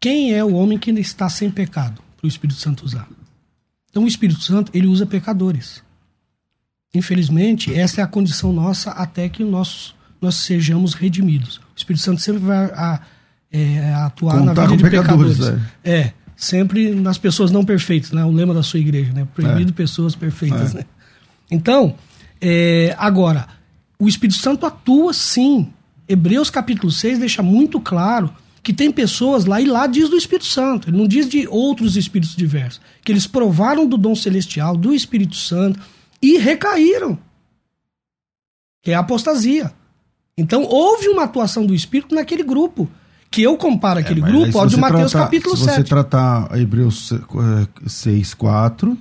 quem 0.00 0.32
é 0.32 0.42
o 0.42 0.54
homem 0.54 0.78
que 0.78 0.88
ainda 0.88 1.02
está 1.02 1.28
sem 1.28 1.50
pecado 1.50 2.00
para 2.16 2.24
o 2.24 2.28
Espírito 2.28 2.58
Santo 2.58 2.82
usar? 2.82 3.06
Então, 3.90 4.04
o 4.04 4.08
Espírito 4.08 4.40
Santo, 4.40 4.72
ele 4.72 4.86
usa 4.86 5.04
pecadores. 5.04 5.82
Infelizmente, 6.94 7.74
essa 7.74 8.00
é 8.00 8.04
a 8.04 8.06
condição 8.06 8.54
nossa 8.54 8.90
até 8.92 9.28
que 9.28 9.44
nossos, 9.44 9.97
nós 10.20 10.36
sejamos 10.36 10.94
redimidos. 10.94 11.56
O 11.56 11.76
Espírito 11.76 12.02
Santo 12.02 12.20
sempre 12.20 12.40
vai 12.40 12.64
a, 12.66 13.00
é, 13.50 13.94
atuar 13.94 14.38
Contar 14.38 14.54
na 14.54 14.66
vida 14.66 14.76
de 14.76 14.90
pecadores. 14.90 15.38
pecadores. 15.38 15.64
É. 15.84 15.90
é. 15.98 16.12
sempre 16.36 16.94
nas 16.94 17.18
pessoas 17.18 17.50
não 17.50 17.64
perfeitas, 17.64 18.12
né? 18.12 18.24
O 18.24 18.30
lema 18.30 18.54
da 18.54 18.62
sua 18.62 18.80
igreja, 18.80 19.12
né? 19.12 19.26
Proibido 19.34 19.70
é. 19.70 19.74
pessoas 19.74 20.14
perfeitas, 20.14 20.74
é. 20.74 20.78
né? 20.78 20.84
Então, 21.50 21.94
é, 22.40 22.94
agora, 22.98 23.46
o 23.98 24.08
Espírito 24.08 24.38
Santo 24.38 24.66
atua 24.66 25.12
sim. 25.12 25.72
Hebreus 26.08 26.50
capítulo 26.50 26.90
6 26.90 27.18
deixa 27.18 27.42
muito 27.42 27.80
claro 27.80 28.32
que 28.62 28.72
tem 28.72 28.90
pessoas 28.90 29.46
lá, 29.46 29.60
e 29.60 29.64
lá 29.64 29.86
diz 29.86 30.10
do 30.10 30.16
Espírito 30.16 30.46
Santo, 30.46 30.90
ele 30.90 30.96
não 30.98 31.08
diz 31.08 31.28
de 31.28 31.46
outros 31.48 31.96
espíritos 31.96 32.36
diversos, 32.36 32.80
que 33.02 33.10
eles 33.10 33.26
provaram 33.26 33.86
do 33.86 33.96
dom 33.96 34.14
celestial, 34.14 34.76
do 34.76 34.92
Espírito 34.92 35.36
Santo, 35.36 35.80
e 36.20 36.36
recaíram. 36.36 37.18
Que 38.82 38.90
é 38.90 38.94
a 38.94 39.00
apostasia. 39.00 39.72
Então 40.38 40.62
houve 40.62 41.08
uma 41.08 41.24
atuação 41.24 41.66
do 41.66 41.74
Espírito 41.74 42.14
naquele 42.14 42.44
grupo. 42.44 42.88
Que 43.30 43.42
eu 43.42 43.58
comparo 43.58 44.00
aquele 44.00 44.22
é, 44.22 44.26
grupo 44.26 44.58
ao 44.58 44.66
de 44.66 44.78
Mateus 44.78 45.10
tratar, 45.10 45.26
capítulo 45.26 45.54
se 45.54 45.64
7. 45.64 45.74
Se 45.74 45.82
você 45.82 45.86
tratar 45.86 46.58
Hebreus 46.58 47.12
6, 47.86 48.32
4, 48.32 48.96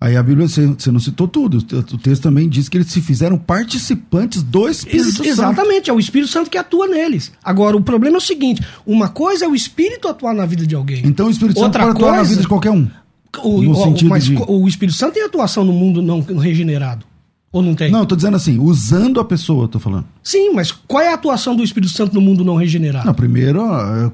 aí 0.00 0.16
a 0.16 0.22
Bíblia, 0.24 0.48
você, 0.48 0.90
não 0.90 0.98
citou 0.98 1.28
tudo. 1.28 1.58
O 1.58 1.98
texto 1.98 2.22
também 2.22 2.48
diz 2.48 2.68
que 2.68 2.78
eles 2.78 2.88
se 2.88 3.00
fizeram 3.00 3.38
participantes 3.38 4.42
do 4.42 4.68
Espírito 4.68 5.06
Ex 5.06 5.14
Santo. 5.14 5.28
Exatamente, 5.28 5.88
é 5.88 5.92
o 5.92 6.00
Espírito 6.00 6.32
Santo 6.32 6.50
que 6.50 6.58
atua 6.58 6.88
neles. 6.88 7.30
Agora, 7.44 7.76
o 7.76 7.80
problema 7.80 8.16
é 8.16 8.18
o 8.18 8.20
seguinte: 8.20 8.60
uma 8.84 9.08
coisa 9.08 9.44
é 9.44 9.48
o 9.48 9.54
Espírito 9.54 10.08
atuar 10.08 10.34
na 10.34 10.46
vida 10.46 10.66
de 10.66 10.74
alguém. 10.74 11.02
Então 11.06 11.28
o 11.28 11.30
Espírito 11.30 11.60
Outra 11.60 11.84
Santo 11.84 11.92
pode 11.92 12.00
coisa, 12.00 12.08
atuar 12.08 12.22
na 12.24 12.28
vida 12.28 12.42
de 12.42 12.48
qualquer 12.48 12.72
um. 12.72 12.88
O, 13.44 13.62
no 13.62 13.70
o, 13.70 13.84
sentido 13.84 14.08
mas 14.10 14.24
de... 14.24 14.36
o 14.36 14.66
Espírito 14.66 14.98
Santo 14.98 15.14
tem 15.14 15.22
atuação 15.22 15.64
no 15.64 15.72
mundo 15.72 16.02
não 16.02 16.20
regenerado. 16.20 17.06
Ou 17.52 17.62
não 17.62 17.74
tem? 17.74 17.90
Não, 17.90 18.06
tô 18.06 18.14
dizendo 18.14 18.36
assim, 18.36 18.58
usando 18.60 19.18
a 19.18 19.24
pessoa, 19.24 19.66
tô 19.66 19.80
falando. 19.80 20.06
Sim, 20.22 20.52
mas 20.54 20.70
qual 20.70 21.02
é 21.02 21.08
a 21.08 21.14
atuação 21.14 21.56
do 21.56 21.64
Espírito 21.64 21.92
Santo 21.92 22.14
no 22.14 22.20
mundo 22.20 22.44
não 22.44 22.54
regenerado? 22.54 23.04
Não, 23.04 23.14
primeiro, 23.14 23.60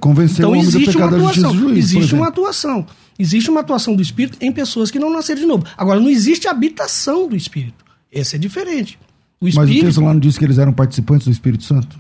convencer 0.01 0.39
então, 0.39 0.51
o 0.51 0.53
homem 0.55 0.71
do 0.71 0.81
pecado 0.81 1.17
uma 1.17 1.31
atuação, 1.31 1.55
juiz, 1.55 1.79
Existe 1.79 2.15
uma 2.15 2.29
atuação. 2.29 2.87
Existe 3.19 3.51
uma 3.51 3.61
atuação 3.61 3.95
do 3.95 4.01
Espírito 4.01 4.39
em 4.41 4.51
pessoas 4.51 4.91
que 4.91 4.99
não 4.99 5.13
nasceram 5.13 5.41
de 5.41 5.47
novo. 5.47 5.65
Agora, 5.77 6.01
não 6.01 6.09
existe 6.09 6.49
habitação 6.49 7.29
do 7.29 7.37
Espírito. 7.37 7.85
Esse 8.11 8.37
é 8.37 8.39
diferente. 8.39 8.99
O 9.39 9.47
Espírito, 9.49 9.71
mas 9.71 9.83
o 9.83 9.85
texto 9.87 10.01
lá 10.01 10.15
não 10.15 10.21
disse 10.21 10.39
que 10.39 10.45
eles 10.45 10.57
eram 10.57 10.73
participantes 10.73 11.27
do 11.27 11.33
Espírito 11.33 11.65
Santo? 11.65 11.99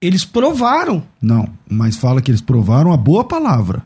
Eles 0.00 0.24
provaram. 0.24 1.02
Não, 1.20 1.46
mas 1.68 1.98
fala 1.98 2.22
que 2.22 2.30
eles 2.30 2.40
provaram 2.40 2.90
a 2.90 2.96
boa 2.96 3.22
palavra. 3.22 3.82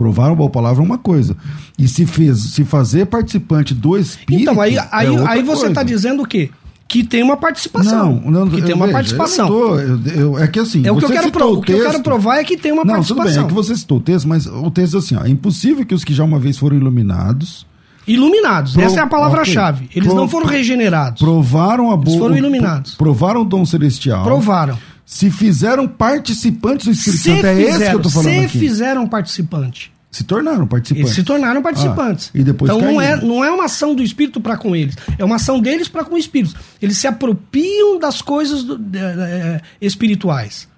Provar 0.00 0.28
uma 0.28 0.36
boa 0.36 0.48
palavra 0.48 0.82
é 0.82 0.86
uma 0.86 0.96
coisa. 0.96 1.36
E 1.78 1.86
se, 1.86 2.06
fez, 2.06 2.38
se 2.54 2.64
fazer 2.64 3.04
participante 3.04 3.74
do 3.74 3.98
Espírito. 3.98 4.50
Então, 4.50 4.58
aí, 4.58 4.78
aí, 4.90 5.14
é 5.14 5.28
aí 5.28 5.42
você 5.42 5.66
está 5.66 5.82
dizendo 5.82 6.22
o 6.22 6.26
quê? 6.26 6.48
Que 6.88 7.04
tem 7.04 7.22
uma 7.22 7.36
participação. 7.36 8.18
Não, 8.24 8.46
não 8.46 8.48
que 8.48 8.62
tem 8.62 8.74
uma 8.74 8.88
participação. 8.88 9.46
Eu 9.46 9.52
tô, 9.52 9.78
eu, 9.78 10.20
eu, 10.20 10.38
é 10.38 10.48
que 10.48 10.58
assim. 10.58 10.86
É 10.86 10.90
o, 10.90 10.96
que 10.96 11.04
eu, 11.04 11.10
quero 11.10 11.30
pro, 11.30 11.48
o, 11.48 11.56
texto, 11.56 11.64
que 11.66 11.72
eu 11.72 11.90
quero 11.90 12.02
provar 12.02 12.38
é 12.38 12.44
que 12.44 12.56
tem 12.56 12.72
uma 12.72 12.82
não, 12.82 12.94
participação. 12.94 13.26
Tudo 13.26 13.34
bem, 13.34 13.44
é 13.44 13.48
que 13.48 13.52
você 13.52 13.76
citou 13.76 13.98
o 13.98 14.00
texto, 14.00 14.26
mas 14.26 14.46
o 14.46 14.70
texto 14.70 14.96
é 14.96 14.98
assim: 15.00 15.16
ó, 15.16 15.24
é 15.26 15.28
impossível 15.28 15.84
que 15.84 15.94
os 15.94 16.02
que 16.02 16.14
já 16.14 16.24
uma 16.24 16.38
vez 16.38 16.56
foram 16.56 16.78
iluminados. 16.78 17.66
Iluminados, 18.06 18.72
Pro, 18.72 18.82
essa 18.82 19.00
é 19.00 19.02
a 19.02 19.06
palavra-chave. 19.06 19.84
Okay. 19.84 19.98
Eles 20.00 20.08
Pro, 20.08 20.16
não 20.16 20.28
foram 20.28 20.46
regenerados. 20.46 21.20
Provaram 21.20 21.90
a 21.90 21.96
boa. 21.98 22.08
Eles 22.08 22.18
foram 22.18 22.36
iluminados. 22.38 22.94
Provaram 22.94 23.42
o 23.42 23.44
dom 23.44 23.66
celestial. 23.66 24.24
Provaram 24.24 24.78
se 25.10 25.28
fizeram 25.28 25.88
participantes 25.88 26.86
do 26.86 26.92
Espírito 26.92 27.20
se 27.20 27.30
Santo. 27.30 27.44
É 27.44 27.56
fizeram, 27.56 27.80
esse 27.80 27.90
que 27.90 27.96
eu 27.96 28.00
tô 28.00 28.10
falando 28.10 28.32
se 28.32 28.38
aqui. 28.38 28.52
Se 28.52 28.58
fizeram 28.60 29.08
participante. 29.08 29.92
Se 30.08 30.22
tornaram 30.22 30.68
participantes. 30.68 31.04
Eles 31.04 31.16
se 31.16 31.24
tornaram 31.24 31.60
participantes. 31.60 32.30
Ah, 32.32 32.38
e 32.38 32.44
depois 32.44 32.70
então 32.70 32.80
não 32.80 33.00
é, 33.00 33.16
não 33.16 33.44
é 33.44 33.50
uma 33.50 33.64
ação 33.64 33.92
do 33.92 34.04
Espírito 34.04 34.40
para 34.40 34.56
com 34.56 34.74
eles. 34.74 34.94
É 35.18 35.24
uma 35.24 35.34
ação 35.34 35.58
deles 35.58 35.88
para 35.88 36.04
com 36.04 36.14
o 36.14 36.18
Espírito. 36.18 36.54
Eles 36.80 36.96
se 36.96 37.08
apropriam 37.08 37.98
das 37.98 38.22
coisas 38.22 38.62
do, 38.62 38.80
é, 38.96 39.60
espirituais. 39.80 40.68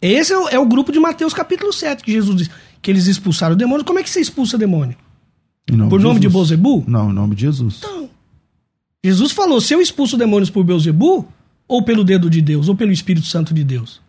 Esse 0.00 0.32
é 0.32 0.38
o, 0.38 0.48
é 0.48 0.58
o, 0.58 0.66
grupo 0.66 0.92
de 0.92 1.00
Mateus 1.00 1.34
capítulo 1.34 1.72
7, 1.72 2.04
que 2.04 2.12
Jesus 2.12 2.36
diz 2.36 2.50
que 2.80 2.92
eles 2.92 3.08
expulsaram 3.08 3.54
o 3.54 3.58
demônio. 3.58 3.84
Como 3.84 3.98
é 3.98 4.04
que 4.04 4.10
você 4.10 4.20
expulsa 4.20 4.56
demônio? 4.56 4.94
Nome 5.68 5.90
por 5.90 5.98
de 5.98 6.04
nome 6.04 6.20
Jesus. 6.20 6.20
de 6.20 6.28
Bozebu? 6.28 6.84
Não, 6.86 7.10
em 7.10 7.12
nome 7.12 7.34
de 7.34 7.40
Jesus. 7.40 7.78
Então, 7.78 8.08
Jesus 9.04 9.32
falou: 9.32 9.60
se 9.60 9.74
eu 9.74 9.80
expulso 9.80 10.16
demônios 10.16 10.48
por 10.48 10.62
Beuzebu, 10.62 11.26
ou 11.70 11.84
pelo 11.84 12.02
dedo 12.02 12.28
de 12.28 12.42
Deus, 12.42 12.68
ou 12.68 12.74
pelo 12.74 12.90
Espírito 12.90 13.28
Santo 13.28 13.54
de 13.54 13.62
Deus. 13.62 14.02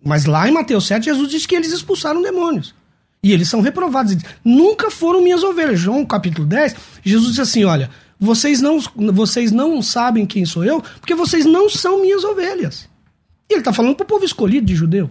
Mas 0.00 0.24
lá 0.24 0.48
em 0.48 0.52
Mateus 0.52 0.86
7, 0.86 1.06
Jesus 1.06 1.28
diz 1.28 1.44
que 1.44 1.56
eles 1.56 1.72
expulsaram 1.72 2.22
demônios. 2.22 2.72
E 3.20 3.32
eles 3.32 3.48
são 3.48 3.60
reprovados. 3.60 4.16
Nunca 4.44 4.88
foram 4.88 5.20
minhas 5.20 5.42
ovelhas. 5.42 5.80
João 5.80 6.06
capítulo 6.06 6.46
10, 6.46 6.76
Jesus 7.04 7.30
disse 7.30 7.40
assim: 7.40 7.64
olha, 7.64 7.90
vocês 8.20 8.62
não, 8.62 8.78
vocês 9.12 9.50
não 9.50 9.82
sabem 9.82 10.24
quem 10.24 10.46
sou 10.46 10.64
eu, 10.64 10.80
porque 11.00 11.12
vocês 11.12 11.44
não 11.44 11.68
são 11.68 12.02
minhas 12.02 12.22
ovelhas. 12.22 12.88
E 13.50 13.54
ele 13.54 13.60
está 13.60 13.72
falando 13.72 13.96
para 13.96 14.04
o 14.04 14.08
povo 14.08 14.24
escolhido 14.24 14.64
de 14.64 14.76
judeu. 14.76 15.10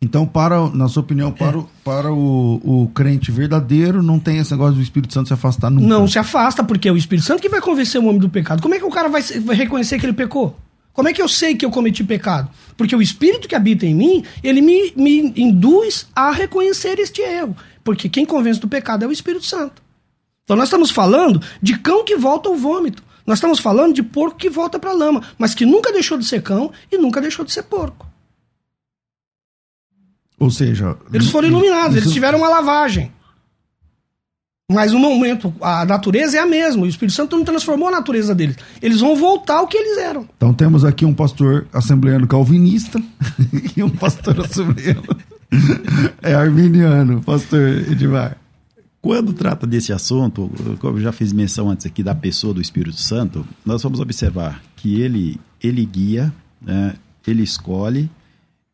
Então, 0.00 0.26
para, 0.26 0.68
na 0.70 0.86
sua 0.86 1.02
opinião, 1.02 1.32
para, 1.32 1.56
é. 1.56 1.60
o, 1.60 1.68
para 1.82 2.12
o, 2.12 2.60
o 2.62 2.88
crente 2.88 3.30
verdadeiro, 3.30 4.02
não 4.02 4.18
tem 4.18 4.38
esse 4.38 4.50
negócio 4.52 4.74
do 4.74 4.82
Espírito 4.82 5.14
Santo 5.14 5.28
se 5.28 5.34
afastar 5.34 5.70
nunca? 5.70 5.86
Não 5.86 6.06
se 6.06 6.18
afasta, 6.18 6.62
porque 6.62 6.88
é 6.88 6.92
o 6.92 6.96
Espírito 6.96 7.26
Santo 7.26 7.40
que 7.40 7.48
vai 7.48 7.60
convencer 7.60 8.00
o 8.00 8.04
homem 8.04 8.18
do 8.18 8.28
pecado. 8.28 8.60
Como 8.60 8.74
é 8.74 8.78
que 8.78 8.84
o 8.84 8.90
cara 8.90 9.08
vai, 9.08 9.22
vai 9.22 9.56
reconhecer 9.56 9.98
que 9.98 10.04
ele 10.04 10.12
pecou? 10.12 10.56
Como 10.92 11.08
é 11.08 11.12
que 11.12 11.20
eu 11.20 11.28
sei 11.28 11.56
que 11.56 11.64
eu 11.64 11.70
cometi 11.70 12.04
pecado? 12.04 12.48
Porque 12.76 12.94
o 12.94 13.02
Espírito 13.02 13.48
que 13.48 13.54
habita 13.54 13.84
em 13.84 13.94
mim, 13.94 14.24
ele 14.42 14.60
me, 14.60 14.92
me 14.94 15.32
induz 15.36 16.06
a 16.14 16.30
reconhecer 16.30 16.98
este 17.00 17.20
erro. 17.20 17.56
Porque 17.82 18.08
quem 18.08 18.24
convence 18.24 18.60
do 18.60 18.68
pecado 18.68 19.04
é 19.04 19.08
o 19.08 19.12
Espírito 19.12 19.44
Santo. 19.44 19.82
Então 20.44 20.56
nós 20.56 20.66
estamos 20.66 20.90
falando 20.90 21.42
de 21.60 21.78
cão 21.78 22.04
que 22.04 22.16
volta 22.16 22.48
ao 22.48 22.54
vômito. 22.54 23.02
Nós 23.26 23.38
estamos 23.38 23.58
falando 23.58 23.94
de 23.94 24.02
porco 24.02 24.36
que 24.36 24.50
volta 24.50 24.78
para 24.78 24.90
a 24.90 24.94
lama, 24.94 25.22
mas 25.38 25.54
que 25.54 25.64
nunca 25.64 25.90
deixou 25.90 26.18
de 26.18 26.26
ser 26.26 26.42
cão 26.42 26.70
e 26.92 26.98
nunca 26.98 27.20
deixou 27.20 27.44
de 27.44 27.52
ser 27.52 27.62
porco. 27.62 28.06
Ou 30.44 30.50
seja, 30.50 30.94
eles 31.10 31.30
foram 31.30 31.48
iluminados, 31.48 31.96
isso... 31.96 32.04
eles 32.04 32.12
tiveram 32.12 32.36
uma 32.36 32.50
lavagem. 32.50 33.10
Mas 34.70 34.92
no 34.92 34.98
momento, 34.98 35.54
a 35.58 35.86
natureza 35.86 36.36
é 36.36 36.40
a 36.40 36.44
mesma. 36.46 36.82
O 36.82 36.86
Espírito 36.86 37.14
Santo 37.14 37.34
não 37.34 37.44
transformou 37.44 37.88
a 37.88 37.92
natureza 37.92 38.34
deles. 38.34 38.56
Eles 38.82 39.00
vão 39.00 39.16
voltar 39.16 39.56
ao 39.56 39.66
que 39.66 39.78
eles 39.78 39.96
eram. 39.96 40.28
Então 40.36 40.52
temos 40.52 40.84
aqui 40.84 41.06
um 41.06 41.14
pastor 41.14 41.66
assembleano 41.72 42.26
calvinista 42.26 43.02
e 43.74 43.82
um 43.82 43.88
pastor 43.88 44.38
assembleano 44.38 45.16
é 46.20 46.34
arminiano, 46.34 47.22
pastor 47.22 47.70
Edmar. 47.90 48.36
Quando 49.00 49.32
trata 49.32 49.66
desse 49.66 49.94
assunto, 49.94 50.50
como 50.78 50.98
eu 50.98 51.02
já 51.02 51.12
fiz 51.12 51.32
menção 51.32 51.70
antes 51.70 51.86
aqui 51.86 52.02
da 52.02 52.14
pessoa 52.14 52.52
do 52.52 52.60
Espírito 52.60 53.00
Santo, 53.00 53.46
nós 53.64 53.82
vamos 53.82 53.98
observar 53.98 54.62
que 54.76 55.00
ele, 55.00 55.40
ele 55.62 55.86
guia, 55.86 56.30
né, 56.60 56.96
ele 57.26 57.42
escolhe, 57.42 58.10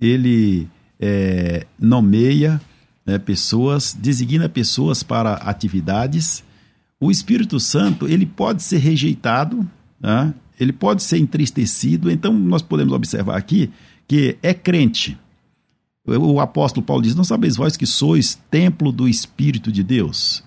ele 0.00 0.68
é, 1.00 1.66
nomeia, 1.78 2.60
né, 3.06 3.18
pessoas, 3.18 3.96
designa 3.98 4.48
pessoas 4.48 5.02
para 5.02 5.34
atividades. 5.34 6.44
O 7.00 7.10
Espírito 7.10 7.58
Santo 7.58 8.06
ele 8.06 8.26
pode 8.26 8.62
ser 8.62 8.78
rejeitado, 8.78 9.68
né, 9.98 10.34
ele 10.58 10.72
pode 10.72 11.02
ser 11.02 11.18
entristecido. 11.18 12.10
Então 12.10 12.32
nós 12.32 12.60
podemos 12.60 12.92
observar 12.92 13.36
aqui 13.36 13.70
que 14.06 14.36
é 14.42 14.52
crente. 14.52 15.18
O 16.04 16.40
apóstolo 16.40 16.84
Paulo 16.84 17.02
diz: 17.02 17.14
Não 17.14 17.24
sabeis 17.24 17.56
vós 17.56 17.76
que 17.76 17.86
sois 17.86 18.38
templo 18.50 18.92
do 18.92 19.08
Espírito 19.08 19.72
de 19.72 19.82
Deus? 19.82 20.44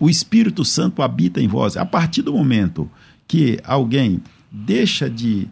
O 0.00 0.08
Espírito 0.08 0.64
Santo 0.64 1.02
habita 1.02 1.40
em 1.40 1.48
vós. 1.48 1.76
A 1.76 1.84
partir 1.84 2.22
do 2.22 2.32
momento 2.32 2.90
que 3.26 3.58
alguém 3.64 4.20
deixa 4.50 5.08
de 5.10 5.48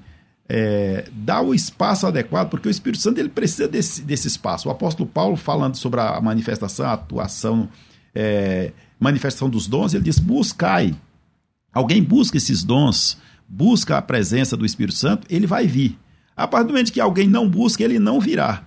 é, 0.49 1.09
dá 1.13 1.41
o 1.41 1.55
espaço 1.55 2.07
adequado, 2.07 2.49
porque 2.49 2.69
o 2.69 2.71
Espírito 2.71 3.03
Santo 3.03 3.19
ele 3.19 3.29
precisa 3.29 3.67
desse, 3.67 4.03
desse 4.03 4.29
espaço. 4.29 4.69
O 4.69 4.73
apóstolo 4.73 5.09
Paulo, 5.09 5.37
falando 5.37 5.77
sobre 5.77 6.01
a 6.01 6.21
manifestação, 6.21 6.87
a 6.87 6.93
atuação, 6.93 7.69
é, 8.15 8.73
manifestação 8.99 9.51
dos 9.51 9.67
dons, 9.67 9.95
ele 9.95 10.05
diz: 10.05 10.19
buscai. 10.19 10.95
Alguém 11.73 12.03
busca 12.03 12.39
esses 12.39 12.65
dons 12.65 13.19
busca 13.49 13.97
a 13.97 14.03
presença 14.03 14.57
do 14.57 14.67
Espírito 14.67 14.97
Santo, 14.97 15.27
ele 15.31 15.47
vai 15.47 15.67
vir. 15.67 15.99
A 16.37 16.47
partir 16.47 16.67
do 16.67 16.73
momento 16.73 16.93
que 16.93 17.01
alguém 17.01 17.29
não 17.29 17.49
busca, 17.49 17.83
ele 17.83 17.99
não 17.99 18.21
virá. 18.21 18.65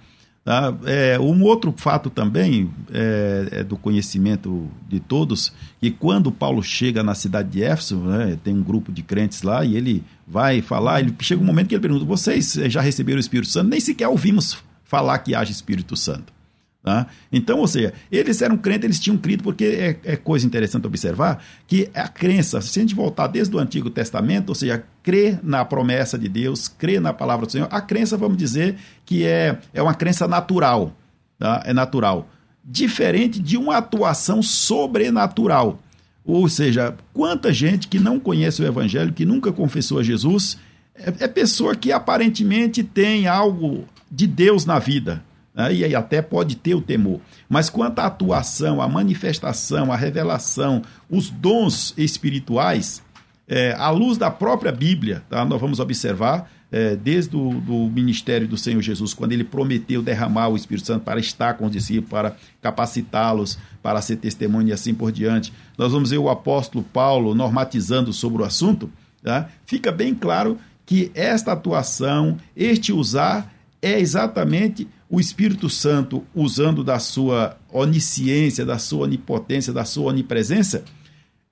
Tá? 0.49 0.73
É, 0.87 1.19
um 1.19 1.43
outro 1.43 1.71
fato 1.77 2.09
também 2.09 2.71
é, 2.91 3.49
é, 3.51 3.63
do 3.63 3.77
conhecimento 3.77 4.67
de 4.87 4.99
todos, 4.99 5.53
que 5.79 5.91
quando 5.91 6.31
Paulo 6.31 6.63
chega 6.63 7.03
na 7.03 7.13
cidade 7.13 7.49
de 7.49 7.61
Éfeso, 7.61 7.97
né, 7.97 8.35
tem 8.43 8.55
um 8.55 8.63
grupo 8.63 8.91
de 8.91 9.03
crentes 9.03 9.43
lá, 9.43 9.63
e 9.63 9.77
ele 9.77 10.03
vai 10.27 10.59
falar, 10.59 11.01
ele 11.01 11.13
chega 11.19 11.39
um 11.39 11.45
momento 11.45 11.67
que 11.67 11.75
ele 11.75 11.81
pergunta, 11.83 12.03
vocês 12.03 12.53
já 12.65 12.81
receberam 12.81 13.17
o 13.17 13.19
Espírito 13.19 13.47
Santo? 13.47 13.69
Nem 13.69 13.79
sequer 13.79 14.07
ouvimos 14.07 14.57
falar 14.85 15.19
que 15.19 15.35
haja 15.35 15.51
Espírito 15.51 15.95
Santo. 15.95 16.33
Tá? 16.81 17.07
Então, 17.31 17.59
ou 17.59 17.67
seja, 17.67 17.93
eles 18.09 18.41
eram 18.41 18.57
crentes, 18.57 18.85
eles 18.85 18.99
tinham 18.99 19.17
crido, 19.17 19.43
porque 19.43 19.65
é, 19.65 20.13
é, 20.13 20.15
coisa 20.15 20.45
interessante 20.45 20.87
observar 20.87 21.43
que 21.67 21.89
a 21.93 22.07
crença, 22.07 22.61
se 22.61 22.79
a 22.79 22.81
gente 22.81 22.95
voltar 22.95 23.27
desde 23.27 23.53
o 23.53 23.59
Antigo 23.59 23.89
Testamento, 23.89 24.49
ou 24.49 24.55
seja, 24.55 24.83
crer 25.03 25.39
na 25.43 25.65
promessa 25.65 26.17
de 26.17 26.29
Deus, 26.29 26.69
crer 26.69 27.01
na 27.01 27.11
palavra 27.11 27.45
do 27.45 27.51
Senhor, 27.51 27.67
a 27.69 27.81
crença, 27.81 28.15
vamos 28.15 28.37
dizer, 28.37 28.77
que 29.05 29.25
é, 29.25 29.59
é 29.73 29.81
uma 29.81 29.93
crença 29.93 30.25
natural, 30.25 30.95
tá? 31.37 31.61
é 31.65 31.73
natural, 31.73 32.29
diferente 32.63 33.41
de 33.41 33.57
uma 33.57 33.77
atuação 33.77 34.41
sobrenatural. 34.41 35.79
Ou 36.23 36.47
seja, 36.47 36.95
quanta 37.13 37.51
gente 37.51 37.89
que 37.89 37.99
não 37.99 38.19
conhece 38.19 38.61
o 38.61 38.65
Evangelho, 38.65 39.11
que 39.11 39.25
nunca 39.25 39.51
confessou 39.51 39.99
a 39.99 40.03
Jesus, 40.03 40.57
é, 40.95 41.25
é 41.25 41.27
pessoa 41.27 41.75
que 41.75 41.91
aparentemente 41.91 42.83
tem 42.83 43.27
algo 43.27 43.83
de 44.09 44.25
Deus 44.25 44.65
na 44.65 44.79
vida, 44.79 45.23
né? 45.53 45.73
e 45.73 45.83
aí 45.83 45.95
até 45.95 46.21
pode 46.21 46.55
ter 46.55 46.75
o 46.75 46.81
temor. 46.81 47.19
Mas 47.47 47.69
quanto 47.69 47.99
à 47.99 48.05
atuação, 48.05 48.81
à 48.81 48.87
manifestação, 48.87 49.91
à 49.91 49.95
revelação, 49.95 50.81
os 51.09 51.29
dons 51.29 51.93
espirituais, 51.97 53.01
é, 53.47 53.73
à 53.73 53.89
luz 53.89 54.17
da 54.17 54.29
própria 54.29 54.71
Bíblia, 54.71 55.23
tá? 55.29 55.43
nós 55.43 55.59
vamos 55.59 55.79
observar 55.79 56.49
é, 56.71 56.95
desde 56.95 57.35
o 57.35 57.59
do 57.59 57.89
ministério 57.89 58.47
do 58.47 58.55
Senhor 58.57 58.81
Jesus, 58.81 59.13
quando 59.13 59.31
ele 59.31 59.43
prometeu 59.43 60.01
derramar 60.01 60.49
o 60.49 60.55
Espírito 60.55 60.85
Santo 60.85 61.03
para 61.03 61.19
estar 61.19 61.55
com 61.55 61.65
os 61.65 61.71
discípulos, 61.71 62.09
para 62.09 62.35
capacitá-los, 62.61 63.57
para 63.81 64.01
ser 64.01 64.17
testemunho 64.17 64.67
e 64.69 64.73
assim 64.73 64.93
por 64.93 65.11
diante. 65.11 65.51
Nós 65.77 65.91
vamos 65.91 66.11
ver 66.11 66.19
o 66.19 66.29
apóstolo 66.29 66.83
Paulo 66.83 67.33
normatizando 67.33 68.13
sobre 68.13 68.43
o 68.43 68.45
assunto. 68.45 68.91
Tá? 69.23 69.49
Fica 69.65 69.91
bem 69.91 70.13
claro 70.13 70.57
que 70.85 71.11
esta 71.13 71.53
atuação, 71.53 72.37
este 72.55 72.91
usar, 72.91 73.51
é 73.81 73.99
exatamente 73.99 74.87
o 75.09 75.19
Espírito 75.19 75.69
Santo 75.69 76.23
usando 76.35 76.83
da 76.83 76.99
sua 76.99 77.57
onisciência, 77.73 78.65
da 78.65 78.77
sua 78.77 79.05
onipotência, 79.05 79.73
da 79.73 79.83
sua 79.83 80.11
onipresença, 80.11 80.83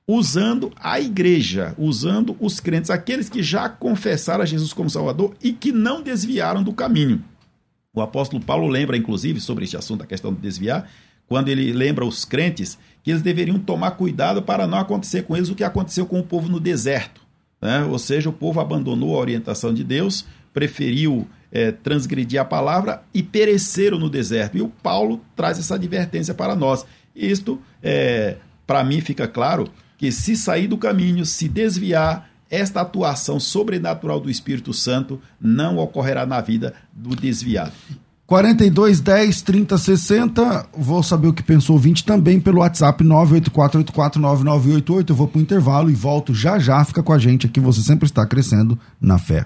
usando 0.07 0.71
a 0.77 0.99
igreja, 1.01 1.73
usando 1.77 2.37
os 2.39 2.59
crentes, 2.59 2.91
aqueles 2.91 3.29
que 3.29 3.41
já 3.41 3.67
confessaram 3.67 4.43
a 4.43 4.45
Jesus 4.45 4.71
como 4.71 4.89
Salvador 4.89 5.35
e 5.41 5.51
que 5.51 5.71
não 5.71 6.03
desviaram 6.03 6.63
do 6.63 6.71
caminho. 6.71 7.23
O 7.93 8.01
apóstolo 8.01 8.43
Paulo 8.43 8.67
lembra, 8.67 8.95
inclusive, 8.95 9.41
sobre 9.41 9.63
este 9.63 9.75
assunto, 9.75 10.03
a 10.03 10.07
questão 10.07 10.31
de 10.31 10.39
desviar, 10.39 10.87
quando 11.27 11.49
ele 11.49 11.73
lembra 11.73 12.05
os 12.05 12.23
crentes 12.23 12.77
que 13.03 13.09
eles 13.09 13.23
deveriam 13.23 13.57
tomar 13.57 13.91
cuidado 13.91 14.41
para 14.41 14.67
não 14.67 14.77
acontecer 14.77 15.23
com 15.23 15.35
eles 15.35 15.49
o 15.49 15.55
que 15.55 15.63
aconteceu 15.63 16.05
com 16.05 16.19
o 16.19 16.23
povo 16.23 16.47
no 16.47 16.59
deserto. 16.59 17.21
Né? 17.61 17.83
Ou 17.83 17.97
seja, 17.97 18.29
o 18.29 18.33
povo 18.33 18.59
abandonou 18.59 19.15
a 19.15 19.19
orientação 19.19 19.73
de 19.73 19.83
Deus, 19.83 20.25
preferiu 20.57 21.27
é, 21.51 21.71
transgredir 21.71 22.41
a 22.41 22.45
palavra 22.45 23.03
e 23.13 23.21
pereceram 23.21 23.99
no 23.99 24.09
deserto. 24.09 24.57
E 24.57 24.61
o 24.61 24.69
Paulo 24.69 25.21
traz 25.35 25.59
essa 25.59 25.75
advertência 25.75 26.33
para 26.33 26.55
nós. 26.55 26.83
Isto, 27.15 27.61
é, 27.83 28.37
para 28.65 28.83
mim, 28.83 28.99
fica 28.99 29.27
claro 29.27 29.69
que 29.99 30.11
se 30.11 30.35
sair 30.35 30.67
do 30.67 30.75
caminho, 30.75 31.27
se 31.27 31.47
desviar, 31.47 32.27
esta 32.49 32.81
atuação 32.81 33.39
sobrenatural 33.39 34.19
do 34.19 34.31
Espírito 34.31 34.73
Santo 34.73 35.21
não 35.39 35.77
ocorrerá 35.77 36.25
na 36.25 36.41
vida 36.41 36.73
do 36.91 37.15
desviado. 37.15 37.73
42 38.25 38.99
10 38.99 39.41
30 39.43 39.77
60. 39.77 40.69
Vou 40.75 41.03
saber 41.03 41.27
o 41.27 41.33
que 41.33 41.43
pensou 41.43 41.75
o 41.75 41.77
ouvinte 41.77 42.03
também 42.03 42.39
pelo 42.39 42.61
WhatsApp 42.61 43.03
984849988. 43.03 45.11
Eu 45.11 45.15
vou 45.15 45.27
para 45.27 45.37
o 45.37 45.41
intervalo 45.41 45.91
e 45.91 45.93
volto 45.93 46.33
já 46.33 46.57
já. 46.57 46.83
Fica 46.83 47.03
com 47.03 47.13
a 47.13 47.19
gente 47.19 47.45
aqui. 47.45 47.59
Você 47.59 47.83
sempre 47.83 48.07
está 48.07 48.25
crescendo 48.25 48.75
na 48.99 49.19
fé. 49.19 49.45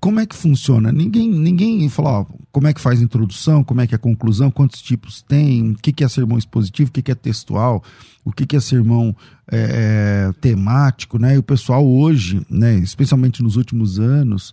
Como 0.00 0.18
é 0.18 0.26
que 0.26 0.34
funciona? 0.34 0.90
Ninguém, 0.90 1.30
ninguém 1.30 1.88
fala 1.88 2.20
ó, 2.20 2.26
como 2.50 2.66
é 2.66 2.72
que 2.72 2.80
faz 2.80 3.00
a 3.00 3.04
introdução, 3.04 3.62
como 3.62 3.82
é 3.82 3.86
que 3.86 3.94
é 3.94 3.96
a 3.96 3.98
conclusão, 3.98 4.50
quantos 4.50 4.80
tipos 4.80 5.22
tem, 5.22 5.72
o 5.72 5.74
que, 5.76 5.92
que 5.92 6.02
é 6.02 6.08
sermão 6.08 6.38
expositivo, 6.38 6.88
o 6.88 6.92
que, 6.92 7.02
que 7.02 7.12
é 7.12 7.14
textual, 7.14 7.84
o 8.24 8.32
que, 8.32 8.46
que 8.46 8.56
é 8.56 8.60
sermão 8.60 9.14
é, 9.50 10.30
temático, 10.40 11.18
né? 11.18 11.34
E 11.34 11.38
o 11.38 11.42
pessoal 11.42 11.86
hoje, 11.86 12.44
né, 12.50 12.76
especialmente 12.76 13.42
nos 13.42 13.56
últimos 13.56 13.98
anos, 13.98 14.52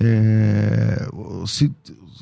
é, 0.00 1.06
se, 1.46 1.70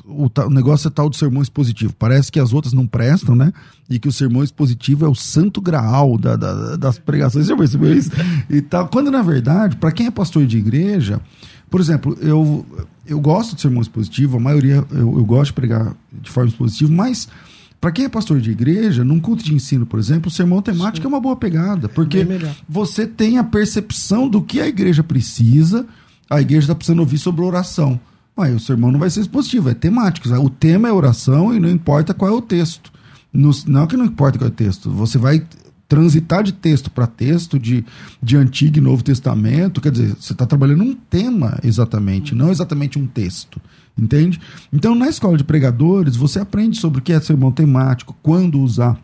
o, 0.05 0.25
o, 0.25 0.49
negócio 0.49 0.87
é 0.87 0.91
tal 0.91 1.09
do 1.09 1.15
sermão 1.15 1.41
expositivo. 1.41 1.93
Parece 1.97 2.31
que 2.31 2.39
as 2.39 2.53
outras 2.53 2.73
não 2.73 2.85
prestam, 2.85 3.35
né? 3.35 3.53
E 3.89 3.99
que 3.99 4.07
o 4.07 4.11
sermão 4.11 4.43
expositivo 4.43 5.05
é 5.05 5.09
o 5.09 5.15
santo 5.15 5.61
graal 5.61 6.17
da, 6.17 6.35
da, 6.35 6.75
das 6.75 6.99
pregações. 6.99 7.45
Você 7.45 7.51
já 7.51 7.57
percebeu 7.57 7.93
isso? 7.93 8.11
E 8.49 8.61
tal. 8.61 8.87
Quando, 8.87 9.09
na 9.09 9.21
verdade, 9.21 9.77
para 9.77 9.91
quem 9.91 10.07
é 10.07 10.11
pastor 10.11 10.45
de 10.45 10.57
igreja, 10.57 11.21
por 11.69 11.79
exemplo, 11.79 12.17
eu, 12.21 12.65
eu 13.05 13.19
gosto 13.19 13.55
de 13.55 13.61
sermão 13.61 13.81
expositivo, 13.81 14.37
a 14.37 14.39
maioria 14.39 14.85
eu, 14.91 15.17
eu 15.17 15.25
gosto 15.25 15.47
de 15.47 15.53
pregar 15.53 15.95
de 16.11 16.29
forma 16.29 16.49
expositiva, 16.49 16.91
mas 16.91 17.29
para 17.81 17.91
quem 17.91 18.05
é 18.05 18.09
pastor 18.09 18.39
de 18.39 18.51
igreja, 18.51 19.03
num 19.03 19.19
culto 19.19 19.43
de 19.43 19.55
ensino, 19.55 19.87
por 19.87 19.99
exemplo, 19.99 20.29
o 20.29 20.31
sermão 20.31 20.61
temático 20.61 21.01
Sim. 21.01 21.05
é 21.05 21.15
uma 21.15 21.19
boa 21.19 21.35
pegada, 21.35 21.89
porque 21.89 22.27
você 22.69 23.07
tem 23.07 23.39
a 23.39 23.43
percepção 23.43 24.29
do 24.29 24.39
que 24.39 24.61
a 24.61 24.67
igreja 24.67 25.03
precisa, 25.03 25.87
a 26.29 26.39
igreja 26.39 26.65
está 26.65 26.75
precisando 26.75 26.99
ouvir 26.99 27.17
sobre 27.17 27.43
oração. 27.43 27.99
Aí 28.37 28.53
o 28.53 28.59
sermão 28.59 28.91
não 28.91 28.99
vai 28.99 29.09
ser 29.09 29.21
expositivo, 29.21 29.69
é 29.69 29.73
temático. 29.73 30.29
O 30.29 30.49
tema 30.49 30.87
é 30.87 30.91
oração 30.91 31.53
e 31.53 31.59
não 31.59 31.69
importa 31.69 32.13
qual 32.13 32.31
é 32.31 32.33
o 32.35 32.41
texto. 32.41 32.91
No, 33.33 33.49
não 33.65 33.87
que 33.87 33.97
não 33.97 34.05
importa 34.05 34.37
qual 34.37 34.47
é 34.47 34.51
o 34.51 34.55
texto, 34.55 34.91
você 34.91 35.17
vai 35.17 35.43
transitar 35.91 36.41
de 36.41 36.53
texto 36.53 36.89
para 36.89 37.05
texto, 37.05 37.59
de, 37.59 37.83
de 38.23 38.37
Antigo 38.37 38.77
e 38.77 38.81
Novo 38.81 39.03
Testamento, 39.03 39.81
quer 39.81 39.91
dizer, 39.91 40.15
você 40.17 40.31
está 40.31 40.45
trabalhando 40.45 40.85
um 40.85 40.95
tema 40.95 41.59
exatamente, 41.61 42.33
não 42.33 42.49
exatamente 42.49 42.97
um 42.97 43.05
texto. 43.05 43.59
Entende? 43.99 44.39
Então, 44.71 44.95
na 44.95 45.09
escola 45.09 45.37
de 45.37 45.43
pregadores, 45.43 46.15
você 46.15 46.39
aprende 46.39 46.79
sobre 46.79 46.99
o 46.99 47.03
que 47.03 47.11
é 47.11 47.19
sermão 47.19 47.51
temático, 47.51 48.15
quando 48.23 48.61
usar 48.61 48.97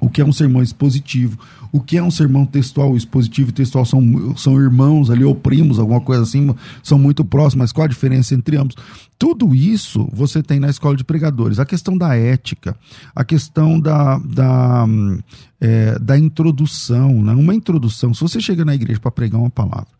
o 0.00 0.10
que 0.10 0.20
é 0.20 0.24
um 0.24 0.32
sermão 0.32 0.62
expositivo, 0.62 1.38
o 1.72 1.80
que 1.80 1.96
é 1.96 2.02
um 2.02 2.10
sermão 2.10 2.44
textual. 2.44 2.92
O 2.92 2.96
expositivo 2.96 3.50
e 3.50 3.52
textual 3.52 3.84
são, 3.84 4.36
são 4.36 4.60
irmãos 4.60 5.10
ali, 5.10 5.24
ou 5.24 5.34
primos, 5.34 5.78
alguma 5.78 6.00
coisa 6.00 6.22
assim, 6.22 6.54
são 6.82 6.98
muito 6.98 7.24
próximos, 7.24 7.64
mas 7.64 7.72
qual 7.72 7.86
a 7.86 7.88
diferença 7.88 8.34
entre 8.34 8.56
ambos? 8.56 8.76
Tudo 9.18 9.54
isso 9.54 10.08
você 10.12 10.42
tem 10.42 10.60
na 10.60 10.68
escola 10.68 10.96
de 10.96 11.04
pregadores. 11.04 11.58
A 11.58 11.64
questão 11.64 11.96
da 11.96 12.14
ética, 12.14 12.76
a 13.14 13.24
questão 13.24 13.80
da, 13.80 14.18
da, 14.18 14.86
é, 15.60 15.98
da 15.98 16.18
introdução, 16.18 17.22
né? 17.22 17.32
uma 17.32 17.54
introdução. 17.54 18.12
Se 18.12 18.20
você 18.20 18.40
chega 18.40 18.64
na 18.64 18.74
igreja 18.74 19.00
para 19.00 19.10
pregar 19.10 19.40
uma 19.40 19.50
palavra, 19.50 19.96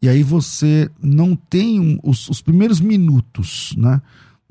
e 0.00 0.08
aí 0.08 0.22
você 0.22 0.90
não 1.00 1.36
tem 1.36 1.78
um, 1.78 1.98
os, 2.02 2.28
os 2.28 2.40
primeiros 2.42 2.80
minutos, 2.80 3.72
né? 3.76 4.02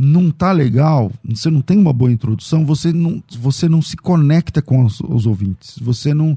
Não 0.01 0.31
tá 0.31 0.51
legal, 0.51 1.11
você 1.23 1.51
não 1.51 1.61
tem 1.61 1.77
uma 1.77 1.93
boa 1.93 2.11
introdução, 2.11 2.65
você 2.65 2.91
não, 2.91 3.21
você 3.39 3.69
não 3.69 3.83
se 3.83 3.95
conecta 3.95 4.59
com 4.59 4.83
os, 4.83 4.99
os 5.01 5.27
ouvintes. 5.27 5.77
Você 5.79 6.11
não 6.11 6.35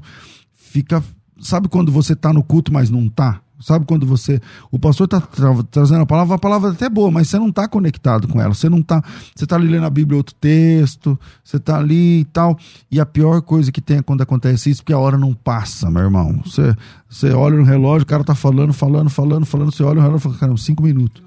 fica. 0.53 1.03
Sabe 1.39 1.67
quando 1.67 1.91
você 1.91 2.15
tá 2.15 2.31
no 2.31 2.43
culto, 2.43 2.71
mas 2.71 2.91
não 2.91 3.09
tá? 3.09 3.41
Sabe 3.59 3.85
quando 3.85 4.05
você. 4.05 4.39
O 4.69 4.77
pastor 4.77 5.07
tá 5.07 5.19
tra 5.19 5.51
trazendo 5.71 6.01
a 6.01 6.05
palavra, 6.05 6.35
a 6.35 6.37
palavra 6.37 6.69
é 6.69 6.73
até 6.73 6.87
boa, 6.87 7.09
mas 7.09 7.27
você 7.27 7.39
não 7.39 7.51
tá 7.51 7.67
conectado 7.67 8.27
com 8.27 8.39
ela. 8.39 8.53
Você 8.53 8.69
não 8.69 8.83
tá. 8.83 9.01
Você 9.35 9.47
tá 9.47 9.55
ali 9.55 9.67
lendo 9.67 9.85
a 9.85 9.89
Bíblia 9.89 10.17
outro 10.17 10.35
texto, 10.35 11.19
você 11.43 11.57
tá 11.57 11.77
ali 11.77 12.19
e 12.19 12.25
tal. 12.25 12.59
E 12.91 12.99
a 12.99 13.05
pior 13.05 13.41
coisa 13.41 13.71
que 13.71 13.81
tem 13.81 13.97
é 13.97 14.01
quando 14.03 14.21
acontece 14.21 14.69
isso, 14.69 14.83
porque 14.83 14.93
a 14.93 14.99
hora 14.99 15.17
não 15.17 15.33
passa, 15.33 15.89
meu 15.89 16.03
irmão. 16.03 16.39
Você, 16.45 16.75
você 17.09 17.31
olha 17.31 17.57
no 17.57 17.63
relógio, 17.63 18.03
o 18.03 18.07
cara 18.07 18.23
tá 18.23 18.35
falando, 18.35 18.73
falando, 18.73 19.09
falando, 19.09 19.45
falando, 19.45 19.71
você 19.71 19.81
olha 19.81 19.95
no 19.95 20.01
relógio 20.01 20.19
e 20.19 20.23
fala, 20.23 20.37
caramba, 20.37 20.59
cinco 20.59 20.83
minutos. 20.83 21.23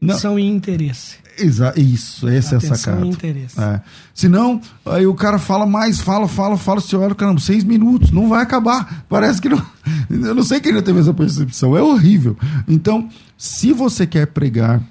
Não. 0.00 0.18
São 0.18 0.38
em 0.38 0.48
interesse. 0.48 1.18
Exa 1.38 1.72
isso, 1.76 2.28
essa 2.28 2.56
Atenção 2.56 2.70
é 2.70 2.74
a 2.74 2.76
sacada. 2.76 3.06
E 3.06 3.08
interesse. 3.08 3.60
É. 3.60 3.80
Senão, 4.14 4.60
aí 4.84 5.06
o 5.06 5.14
cara 5.14 5.38
fala 5.38 5.66
mais, 5.66 6.00
fala, 6.00 6.26
fala, 6.26 6.56
fala, 6.56 6.80
você 6.80 6.96
olha, 6.96 7.14
caramba, 7.14 7.40
seis 7.40 7.64
minutos, 7.64 8.10
não 8.10 8.28
vai 8.28 8.42
acabar. 8.42 9.04
Parece 9.08 9.40
que 9.40 9.48
não. 9.48 9.62
Eu 10.08 10.34
não 10.34 10.42
sei 10.42 10.60
quem 10.60 10.72
já 10.72 10.82
teve 10.82 11.00
essa 11.00 11.14
percepção, 11.14 11.76
é 11.76 11.82
horrível. 11.82 12.36
Então, 12.66 13.08
se 13.36 13.72
você 13.72 14.06
quer 14.06 14.26
pregar, 14.26 14.82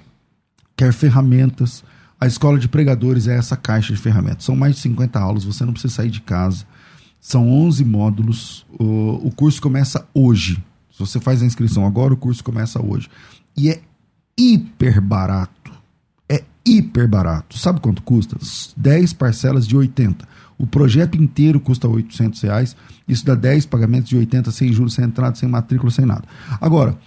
quer 0.76 0.92
ferramentas, 0.92 1.84
a 2.20 2.26
escola 2.26 2.58
de 2.58 2.68
pregadores 2.68 3.26
é 3.26 3.36
essa 3.36 3.56
caixa 3.56 3.92
de 3.94 4.00
ferramentas. 4.00 4.44
São 4.44 4.54
mais 4.54 4.74
de 4.74 4.80
50 4.82 5.18
aulas, 5.18 5.44
você 5.44 5.64
não 5.64 5.72
precisa 5.72 5.94
sair 5.94 6.10
de 6.10 6.20
casa. 6.20 6.64
São 7.20 7.48
11 7.48 7.84
módulos. 7.84 8.66
O, 8.78 9.26
o 9.26 9.30
curso 9.30 9.60
começa 9.60 10.06
hoje. 10.14 10.62
Se 10.92 10.98
você 10.98 11.20
faz 11.20 11.42
a 11.42 11.46
inscrição 11.46 11.86
agora, 11.86 12.14
o 12.14 12.16
curso 12.16 12.42
começa 12.42 12.84
hoje. 12.84 13.08
E 13.56 13.70
é 13.70 13.80
hiper 14.40 15.00
barato. 15.00 15.70
É 16.28 16.42
hiper 16.64 17.06
barato. 17.06 17.58
Sabe 17.58 17.80
quanto 17.80 18.02
custa? 18.02 18.36
10 18.76 19.12
parcelas 19.12 19.66
de 19.66 19.76
80. 19.76 20.26
O 20.58 20.66
projeto 20.66 21.20
inteiro 21.20 21.60
custa 21.60 21.86
800 21.86 22.40
reais. 22.42 22.76
Isso 23.06 23.24
dá 23.24 23.34
10 23.34 23.66
pagamentos 23.66 24.08
de 24.08 24.16
80 24.16 24.50
sem 24.50 24.72
juros, 24.72 24.94
sem 24.94 25.04
entrada, 25.04 25.36
sem 25.36 25.48
matrícula, 25.48 25.90
sem 25.90 26.06
nada. 26.06 26.24
Agora, 26.60 26.98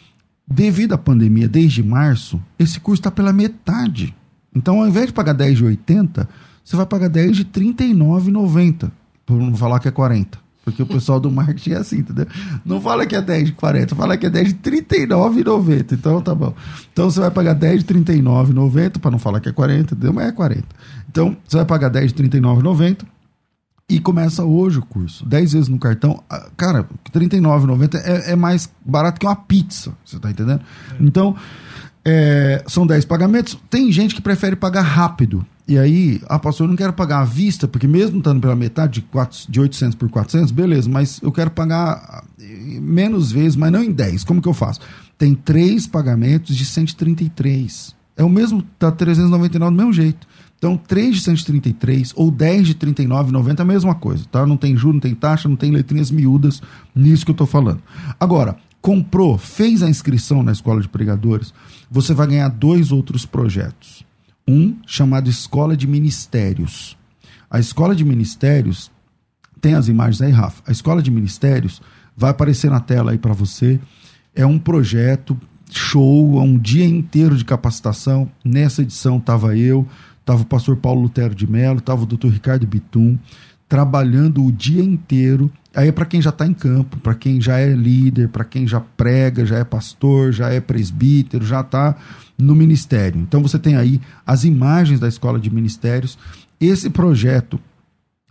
devido 0.48 0.93
à 0.93 0.98
pandemia, 0.98 1.48
desde 1.48 1.82
março, 1.82 2.41
esse 2.60 2.80
curso 2.80 3.00
está 3.00 3.12
pela 3.12 3.34
metade. 3.34 4.15
Então, 4.56 4.80
ao 4.80 4.88
invés 4.88 5.08
de 5.08 5.13
pagar 5.13 5.34
10 5.34 5.58
de 5.58 5.65
80, 5.65 6.30
você 6.63 6.76
vai 6.76 6.86
pagar 6.86 7.10
10 7.10 7.38
de 7.38 7.46
39,90. 7.46 8.91
Por 9.26 9.39
não 9.39 9.56
falar 9.56 9.80
que 9.80 9.88
é 9.88 9.91
40. 9.91 10.38
Porque 10.63 10.82
o 10.82 10.86
pessoal 10.86 11.19
do 11.19 11.30
marketing 11.30 11.71
é 11.71 11.78
assim, 11.78 11.97
entendeu? 11.99 12.26
Não 12.65 12.80
fala 12.80 13.06
que 13.06 13.15
é 13.15 13.21
10 13.21 13.47
de 13.47 13.52
40, 13.52 13.95
fala 13.95 14.17
que 14.17 14.26
é 14.26 14.30
10 14.30 14.49
de 14.49 14.54
39,90. 14.56 15.91
Então 15.91 16.21
tá 16.21 16.34
bom. 16.34 16.54
Então 16.91 17.10
você 17.10 17.19
vai 17.19 17.32
pagar 17.32 17.54
10 17.54 17.84
de 17.84 17.93
39,90, 17.93 18.99
para 18.99 19.12
não 19.12 19.19
falar 19.19 19.41
que 19.41 19.49
é 19.49 19.52
40, 19.52 19.93
entendeu? 19.93 20.13
Mas 20.13 20.28
é 20.28 20.32
40. 20.32 20.63
Então 21.10 21.36
você 21.45 21.58
vai 21.58 21.65
pagar 21.65 21.89
10 21.89 22.13
de 22.13 22.23
39,90 22.23 23.06
e 23.89 23.99
começa 23.99 24.45
hoje 24.45 24.80
o 24.80 24.86
curso. 24.86 25.26
10 25.26 25.54
vezes 25.54 25.67
no 25.67 25.78
cartão. 25.78 26.23
Ah, 26.30 26.49
cara, 26.56 26.88
39,90 27.12 27.95
é, 27.95 28.32
é 28.32 28.36
mais 28.36 28.71
barato 28.86 29.19
que 29.19 29.26
uma 29.26 29.36
pizza. 29.36 29.91
Você 30.06 30.17
tá 30.17 30.32
entendendo? 30.32 30.62
Então, 30.99 31.36
é, 32.06 32.63
são 32.67 32.88
10 32.88 33.04
pagamentos. 33.06 33.60
Tem 33.69 33.91
gente 33.91 34.15
que 34.15 34.21
prefere 34.21 34.56
pagar 34.56 34.82
rápido. 34.82 35.45
E 35.67 35.78
aí, 35.78 36.21
ah, 36.28 36.38
pastor, 36.38 36.65
eu 36.65 36.69
não 36.69 36.76
quero 36.76 36.91
pagar 36.91 37.21
à 37.21 37.26
vista, 37.26 37.67
porque 37.67 37.88
mesmo 37.88 38.17
estando 38.17 38.41
pela 38.41 38.56
metade 38.56 38.95
de, 38.95 39.02
4, 39.04 39.45
de 39.49 39.60
800 39.62 39.95
por 39.95 40.10
400, 40.10 40.52
beleza, 40.52 40.89
mas 40.89 41.21
eu 41.21 41.32
quero 41.32 41.52
pagar 41.52 42.26
eh, 42.39 42.80
menos 42.82 43.32
vezes, 43.32 43.56
mas 43.56 43.71
não 43.71 43.82
em 43.82 43.91
10. 43.91 44.26
Como 44.26 44.41
que 44.41 44.47
eu 44.47 44.54
faço? 44.54 44.82
Tem 45.17 45.34
três 45.34 45.88
pagamentos 45.88 46.56
de 46.56 46.65
133. 46.65 47.95
É 48.17 48.23
o 48.23 48.30
mesmo, 48.30 48.62
tá 48.78 48.91
399 48.91 49.71
do 49.71 49.78
mesmo 49.78 49.93
jeito. 49.93 50.28
Então, 50.58 50.78
3 50.78 51.15
de 51.15 51.21
133 51.21 52.13
ou 52.15 52.32
10 52.32 52.67
de 52.67 52.76
39,90 52.76 53.60
é 53.60 53.62
a 53.62 53.65
mesma 53.65 53.95
coisa, 53.95 54.26
tá? 54.32 54.45
Não 54.45 54.56
tem 54.56 54.78
juros, 54.78 54.95
não 54.95 55.02
tem 55.02 55.13
taxa, 55.13 55.49
não 55.49 55.58
tem 55.58 55.71
letrinhas 55.71 56.10
miúdas 56.10 56.62
nisso 56.95 57.26
que 57.26 57.32
eu 57.32 57.36
tô 57.36 57.45
falando. 57.45 57.82
Agora, 58.17 58.56
comprou, 58.82 59.38
fez 59.38 59.84
a 59.84 59.89
inscrição 59.89 60.41
na 60.41 60.54
escola 60.54 60.80
de 60.80 60.88
pregadores, 60.88 61.54
você 61.91 62.13
vai 62.13 62.28
ganhar 62.28 62.47
dois 62.47 62.93
outros 62.93 63.26
projetos. 63.26 64.06
Um 64.47 64.75
chamado 64.86 65.29
Escola 65.29 65.75
de 65.75 65.88
Ministérios. 65.88 66.97
A 67.49 67.60
Escola 67.60 67.95
de 67.95 68.03
Ministérios 68.03 68.91
tem 69.62 69.75
as 69.75 69.88
imagens 69.88 70.21
aí, 70.21 70.32
Rafa. 70.32 70.62
A 70.67 70.71
Escola 70.71 71.01
de 71.01 71.10
Ministérios 71.10 71.82
vai 72.17 72.32
aparecer 72.32 72.69
na 72.69 72.79
tela 72.79 73.12
aí 73.12 73.17
para 73.17 73.34
você. 73.34 73.79
É 74.36 74.45
um 74.45 74.60
projeto 74.60 75.39
show, 75.71 76.39
é 76.39 76.41
um 76.41 76.58
dia 76.58 76.86
inteiro 76.86 77.38
de 77.38 77.45
capacitação. 77.45 78.29
Nessa 78.43 78.82
edição 78.82 79.17
estava 79.17 79.56
eu, 79.58 79.88
estava 80.19 80.41
o 80.41 80.45
pastor 80.45 80.75
Paulo 80.77 81.01
Lutero 81.01 81.34
de 81.34 81.49
Mello, 81.49 81.79
estava 81.79 82.03
o 82.03 82.06
doutor 82.06 82.32
Ricardo 82.32 82.67
Bitum, 82.67 83.17
trabalhando 83.67 84.43
o 84.43 84.51
dia 84.51 84.84
inteiro. 84.84 85.51
Aí 85.75 85.91
para 85.91 86.06
quem 86.06 86.21
já 86.21 86.29
está 86.29 86.45
em 86.45 86.53
campo, 86.53 86.97
para 86.97 87.15
quem 87.15 87.41
já 87.41 87.58
é 87.58 87.69
líder, 87.69 88.29
para 88.29 88.43
quem 88.43 88.67
já 88.67 88.79
prega, 88.79 89.45
já 89.45 89.58
é 89.58 89.63
pastor, 89.63 90.32
já 90.32 90.49
é 90.49 90.60
presbítero, 90.60 91.45
já 91.45 91.62
está 91.62 91.95
no 92.38 92.56
ministério. 92.56 93.19
Então 93.22 93.41
você 93.41 93.60
tem 93.60 93.76
aí 93.76 94.02
as 94.26 94.43
imagens 94.43 95.00
da 95.00 95.08
escola 95.08 95.39
de 95.39 95.50
ministérios. 95.50 96.17
Esse 96.60 96.89
projeto 96.89 97.60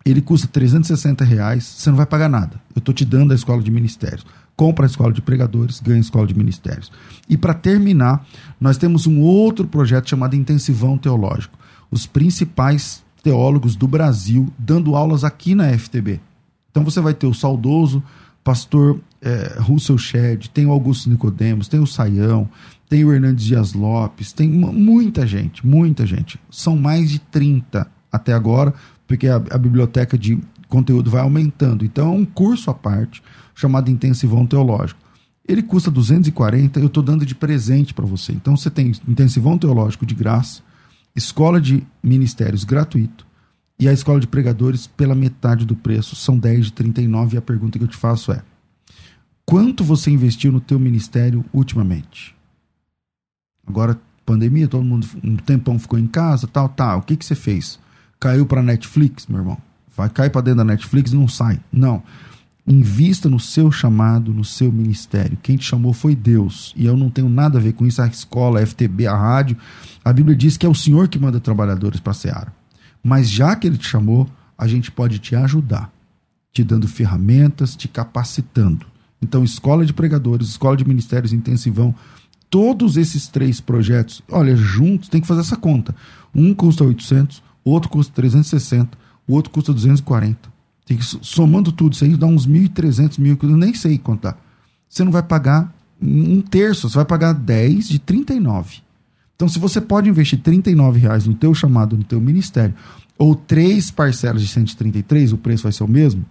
ele 0.04 0.20
custa 0.20 0.48
360 0.48 1.24
reais, 1.24 1.64
você 1.64 1.90
não 1.90 1.96
vai 1.96 2.06
pagar 2.06 2.28
nada. 2.28 2.60
Eu 2.74 2.80
estou 2.80 2.94
te 2.94 3.04
dando 3.04 3.32
a 3.32 3.34
escola 3.34 3.62
de 3.62 3.70
ministérios. 3.70 4.26
Compra 4.56 4.84
a 4.84 4.88
escola 4.88 5.12
de 5.12 5.22
pregadores, 5.22 5.80
ganha 5.80 5.98
a 5.98 6.00
escola 6.00 6.26
de 6.26 6.34
ministérios. 6.34 6.90
E 7.28 7.36
para 7.36 7.54
terminar, 7.54 8.26
nós 8.60 8.76
temos 8.76 9.06
um 9.06 9.20
outro 9.20 9.66
projeto 9.66 10.10
chamado 10.10 10.36
Intensivão 10.36 10.98
Teológico. 10.98 11.56
Os 11.90 12.06
principais 12.06 13.02
teólogos 13.22 13.76
do 13.76 13.86
Brasil 13.86 14.52
dando 14.58 14.96
aulas 14.96 15.22
aqui 15.24 15.54
na 15.54 15.76
FTB. 15.78 16.20
Então 16.70 16.82
você 16.84 17.00
vai 17.00 17.14
ter 17.14 17.26
o 17.26 17.34
saudoso 17.34 18.02
pastor 18.42 18.98
é, 19.20 19.56
Russell 19.60 19.98
Shedd, 19.98 20.48
tem 20.48 20.66
o 20.66 20.72
Augusto 20.72 21.08
Nicodemos, 21.08 21.68
tem 21.68 21.78
o 21.78 21.86
Saião, 21.86 22.48
tem 22.92 23.06
o 23.06 23.12
Hernandes 23.14 23.46
Dias 23.46 23.72
Lopes, 23.72 24.34
tem 24.34 24.50
muita 24.50 25.26
gente, 25.26 25.66
muita 25.66 26.04
gente. 26.04 26.38
São 26.50 26.76
mais 26.76 27.10
de 27.10 27.18
30 27.18 27.90
até 28.12 28.34
agora, 28.34 28.74
porque 29.08 29.28
a, 29.28 29.36
a 29.36 29.56
biblioteca 29.56 30.18
de 30.18 30.38
conteúdo 30.68 31.10
vai 31.10 31.22
aumentando. 31.22 31.86
Então 31.86 32.08
é 32.08 32.10
um 32.14 32.26
curso 32.26 32.70
à 32.70 32.74
parte, 32.74 33.22
chamado 33.54 33.90
Intensivão 33.90 34.44
Teológico. 34.44 35.00
Ele 35.48 35.62
custa 35.62 35.90
240, 35.90 36.80
eu 36.80 36.86
estou 36.88 37.02
dando 37.02 37.24
de 37.24 37.34
presente 37.34 37.94
para 37.94 38.04
você. 38.04 38.32
Então 38.32 38.58
você 38.58 38.68
tem 38.68 38.92
Intensivão 39.08 39.56
Teológico 39.56 40.04
de 40.04 40.14
graça, 40.14 40.60
Escola 41.16 41.62
de 41.62 41.82
Ministérios 42.02 42.62
gratuito 42.62 43.26
e 43.78 43.88
a 43.88 43.92
Escola 43.94 44.20
de 44.20 44.26
Pregadores 44.26 44.86
pela 44.86 45.14
metade 45.14 45.64
do 45.64 45.74
preço, 45.74 46.14
são 46.14 46.38
10 46.38 46.66
de 46.66 46.72
39 46.74 47.36
e 47.36 47.38
a 47.38 47.42
pergunta 47.42 47.78
que 47.78 47.84
eu 47.84 47.88
te 47.88 47.96
faço 47.96 48.32
é: 48.32 48.42
quanto 49.46 49.82
você 49.82 50.10
investiu 50.10 50.52
no 50.52 50.60
teu 50.60 50.78
ministério 50.78 51.42
ultimamente? 51.54 52.36
Agora, 53.66 53.98
pandemia, 54.24 54.68
todo 54.68 54.84
mundo 54.84 55.06
um 55.22 55.36
tempão 55.36 55.78
ficou 55.78 55.98
em 55.98 56.06
casa, 56.06 56.46
tal, 56.46 56.68
tal. 56.68 56.98
O 56.98 57.02
que 57.02 57.16
que 57.16 57.24
você 57.24 57.34
fez? 57.34 57.78
Caiu 58.18 58.46
para 58.46 58.62
Netflix, 58.62 59.26
meu 59.26 59.38
irmão? 59.38 59.58
Vai 59.96 60.08
cair 60.08 60.30
para 60.30 60.42
dentro 60.42 60.58
da 60.58 60.64
Netflix 60.64 61.12
e 61.12 61.16
não 61.16 61.28
sai. 61.28 61.60
Não. 61.72 62.02
Invista 62.66 63.28
no 63.28 63.40
seu 63.40 63.72
chamado, 63.72 64.32
no 64.32 64.44
seu 64.44 64.70
ministério. 64.70 65.36
Quem 65.42 65.56
te 65.56 65.64
chamou 65.64 65.92
foi 65.92 66.14
Deus. 66.14 66.72
E 66.76 66.86
eu 66.86 66.96
não 66.96 67.10
tenho 67.10 67.28
nada 67.28 67.58
a 67.58 67.60
ver 67.60 67.72
com 67.72 67.84
isso. 67.84 68.00
A 68.00 68.06
escola, 68.06 68.60
a 68.60 68.66
FTB, 68.66 69.06
a 69.06 69.16
rádio. 69.16 69.56
A 70.04 70.12
Bíblia 70.12 70.36
diz 70.36 70.56
que 70.56 70.64
é 70.64 70.68
o 70.68 70.74
Senhor 70.74 71.08
que 71.08 71.18
manda 71.18 71.40
trabalhadores 71.40 72.00
para 72.00 72.12
a 72.12 72.14
seara. 72.14 72.54
Mas 73.02 73.28
já 73.28 73.56
que 73.56 73.66
Ele 73.66 73.76
te 73.76 73.88
chamou, 73.88 74.28
a 74.56 74.68
gente 74.68 74.92
pode 74.92 75.18
te 75.18 75.34
ajudar, 75.34 75.92
te 76.52 76.62
dando 76.62 76.86
ferramentas, 76.86 77.74
te 77.74 77.88
capacitando. 77.88 78.86
Então, 79.20 79.42
escola 79.42 79.84
de 79.84 79.92
pregadores, 79.92 80.48
escola 80.48 80.76
de 80.76 80.86
ministérios 80.86 81.32
intensivão, 81.32 81.94
todos 82.52 82.98
esses 82.98 83.28
três 83.28 83.62
projetos, 83.62 84.22
olha, 84.30 84.54
juntos, 84.54 85.08
tem 85.08 85.22
que 85.22 85.26
fazer 85.26 85.40
essa 85.40 85.56
conta. 85.56 85.96
Um 86.34 86.52
custa 86.52 86.84
800, 86.84 87.42
outro 87.64 87.88
custa 87.88 88.12
360, 88.12 88.98
o 89.26 89.32
outro 89.32 89.50
custa 89.50 89.72
240. 89.72 90.52
Tem 90.84 90.98
que, 90.98 91.02
somando 91.02 91.72
tudo, 91.72 91.94
isso 91.94 92.04
aí 92.04 92.14
dá 92.14 92.26
uns 92.26 92.46
1.300, 92.46 93.18
mil, 93.18 93.38
eu 93.42 93.56
nem 93.56 93.72
sei 93.72 93.96
contar. 93.96 94.38
Você 94.86 95.02
não 95.02 95.10
vai 95.10 95.22
pagar 95.22 95.74
um 95.98 96.42
terço, 96.42 96.90
você 96.90 96.96
vai 96.96 97.06
pagar 97.06 97.32
10 97.32 97.88
de 97.88 97.98
39. 97.98 98.80
Então, 99.34 99.48
se 99.48 99.58
você 99.58 99.80
pode 99.80 100.10
investir 100.10 100.38
39 100.38 101.00
reais 101.00 101.26
no 101.26 101.32
teu 101.32 101.54
chamado, 101.54 101.96
no 101.96 102.04
teu 102.04 102.20
ministério, 102.20 102.74
ou 103.16 103.34
três 103.34 103.90
parcelas 103.90 104.42
de 104.42 104.48
133, 104.48 105.32
o 105.32 105.38
preço 105.38 105.62
vai 105.62 105.72
ser 105.72 105.84
o 105.84 105.88
mesmo, 105.88 106.22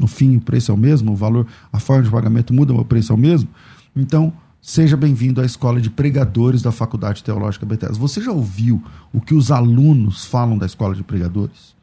no 0.00 0.08
fim 0.08 0.36
o 0.36 0.40
preço 0.40 0.72
é 0.72 0.74
o 0.74 0.76
mesmo, 0.76 1.12
o 1.12 1.16
valor, 1.16 1.46
a 1.72 1.78
forma 1.78 2.02
de 2.02 2.10
pagamento 2.10 2.52
muda, 2.52 2.72
mas 2.72 2.82
o 2.82 2.84
preço 2.84 3.12
é 3.12 3.14
o 3.14 3.18
mesmo. 3.18 3.48
Então, 3.94 4.32
seja 4.64 4.96
bem-vindo 4.96 5.42
à 5.42 5.44
Escola 5.44 5.78
de 5.78 5.90
Pregadores 5.90 6.62
da 6.62 6.72
Faculdade 6.72 7.22
Teológica 7.22 7.66
Bethesda. 7.66 7.98
Você 7.98 8.22
já 8.22 8.32
ouviu 8.32 8.82
o 9.12 9.20
que 9.20 9.34
os 9.34 9.50
alunos 9.50 10.24
falam 10.24 10.56
da 10.56 10.64
Escola 10.64 10.94
de 10.94 11.02
Pregadores? 11.02 11.74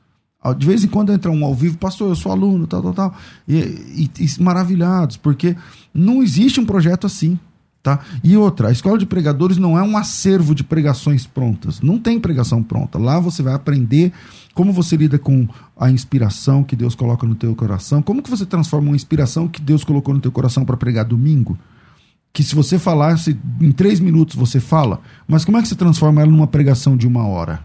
De 0.57 0.65
vez 0.65 0.83
em 0.83 0.87
quando 0.87 1.13
entra 1.13 1.29
um 1.29 1.45
ao 1.45 1.53
vivo, 1.53 1.77
pastor, 1.77 2.09
eu 2.09 2.15
sou 2.15 2.31
aluno, 2.31 2.65
tal, 2.65 2.81
tal, 2.81 2.93
tal. 2.93 3.15
E, 3.47 3.55
e, 3.55 4.11
e 4.19 4.41
maravilhados, 4.41 5.15
porque 5.15 5.55
não 5.93 6.23
existe 6.23 6.59
um 6.59 6.65
projeto 6.65 7.05
assim. 7.05 7.37
Tá? 7.83 7.99
E 8.23 8.35
outra, 8.35 8.69
a 8.69 8.71
escola 8.71 8.97
de 8.97 9.05
pregadores 9.05 9.57
não 9.57 9.77
é 9.77 9.83
um 9.83 9.95
acervo 9.95 10.55
de 10.55 10.63
pregações 10.63 11.27
prontas. 11.27 11.81
Não 11.81 11.99
tem 11.99 12.19
pregação 12.19 12.63
pronta. 12.63 12.97
Lá 12.97 13.19
você 13.19 13.43
vai 13.43 13.53
aprender 13.53 14.11
como 14.55 14.73
você 14.73 14.97
lida 14.97 15.19
com 15.19 15.47
a 15.77 15.91
inspiração 15.91 16.63
que 16.63 16.75
Deus 16.75 16.95
coloca 16.95 17.27
no 17.27 17.35
teu 17.35 17.55
coração. 17.55 18.01
Como 18.01 18.23
que 18.23 18.29
você 18.29 18.45
transforma 18.45 18.87
uma 18.87 18.95
inspiração 18.95 19.47
que 19.47 19.61
Deus 19.61 19.83
colocou 19.83 20.15
no 20.15 20.19
teu 20.19 20.31
coração 20.31 20.65
para 20.65 20.77
pregar 20.77 21.05
domingo? 21.05 21.55
Que 22.33 22.43
se 22.43 22.55
você 22.55 22.79
falasse 22.79 23.37
em 23.59 23.71
três 23.71 23.99
minutos 23.99 24.35
você 24.35 24.59
fala, 24.59 25.01
mas 25.27 25.43
como 25.43 25.57
é 25.57 25.61
que 25.61 25.67
você 25.67 25.75
transforma 25.75 26.21
ela 26.21 26.31
numa 26.31 26.47
pregação 26.47 26.95
de 26.95 27.07
uma 27.07 27.27
hora? 27.27 27.63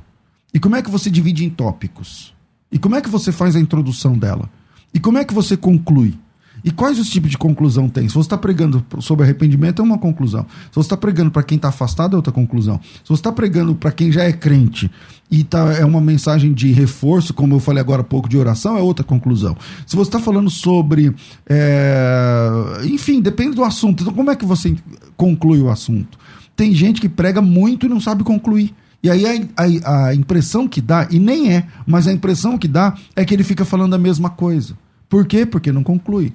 E 0.53 0.59
como 0.59 0.77
é 0.77 0.83
que 0.83 0.91
você 0.91 1.11
divide 1.11 1.45
em 1.45 1.51
tópicos? 1.51 2.35
E 2.71 2.79
como 2.79 2.97
é 2.97 3.01
que 3.01 3.09
você 3.09 3.31
faz 3.31 3.55
a 3.55 3.61
introdução 3.61 4.19
dela? 4.19 4.51
E 4.93 4.99
como 4.99 5.19
é 5.19 5.25
que 5.25 5.35
você 5.35 5.57
conclui? 5.57 6.19
E 6.67 6.71
quais 6.73 6.99
os 6.99 7.09
tipos 7.09 7.31
de 7.31 7.39
conclusão 7.39 7.89
tem? 7.89 8.09
Se 8.09 8.15
você 8.15 8.27
está 8.27 8.37
pregando 8.37 8.85
sobre 8.99 9.23
arrependimento, 9.23 9.81
é 9.81 9.85
uma 9.85 9.99
conclusão. 9.99 10.45
Se 10.65 10.75
você 10.75 10.81
está 10.81 10.97
pregando 10.97 11.31
para 11.31 11.45
quem 11.45 11.55
está 11.55 11.69
afastado, 11.69 12.15
é 12.15 12.17
outra 12.17 12.33
conclusão. 12.33 12.81
Se 12.83 13.09
você 13.09 13.21
está 13.21 13.31
pregando 13.31 13.73
para 13.77 13.93
quem 13.93 14.11
já 14.11 14.25
é 14.25 14.33
crente 14.33 14.91
e 15.31 15.45
tá, 15.45 15.75
é 15.75 15.85
uma 15.85 16.01
mensagem 16.01 16.53
de 16.53 16.73
reforço, 16.73 17.33
como 17.33 17.55
eu 17.55 17.61
falei 17.61 17.81
agora 17.81 18.01
há 18.01 18.05
pouco, 18.05 18.29
de 18.29 18.37
oração, 18.37 18.77
é 18.77 18.83
outra 18.83 19.05
conclusão. 19.05 19.57
Se 19.87 19.95
você 19.95 20.09
está 20.09 20.19
falando 20.19 20.51
sobre. 20.51 21.15
É... 21.49 22.51
Enfim, 22.87 23.21
depende 23.21 23.55
do 23.55 23.63
assunto. 23.63 24.03
Então, 24.03 24.13
como 24.13 24.33
é 24.33 24.35
que 24.35 24.45
você 24.45 24.75
conclui 25.17 25.61
o 25.61 25.71
assunto? 25.71 26.19
Tem 26.57 26.75
gente 26.75 27.01
que 27.01 27.09
prega 27.09 27.41
muito 27.41 27.87
e 27.87 27.89
não 27.89 28.01
sabe 28.01 28.25
concluir. 28.25 28.75
E 29.05 29.09
aí 29.09 29.25
a, 29.25 29.63
a, 29.63 30.07
a, 30.09 30.15
impressão 30.17 30.67
que 30.67 30.81
dá, 30.81 31.07
e 31.13 31.21
nem 31.21 31.53
é, 31.53 31.69
mas 31.87 32.09
a 32.09 32.13
impressão 32.13 32.59
que 32.59 32.67
dá 32.67 32.97
é 33.15 33.25
que 33.25 33.33
ele 33.33 33.45
fica 33.45 33.65
falando 33.65 33.95
a 33.95 33.99
mesma 33.99 34.31
coisa. 34.31 34.77
Por 35.09 35.27
quê? 35.27 35.47
Porque 35.47 35.71
não 35.71 35.85
conclui. 35.85 36.35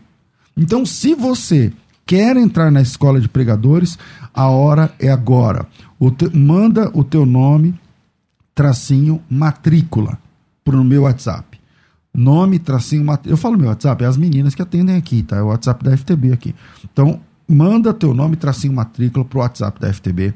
Então, 0.61 0.85
se 0.85 1.15
você 1.15 1.73
quer 2.05 2.37
entrar 2.37 2.69
na 2.69 2.83
escola 2.83 3.19
de 3.19 3.27
pregadores, 3.27 3.97
a 4.31 4.47
hora 4.47 4.93
é 4.99 5.09
agora. 5.09 5.65
O 5.99 6.11
te, 6.11 6.29
manda 6.37 6.91
o 6.93 7.03
teu 7.03 7.25
nome, 7.25 7.73
tracinho, 8.53 9.19
matrícula, 9.27 10.19
para 10.63 10.75
o 10.75 10.83
meu 10.83 11.03
WhatsApp. 11.03 11.59
Nome, 12.13 12.59
tracinho, 12.59 13.03
matrícula. 13.03 13.33
Eu 13.33 13.37
falo 13.37 13.57
meu 13.57 13.69
WhatsApp, 13.69 14.03
é 14.03 14.07
as 14.07 14.17
meninas 14.17 14.53
que 14.53 14.61
atendem 14.61 14.95
aqui, 14.95 15.23
tá? 15.23 15.37
É 15.37 15.41
o 15.41 15.47
WhatsApp 15.47 15.83
da 15.83 15.97
FTB 15.97 16.31
aqui. 16.31 16.53
Então, 16.93 17.19
manda 17.47 17.91
teu 17.91 18.13
nome, 18.13 18.35
tracinho, 18.35 18.73
matrícula 18.73 19.25
para 19.25 19.37
o 19.37 19.41
WhatsApp 19.41 19.81
da 19.81 19.91
FTB. 19.91 20.31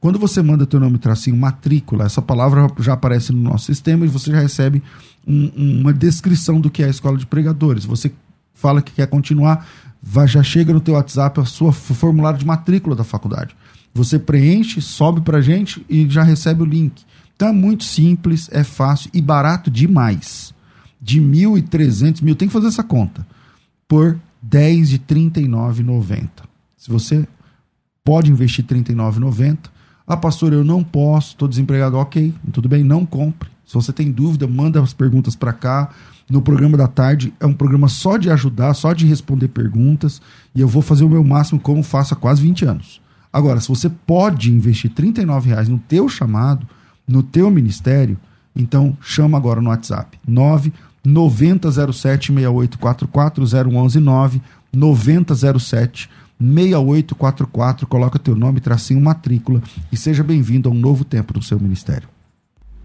Quando 0.00 0.18
você 0.18 0.42
manda 0.42 0.66
teu 0.66 0.80
nome, 0.80 0.98
tracinho, 0.98 1.36
matrícula, 1.36 2.04
essa 2.04 2.20
palavra 2.20 2.66
já 2.80 2.94
aparece 2.94 3.32
no 3.32 3.42
nosso 3.42 3.66
sistema 3.66 4.04
e 4.04 4.08
você 4.08 4.32
já 4.32 4.40
recebe 4.40 4.82
um, 5.24 5.80
uma 5.80 5.92
descrição 5.92 6.60
do 6.60 6.68
que 6.68 6.82
é 6.82 6.86
a 6.86 6.90
escola 6.90 7.16
de 7.16 7.26
pregadores. 7.26 7.84
Você 7.84 8.12
fala 8.58 8.82
que 8.82 8.92
quer 8.92 9.06
continuar, 9.06 9.66
vai, 10.02 10.26
já 10.26 10.42
chega 10.42 10.72
no 10.72 10.80
teu 10.80 10.94
WhatsApp 10.94 11.40
a 11.40 11.44
sua 11.44 11.72
formulário 11.72 12.38
de 12.38 12.44
matrícula 12.44 12.96
da 12.96 13.04
faculdade. 13.04 13.56
Você 13.94 14.18
preenche, 14.18 14.80
sobe 14.80 15.20
pra 15.20 15.40
gente 15.40 15.84
e 15.88 16.08
já 16.08 16.22
recebe 16.22 16.62
o 16.62 16.66
link. 16.66 17.04
Então 17.34 17.48
é 17.48 17.52
muito 17.52 17.84
simples, 17.84 18.48
é 18.52 18.64
fácil 18.64 19.10
e 19.14 19.22
barato 19.22 19.70
demais. 19.70 20.52
De 21.00 21.20
1.300 21.20 22.20
mil, 22.22 22.34
tem 22.34 22.48
que 22.48 22.54
fazer 22.54 22.66
essa 22.66 22.82
conta. 22.82 23.24
Por 23.86 24.18
10 24.42 24.90
de 24.90 24.96
R$ 24.96 25.02
39,90. 25.30 26.28
Se 26.76 26.90
você 26.90 27.26
pode 28.04 28.30
investir 28.30 28.64
R$ 28.68 28.82
39,90, 28.82 29.58
ah, 30.04 30.16
pastor, 30.16 30.52
eu 30.52 30.64
não 30.64 30.82
posso, 30.82 31.28
estou 31.28 31.46
desempregado. 31.46 31.96
Ok, 31.96 32.34
tudo 32.52 32.68
bem, 32.68 32.82
não 32.82 33.06
compre. 33.06 33.48
Se 33.64 33.74
você 33.74 33.92
tem 33.92 34.10
dúvida, 34.10 34.46
manda 34.48 34.82
as 34.82 34.94
perguntas 34.94 35.36
para 35.36 35.52
cá 35.52 35.90
no 36.28 36.42
programa 36.42 36.76
da 36.76 36.86
tarde. 36.86 37.32
É 37.40 37.46
um 37.46 37.52
programa 37.52 37.88
só 37.88 38.16
de 38.16 38.30
ajudar, 38.30 38.74
só 38.74 38.92
de 38.92 39.06
responder 39.06 39.48
perguntas. 39.48 40.20
E 40.54 40.60
eu 40.60 40.68
vou 40.68 40.82
fazer 40.82 41.04
o 41.04 41.08
meu 41.08 41.24
máximo 41.24 41.60
como 41.60 41.82
faço 41.82 42.14
há 42.14 42.16
quase 42.16 42.42
20 42.42 42.64
anos. 42.64 43.00
Agora, 43.32 43.60
se 43.60 43.68
você 43.68 43.88
pode 43.88 44.50
investir 44.50 44.90
R$ 44.96 45.12
reais 45.44 45.68
no 45.68 45.78
teu 45.78 46.08
chamado, 46.08 46.66
no 47.06 47.22
teu 47.22 47.50
ministério, 47.50 48.18
então 48.54 48.96
chama 49.00 49.38
agora 49.38 49.60
no 49.60 49.70
WhatsApp. 49.70 50.18
9 50.26 50.72
9007 51.04 52.32
6844 52.32 53.44
011 53.44 54.00
9 54.00 54.42
9007 54.72 56.10
6844. 56.40 57.86
Coloca 57.86 58.18
teu 58.18 58.34
nome, 58.34 58.60
tracinho, 58.60 59.00
matrícula 59.00 59.62
e 59.92 59.96
seja 59.96 60.22
bem-vindo 60.22 60.68
a 60.68 60.72
um 60.72 60.74
novo 60.74 61.04
tempo 61.04 61.34
no 61.34 61.42
seu 61.42 61.58
ministério. 61.58 62.08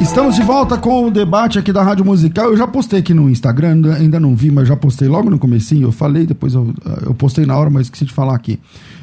Estamos 0.00 0.34
de 0.34 0.42
volta 0.42 0.78
com 0.78 1.06
o 1.06 1.10
debate 1.10 1.58
aqui 1.58 1.72
da 1.72 1.82
Rádio 1.82 2.04
Musical. 2.04 2.46
Eu 2.46 2.56
já 2.56 2.66
postei 2.66 3.00
aqui 3.00 3.12
no 3.12 3.28
Instagram, 3.28 3.94
ainda 3.94 4.18
não 4.18 4.34
vi, 4.34 4.50
mas 4.50 4.66
já 4.66 4.74
postei 4.74 5.06
logo 5.06 5.28
no 5.28 5.38
comecinho. 5.38 5.88
Eu 5.88 5.92
falei, 5.92 6.26
depois 6.26 6.54
eu, 6.54 6.74
eu 7.02 7.14
postei 7.14 7.44
na 7.44 7.56
hora, 7.56 7.68
mas 7.68 7.82
esqueci 7.86 8.06
de 8.06 8.12
falar 8.12 8.34
aqui. 8.34 8.58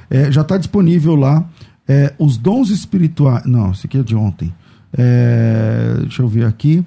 É, 0.09 0.31
já 0.31 0.41
está 0.41 0.57
disponível 0.57 1.15
lá 1.15 1.47
é, 1.87 2.13
os 2.17 2.35
dons 2.35 2.69
espirituais. 2.69 3.45
Não, 3.45 3.71
esse 3.71 3.85
aqui 3.85 3.99
é 3.99 4.03
de 4.03 4.15
ontem. 4.15 4.53
É, 4.97 5.97
deixa 6.01 6.23
eu 6.23 6.27
ver 6.27 6.45
aqui 6.45 6.83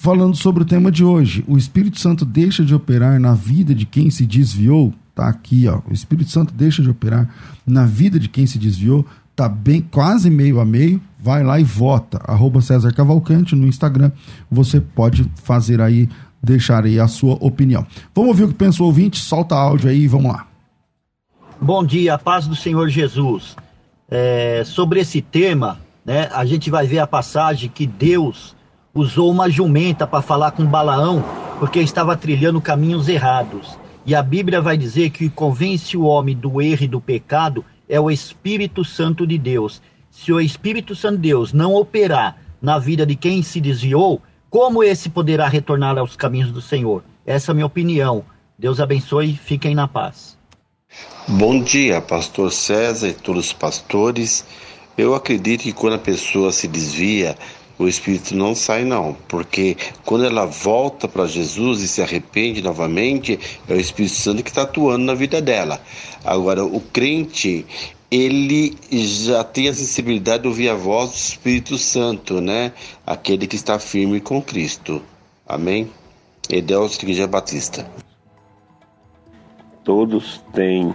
falando 0.00 0.34
sobre 0.34 0.62
o 0.62 0.66
tema 0.66 0.90
de 0.90 1.04
hoje. 1.04 1.44
O 1.46 1.58
Espírito 1.58 2.00
Santo 2.00 2.24
deixa 2.24 2.64
de 2.64 2.74
operar 2.74 3.20
na 3.20 3.34
vida 3.34 3.74
de 3.74 3.84
quem 3.84 4.08
se 4.10 4.24
desviou. 4.24 4.94
Tá 5.14 5.28
aqui, 5.28 5.68
ó. 5.68 5.80
O 5.90 5.92
Espírito 5.92 6.30
Santo 6.30 6.54
deixa 6.54 6.80
de 6.80 6.88
operar 6.88 7.28
na 7.66 7.84
vida 7.84 8.18
de 8.18 8.28
quem 8.28 8.46
se 8.46 8.58
desviou. 8.58 9.04
Tá 9.36 9.48
bem, 9.48 9.82
quase 9.82 10.30
meio 10.30 10.58
a 10.58 10.64
meio. 10.64 11.02
Vai 11.22 11.44
lá 11.44 11.60
e 11.60 11.64
vota. 11.64 12.20
Arroba 12.24 12.60
César 12.60 12.92
Cavalcante 12.92 13.54
no 13.54 13.66
Instagram. 13.66 14.10
Você 14.50 14.80
pode 14.80 15.30
fazer 15.42 15.80
aí, 15.80 16.08
deixar 16.42 16.84
aí 16.84 16.98
a 16.98 17.06
sua 17.06 17.34
opinião. 17.40 17.86
Vamos 18.14 18.30
ouvir 18.30 18.44
o 18.44 18.48
que 18.48 18.54
pensa 18.54 18.82
o 18.82 18.86
ouvinte. 18.86 19.20
Solta 19.20 19.54
áudio 19.54 19.90
aí 19.90 20.06
vamos 20.06 20.32
lá. 20.32 20.46
Bom 21.60 21.84
dia, 21.84 22.16
paz 22.16 22.46
do 22.46 22.56
Senhor 22.56 22.88
Jesus. 22.88 23.54
É, 24.10 24.62
sobre 24.64 25.00
esse 25.00 25.20
tema, 25.20 25.78
né, 26.04 26.28
a 26.32 26.44
gente 26.46 26.70
vai 26.70 26.86
ver 26.86 27.00
a 27.00 27.06
passagem 27.06 27.68
que 27.68 27.86
Deus 27.86 28.56
usou 28.94 29.30
uma 29.30 29.48
jumenta 29.48 30.06
para 30.06 30.22
falar 30.22 30.52
com 30.52 30.64
Balaão, 30.64 31.22
porque 31.58 31.80
estava 31.80 32.16
trilhando 32.16 32.60
caminhos 32.60 33.08
errados. 33.08 33.78
E 34.06 34.14
a 34.14 34.22
Bíblia 34.22 34.60
vai 34.60 34.76
dizer 34.78 35.10
que 35.10 35.28
convence 35.28 35.96
o 35.96 36.04
homem 36.04 36.34
do 36.34 36.62
erro 36.62 36.84
e 36.84 36.88
do 36.88 37.00
pecado 37.00 37.64
é 37.88 38.00
o 38.00 38.10
Espírito 38.10 38.84
Santo 38.84 39.26
de 39.26 39.36
Deus. 39.36 39.82
Se 40.10 40.32
o 40.32 40.40
Espírito 40.40 40.94
Santo 40.96 41.16
de 41.16 41.28
Deus 41.28 41.52
não 41.52 41.74
operar 41.74 42.36
na 42.60 42.78
vida 42.78 43.06
de 43.06 43.14
quem 43.14 43.42
se 43.42 43.60
desviou, 43.60 44.20
como 44.50 44.82
esse 44.82 45.08
poderá 45.08 45.48
retornar 45.48 45.96
aos 45.96 46.16
caminhos 46.16 46.50
do 46.50 46.60
Senhor? 46.60 47.04
Essa 47.24 47.50
é 47.50 47.52
a 47.52 47.54
minha 47.54 47.66
opinião. 47.66 48.24
Deus 48.58 48.80
abençoe, 48.80 49.34
fiquem 49.36 49.74
na 49.74 49.86
paz. 49.86 50.36
Bom 51.28 51.62
dia, 51.62 52.00
pastor 52.00 52.50
César 52.50 53.08
e 53.08 53.12
todos 53.12 53.46
os 53.46 53.52
pastores. 53.52 54.44
Eu 54.98 55.14
acredito 55.14 55.62
que 55.62 55.72
quando 55.72 55.94
a 55.94 55.98
pessoa 55.98 56.50
se 56.50 56.66
desvia, 56.66 57.36
o 57.78 57.88
espírito 57.88 58.34
não 58.34 58.54
sai 58.54 58.84
não, 58.84 59.16
porque 59.26 59.76
quando 60.04 60.26
ela 60.26 60.44
volta 60.44 61.08
para 61.08 61.26
Jesus 61.26 61.80
e 61.80 61.88
se 61.88 62.02
arrepende 62.02 62.60
novamente, 62.60 63.38
é 63.66 63.72
o 63.72 63.80
Espírito 63.80 64.16
Santo 64.16 64.42
que 64.42 64.50
está 64.50 64.62
atuando 64.62 65.06
na 65.06 65.14
vida 65.14 65.40
dela. 65.40 65.80
Agora, 66.22 66.62
o 66.62 66.80
crente, 66.80 67.64
ele 68.10 68.76
já 68.90 69.44
tem 69.44 69.68
a 69.68 69.74
sensibilidade 69.74 70.42
de 70.42 70.48
ouvir 70.48 70.68
a 70.68 70.74
voz 70.74 71.10
do 71.10 71.16
Espírito 71.16 71.78
Santo, 71.78 72.40
né? 72.40 72.72
Aquele 73.06 73.46
que 73.46 73.54
está 73.54 73.78
firme 73.78 74.20
com 74.20 74.42
Cristo. 74.42 75.00
Amém? 75.46 75.90
Edelcio 76.48 77.04
Igreja 77.04 77.28
Batista. 77.28 77.88
Todos 79.84 80.42
têm 80.52 80.92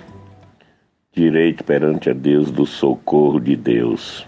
direito 1.13 1.63
perante 1.63 2.09
a 2.09 2.13
Deus 2.13 2.51
do 2.51 2.65
socorro 2.65 3.39
de 3.39 3.55
Deus, 3.55 4.27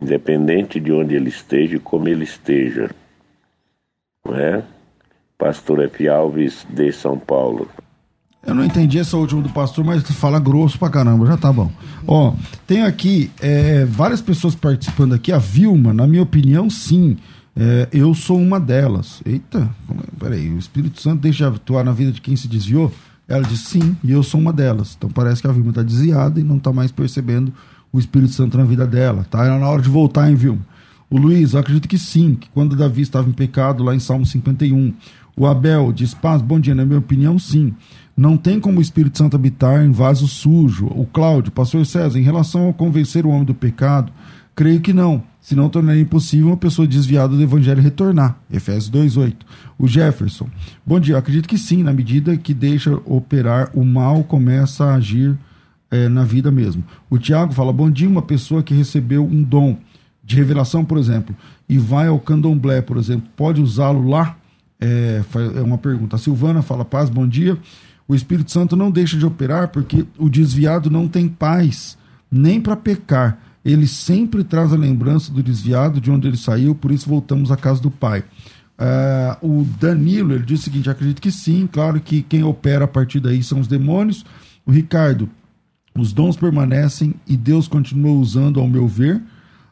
independente 0.00 0.78
de 0.78 0.92
onde 0.92 1.16
ele 1.16 1.28
esteja 1.28 1.76
e 1.76 1.80
como 1.80 2.08
ele 2.08 2.22
esteja. 2.22 2.90
Não 4.24 4.36
é? 4.36 4.62
Pastor 5.36 5.82
F. 5.84 6.08
Alves 6.08 6.64
de 6.70 6.92
São 6.92 7.18
Paulo. 7.18 7.68
Eu 8.46 8.54
não 8.54 8.64
entendi 8.64 8.98
essa 8.98 9.16
última 9.16 9.42
do 9.42 9.48
pastor, 9.50 9.84
mas 9.84 10.02
fala 10.12 10.38
grosso 10.38 10.78
pra 10.78 10.88
caramba, 10.88 11.26
já 11.26 11.36
tá 11.36 11.52
bom. 11.52 11.70
Ó, 12.06 12.34
tem 12.66 12.82
aqui 12.82 13.30
é, 13.40 13.84
várias 13.84 14.22
pessoas 14.22 14.54
participando 14.54 15.12
aqui. 15.12 15.32
A 15.32 15.38
Vilma, 15.38 15.92
na 15.92 16.06
minha 16.06 16.22
opinião, 16.22 16.70
sim. 16.70 17.16
É, 17.54 17.88
eu 17.92 18.14
sou 18.14 18.38
uma 18.38 18.60
delas. 18.60 19.20
Eita, 19.26 19.68
é? 19.90 20.04
peraí, 20.18 20.48
o 20.48 20.58
Espírito 20.58 21.02
Santo 21.02 21.20
deixa 21.20 21.48
atuar 21.48 21.84
na 21.84 21.92
vida 21.92 22.12
de 22.12 22.20
quem 22.20 22.36
se 22.36 22.46
desviou? 22.46 22.92
Ela 23.26 23.42
disse 23.42 23.64
sim, 23.64 23.96
e 24.02 24.12
eu 24.12 24.22
sou 24.22 24.40
uma 24.40 24.52
delas. 24.52 24.94
Então 24.96 25.10
parece 25.10 25.42
que 25.42 25.48
a 25.48 25.52
Vilma 25.52 25.70
está 25.70 25.82
desviada 25.82 26.40
e 26.40 26.44
não 26.44 26.56
está 26.56 26.72
mais 26.72 26.90
percebendo 26.92 27.52
o 27.92 27.98
Espírito 27.98 28.32
Santo 28.32 28.56
na 28.56 28.64
vida 28.64 28.86
dela. 28.86 29.26
Tá? 29.28 29.44
Era 29.44 29.58
na 29.58 29.68
hora 29.68 29.82
de 29.82 29.88
voltar, 29.88 30.30
hein, 30.30 30.36
Vilma? 30.36 30.64
O 31.10 31.18
Luiz, 31.18 31.52
eu 31.52 31.60
acredito 31.60 31.88
que 31.88 31.98
sim, 31.98 32.34
que 32.34 32.48
quando 32.50 32.76
Davi 32.76 33.02
estava 33.02 33.28
em 33.28 33.32
pecado, 33.32 33.82
lá 33.82 33.94
em 33.94 33.98
Salmo 33.98 34.24
51. 34.24 34.94
O 35.36 35.46
Abel 35.46 35.92
diz, 35.92 36.14
paz, 36.14 36.42
bom 36.42 36.60
dia, 36.60 36.74
na 36.74 36.84
minha 36.84 36.98
opinião, 36.98 37.38
sim. 37.38 37.74
Não 38.18 38.36
tem 38.36 38.58
como 38.58 38.80
o 38.80 38.82
Espírito 38.82 39.16
Santo 39.16 39.36
habitar 39.36 39.84
em 39.84 39.92
vaso 39.92 40.26
sujo. 40.26 40.86
O 40.86 41.06
Cláudio, 41.06 41.52
pastor 41.52 41.86
César, 41.86 42.18
em 42.18 42.22
relação 42.22 42.62
ao 42.62 42.74
convencer 42.74 43.24
o 43.24 43.28
homem 43.28 43.44
do 43.44 43.54
pecado, 43.54 44.12
creio 44.56 44.80
que 44.80 44.92
não 44.92 45.22
senão 45.40 45.68
tornaria 45.68 46.02
impossível 46.02 46.48
uma 46.48 46.56
pessoa 46.56 46.88
desviada 46.88 47.36
do 47.36 47.40
evangelho 47.40 47.80
retornar. 47.80 48.36
Efésios 48.52 48.90
2:8. 48.90 49.46
O 49.78 49.86
Jefferson. 49.86 50.48
Bom 50.84 50.98
dia, 50.98 51.16
acredito 51.16 51.48
que 51.48 51.56
sim, 51.56 51.84
na 51.84 51.92
medida 51.92 52.36
que 52.36 52.52
deixa 52.52 52.92
operar, 53.04 53.70
o 53.72 53.84
mal 53.84 54.24
começa 54.24 54.86
a 54.86 54.96
agir 54.96 55.38
é, 55.88 56.08
na 56.08 56.24
vida 56.24 56.50
mesmo. 56.50 56.82
O 57.08 57.18
Tiago 57.18 57.52
fala: 57.52 57.72
"Bom 57.72 57.88
dia, 57.88 58.08
uma 58.08 58.20
pessoa 58.20 58.64
que 58.64 58.74
recebeu 58.74 59.24
um 59.24 59.44
dom 59.44 59.76
de 60.24 60.34
revelação, 60.34 60.84
por 60.84 60.98
exemplo, 60.98 61.36
e 61.68 61.78
vai 61.78 62.08
ao 62.08 62.18
candomblé, 62.18 62.82
por 62.82 62.96
exemplo, 62.96 63.28
pode 63.36 63.62
usá-lo 63.62 64.08
lá?" 64.08 64.36
É, 64.80 65.22
é 65.56 65.62
uma 65.62 65.78
pergunta. 65.78 66.16
A 66.16 66.18
Silvana 66.18 66.62
fala: 66.62 66.84
"Paz, 66.84 67.08
bom 67.08 67.28
dia. 67.28 67.56
O 68.08 68.14
Espírito 68.14 68.50
Santo 68.50 68.74
não 68.74 68.90
deixa 68.90 69.16
de 69.16 69.26
operar 69.26 69.68
porque 69.68 70.04
o 70.18 70.28
desviado 70.28 70.90
não 70.90 71.06
tem 71.06 71.28
paz 71.28 71.96
nem 72.30 72.60
para 72.60 72.74
pecar." 72.74 73.38
ele 73.64 73.86
sempre 73.86 74.42
traz 74.42 74.72
a 74.72 74.76
lembrança 74.76 75.32
do 75.32 75.42
desviado 75.42 76.00
de 76.00 76.10
onde 76.10 76.26
ele 76.26 76.36
saiu, 76.36 76.74
por 76.74 76.90
isso 76.90 77.08
voltamos 77.08 77.50
à 77.50 77.56
casa 77.56 77.82
do 77.82 77.90
pai. 77.90 78.24
Uh, 78.78 79.60
o 79.60 79.64
Danilo 79.78 80.32
ele 80.32 80.44
diz 80.44 80.60
o 80.60 80.62
seguinte: 80.62 80.88
acredito 80.88 81.20
que 81.20 81.30
sim, 81.30 81.68
claro 81.70 82.00
que 82.00 82.22
quem 82.22 82.42
opera 82.44 82.84
a 82.84 82.88
partir 82.88 83.20
daí 83.20 83.42
são 83.42 83.60
os 83.60 83.66
demônios. 83.66 84.24
O 84.64 84.70
Ricardo, 84.70 85.28
os 85.96 86.12
dons 86.12 86.36
permanecem 86.36 87.14
e 87.26 87.36
Deus 87.36 87.66
continua 87.66 88.12
usando, 88.12 88.60
ao 88.60 88.68
meu 88.68 88.86
ver. 88.86 89.16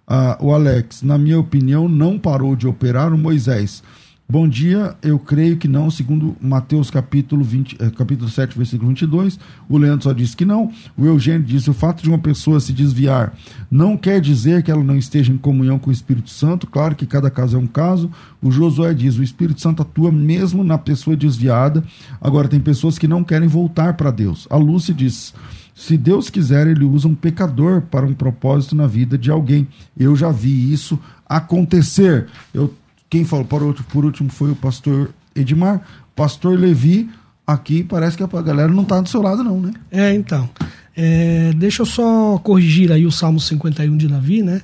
Uh, 0.09 0.47
o 0.47 0.53
Alex, 0.53 1.03
na 1.03 1.16
minha 1.18 1.39
opinião, 1.39 1.89
não 1.89 2.18
parou 2.18 2.55
de 2.55 2.66
operar 2.66 3.12
o 3.12 3.18
Moisés. 3.18 3.82
Bom 4.29 4.49
dia, 4.49 4.97
eu 5.03 5.20
creio 5.20 5.57
que 5.57 5.68
não, 5.68 5.89
segundo 5.89 6.37
Mateus 6.41 6.91
capítulo, 6.91 7.45
20, 7.45 7.77
eh, 7.79 7.91
capítulo 7.91 8.29
7, 8.29 8.59
versículo 8.59 8.89
22. 8.89 9.39
O 9.68 9.79
Leandro 9.79 10.03
só 10.03 10.12
disse 10.12 10.37
que 10.37 10.45
não. 10.45 10.72
O 10.99 11.07
Eugênio 11.07 11.45
disse: 11.45 11.70
o 11.70 11.72
fato 11.72 12.03
de 12.03 12.09
uma 12.09 12.18
pessoa 12.18 12.59
se 12.59 12.72
desviar 12.72 13.33
não 13.70 13.97
quer 13.97 14.20
dizer 14.20 14.64
que 14.64 14.70
ela 14.72 14.83
não 14.83 14.97
esteja 14.97 15.33
em 15.33 15.39
comunhão 15.39 15.79
com 15.79 15.91
o 15.91 15.93
Espírito 15.93 16.29
Santo. 16.29 16.66
Claro 16.66 16.97
que 16.97 17.07
cada 17.07 17.31
caso 17.31 17.57
é 17.57 17.61
um 17.61 17.68
caso. 17.68 18.11
O 18.43 18.51
Josué 18.51 18.93
diz: 18.95 19.16
o 19.16 19.22
Espírito 19.22 19.61
Santo 19.61 19.83
atua 19.83 20.11
mesmo 20.11 20.64
na 20.64 20.77
pessoa 20.77 21.16
desviada. 21.16 21.85
Agora, 22.20 22.49
tem 22.49 22.59
pessoas 22.59 22.99
que 22.99 23.07
não 23.07 23.22
querem 23.22 23.47
voltar 23.47 23.95
para 23.95 24.11
Deus. 24.11 24.49
A 24.51 24.57
Lúcia 24.57 24.93
diz. 24.93 25.33
Se 25.72 25.97
Deus 25.97 26.31
quiser, 26.31 26.66
ele 26.66 26.85
usa 26.85 27.07
um 27.07 27.14
pecador 27.14 27.83
para 27.83 28.07
um 28.07 28.14
propósito 28.14 28.74
na 28.74 28.87
vida 28.87 29.16
de 29.16 29.31
alguém. 29.31 29.68
Eu 29.97 30.16
já 30.16 30.33
vi 30.33 30.72
isso 30.72 30.99
acontecer. 31.29 32.27
Eu 32.53 32.74
quem 33.09 33.25
falou 33.25 33.45
por 33.45 33.63
último, 33.63 33.87
por 33.89 34.05
último 34.05 34.31
foi 34.31 34.51
o 34.51 34.57
pastor 34.57 35.11
Edmar. 35.35 35.83
Pastor 36.15 36.59
Levi, 36.59 37.09
aqui 37.47 37.85
parece 37.85 38.17
que 38.17 38.23
a 38.23 38.43
galera 38.43 38.73
não 38.73 38.83
está 38.83 39.01
do 39.01 39.09
seu 39.09 39.23
lado, 39.23 39.45
não, 39.45 39.61
né? 39.61 39.73
É, 39.91 40.15
então. 40.15 40.49
É, 40.97 41.53
deixa 41.55 41.83
eu 41.83 41.87
só 41.87 42.39
corrigir 42.39 42.91
aí 42.91 43.05
o 43.05 43.13
Salmo 43.13 43.39
51 43.39 43.97
de 43.97 44.09
Davi, 44.09 44.43
né? 44.43 44.63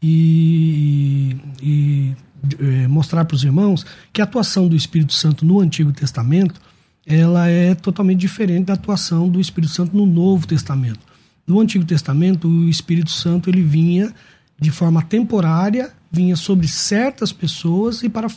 E, 0.00 1.36
e 1.60 2.12
é, 2.60 2.88
mostrar 2.88 3.24
para 3.24 3.34
os 3.34 3.44
irmãos 3.44 3.84
que 4.12 4.20
a 4.20 4.24
atuação 4.24 4.68
do 4.68 4.76
Espírito 4.76 5.12
Santo 5.12 5.44
no 5.44 5.60
Antigo 5.60 5.92
Testamento 5.92 6.60
ela 7.06 7.48
é 7.48 7.74
totalmente 7.74 8.20
diferente 8.20 8.66
da 8.66 8.74
atuação 8.74 9.28
do 9.28 9.40
Espírito 9.40 9.72
Santo 9.72 9.96
no 9.96 10.06
Novo 10.06 10.46
Testamento. 10.46 11.00
No 11.46 11.60
Antigo 11.60 11.84
Testamento, 11.84 12.46
o 12.46 12.68
Espírito 12.68 13.10
Santo 13.10 13.50
ele 13.50 13.62
vinha 13.62 14.12
de 14.58 14.70
forma 14.70 15.02
temporária 15.02 15.92
vinha 16.12 16.36
sobre 16.36 16.68
certas 16.68 17.32
pessoas 17.32 18.02
e 18.02 18.08
para 18.08 18.28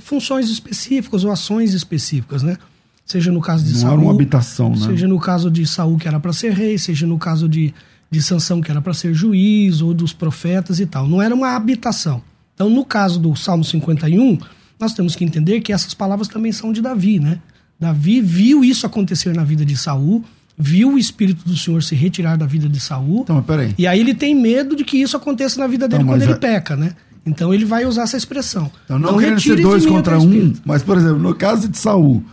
funções 0.00 0.50
específicas 0.50 1.24
ou 1.24 1.32
ações 1.32 1.72
específicas, 1.72 2.42
né? 2.42 2.58
Seja 3.04 3.32
no 3.32 3.40
caso 3.40 3.64
de 3.64 3.72
Não 3.72 3.80
Saul, 3.80 3.92
era 3.92 4.02
uma 4.02 4.12
habitação, 4.12 4.70
né? 4.70 4.86
Seja 4.86 5.08
no 5.08 5.18
caso 5.18 5.50
de 5.50 5.66
Saul 5.66 5.96
que 5.96 6.06
era 6.06 6.20
para 6.20 6.32
ser 6.32 6.52
rei, 6.52 6.76
seja 6.76 7.06
no 7.06 7.18
caso 7.18 7.48
de 7.48 7.72
de 8.10 8.22
Sansão 8.22 8.60
que 8.60 8.70
era 8.70 8.80
para 8.80 8.94
ser 8.94 9.12
juiz 9.14 9.80
ou 9.80 9.92
dos 9.92 10.12
profetas 10.12 10.80
e 10.80 10.86
tal. 10.86 11.08
Não 11.08 11.20
era 11.20 11.34
uma 11.34 11.54
habitação. 11.54 12.22
Então, 12.54 12.70
no 12.70 12.84
caso 12.84 13.18
do 13.18 13.34
Salmo 13.36 13.64
51, 13.64 14.38
nós 14.78 14.94
temos 14.94 15.14
que 15.14 15.24
entender 15.24 15.60
que 15.60 15.72
essas 15.72 15.92
palavras 15.92 16.28
também 16.28 16.52
são 16.52 16.72
de 16.72 16.80
Davi, 16.80 17.18
né? 17.18 17.40
Davi 17.78 18.20
viu 18.20 18.64
isso 18.64 18.86
acontecer 18.86 19.34
na 19.34 19.44
vida 19.44 19.64
de 19.64 19.76
Saul, 19.76 20.24
viu 20.56 20.94
o 20.94 20.98
espírito 20.98 21.46
do 21.46 21.56
Senhor 21.56 21.82
se 21.82 21.94
retirar 21.94 22.36
da 22.36 22.46
vida 22.46 22.68
de 22.68 22.80
Saul. 22.80 23.22
Então, 23.22 23.42
peraí. 23.42 23.74
E 23.76 23.86
aí 23.86 24.00
ele 24.00 24.14
tem 24.14 24.34
medo 24.34 24.74
de 24.74 24.84
que 24.84 24.96
isso 24.96 25.16
aconteça 25.16 25.60
na 25.60 25.66
vida 25.66 25.86
dele 25.86 26.02
então, 26.02 26.14
quando 26.14 26.22
ele 26.22 26.32
é... 26.32 26.36
peca, 26.36 26.76
né? 26.76 26.94
Então 27.26 27.52
ele 27.52 27.64
vai 27.64 27.84
usar 27.84 28.02
essa 28.04 28.16
expressão. 28.16 28.70
Então, 28.84 28.98
não, 28.98 29.12
não 29.12 29.18
querendo 29.18 29.40
ser 29.40 29.60
dois 29.60 29.84
contra 29.84 30.18
um, 30.18 30.54
mas, 30.64 30.82
por 30.82 30.96
exemplo, 30.96 31.18
no 31.18 31.34
caso 31.34 31.68
de 31.68 31.76
Saul, 31.76 32.24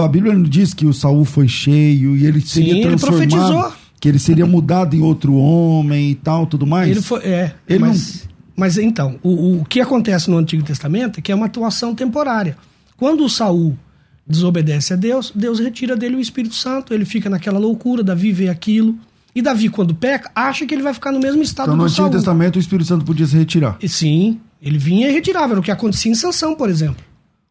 a 0.00 0.06
Bíblia 0.06 0.32
não 0.32 0.44
diz 0.44 0.72
que 0.72 0.86
o 0.86 0.94
Saul 0.94 1.24
foi 1.24 1.48
cheio 1.48 2.16
e 2.16 2.24
ele 2.24 2.40
seria 2.40 2.74
Sim, 2.74 2.82
transformado. 2.82 3.22
Ele 3.22 3.30
profetizou. 3.30 3.72
Que 4.00 4.08
ele 4.08 4.18
seria 4.20 4.46
mudado 4.46 4.94
em 4.94 5.02
outro 5.02 5.34
homem 5.34 6.10
e 6.10 6.14
tal, 6.14 6.46
tudo 6.46 6.64
mais. 6.64 6.88
Ele 6.88 7.02
foi, 7.02 7.20
é. 7.24 7.54
Ele 7.68 7.80
mas, 7.80 8.22
não... 8.22 8.30
mas 8.54 8.78
então, 8.78 9.18
o, 9.24 9.60
o 9.60 9.64
que 9.64 9.80
acontece 9.80 10.30
no 10.30 10.36
Antigo 10.36 10.62
Testamento 10.62 11.18
é 11.18 11.22
que 11.22 11.32
é 11.32 11.34
uma 11.34 11.46
atuação 11.46 11.96
temporária. 11.96 12.56
Quando 12.96 13.24
o 13.24 13.28
Saul 13.28 13.76
desobedece 14.24 14.92
a 14.92 14.96
Deus, 14.96 15.32
Deus 15.34 15.58
retira 15.58 15.96
dele 15.96 16.14
o 16.14 16.20
Espírito 16.20 16.54
Santo, 16.54 16.94
ele 16.94 17.04
fica 17.04 17.28
naquela 17.28 17.58
loucura, 17.58 18.04
Davi 18.04 18.30
vê 18.30 18.48
aquilo. 18.48 18.94
E 19.34 19.42
Davi, 19.42 19.68
quando 19.68 19.94
peca, 19.94 20.30
acha 20.34 20.66
que 20.66 20.74
ele 20.74 20.82
vai 20.82 20.94
ficar 20.94 21.12
no 21.12 21.20
mesmo 21.20 21.42
estado 21.42 21.66
então, 21.66 21.76
do 21.76 21.82
no 21.82 21.88
Antigo 21.88 22.10
Testamento, 22.10 22.56
o 22.56 22.58
Espírito 22.58 22.86
Santo 22.86 23.04
podia 23.04 23.26
se 23.26 23.36
retirar. 23.36 23.76
E, 23.80 23.88
sim, 23.88 24.40
ele 24.60 24.78
vinha 24.78 25.08
e 25.08 25.12
retirava. 25.12 25.52
Era 25.52 25.60
o 25.60 25.62
que 25.62 25.70
acontecia 25.70 26.10
em 26.10 26.14
Sansão, 26.14 26.54
por 26.54 26.68
exemplo. 26.68 27.04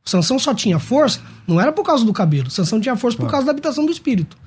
Sansão 0.04 0.40
só 0.40 0.54
tinha 0.54 0.80
força, 0.80 1.20
não 1.46 1.60
era 1.60 1.72
por 1.72 1.84
causa 1.84 2.06
do 2.06 2.14
cabelo. 2.14 2.50
Sansão 2.50 2.80
tinha 2.80 2.96
força 2.96 3.18
por 3.18 3.30
causa 3.30 3.46
da 3.46 3.52
habitação 3.52 3.86
do 3.86 3.92
Espírito. 3.92 4.38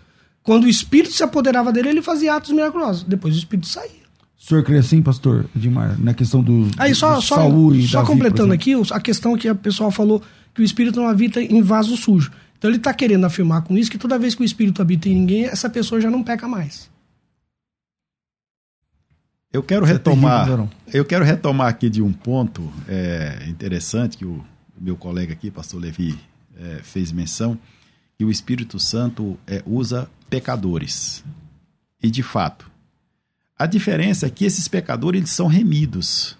Quando 0.42 0.64
o 0.64 0.68
Espírito 0.68 1.12
se 1.12 1.22
apoderava 1.22 1.70
dele, 1.72 1.90
ele 1.90 2.02
fazia 2.02 2.34
atos 2.34 2.50
miraculosos. 2.50 3.02
Depois 3.02 3.34
o 3.34 3.38
Espírito 3.38 3.68
saía. 3.68 4.00
O 4.40 4.42
senhor 4.42 4.64
crê 4.64 4.78
assim, 4.78 5.02
pastor 5.02 5.44
Edmar, 5.54 6.00
na 6.00 6.14
questão 6.14 6.42
do, 6.42 6.66
Aí, 6.78 6.94
só, 6.94 7.16
do 7.16 7.22
só, 7.22 7.36
Saul 7.36 7.74
e 7.74 7.86
Só 7.86 7.98
Davi, 7.98 8.12
completando 8.12 8.54
aqui, 8.54 8.72
a 8.90 8.98
questão 8.98 9.36
que 9.36 9.46
a 9.46 9.54
pessoa 9.54 9.90
falou 9.90 10.22
que 10.54 10.62
o 10.62 10.64
Espírito 10.64 10.98
não 10.98 11.08
habita 11.08 11.42
em 11.42 11.60
vaso 11.60 11.94
sujo. 11.94 12.32
Então 12.56 12.70
ele 12.70 12.78
está 12.78 12.92
querendo 12.94 13.24
afirmar 13.26 13.62
com 13.62 13.76
isso 13.76 13.90
que 13.90 13.98
toda 13.98 14.18
vez 14.18 14.34
que 14.34 14.40
o 14.40 14.44
Espírito 14.44 14.80
habita 14.80 15.10
em 15.10 15.14
ninguém, 15.14 15.44
essa 15.44 15.68
pessoa 15.68 16.00
já 16.00 16.10
não 16.10 16.22
peca 16.22 16.48
mais. 16.48 16.90
Eu 19.52 19.64
quero 19.64 19.84
Você 19.84 19.94
retomar, 19.94 20.68
eu 20.92 21.04
quero 21.04 21.24
retomar 21.24 21.66
aqui 21.66 21.90
de 21.90 22.00
um 22.00 22.12
ponto 22.12 22.72
é, 22.86 23.46
interessante 23.48 24.16
que 24.16 24.24
o 24.24 24.44
meu 24.80 24.96
colega 24.96 25.32
aqui, 25.32 25.50
pastor 25.50 25.80
Levi, 25.80 26.16
é, 26.56 26.80
fez 26.84 27.10
menção, 27.10 27.58
que 28.16 28.24
o 28.24 28.30
Espírito 28.30 28.78
Santo 28.78 29.36
é, 29.48 29.60
usa 29.66 30.08
pecadores. 30.28 31.24
E 32.00 32.12
de 32.12 32.22
fato, 32.22 32.70
a 33.58 33.66
diferença 33.66 34.26
é 34.26 34.30
que 34.30 34.44
esses 34.44 34.68
pecadores 34.68 35.18
eles 35.18 35.30
são 35.30 35.48
remidos. 35.48 36.38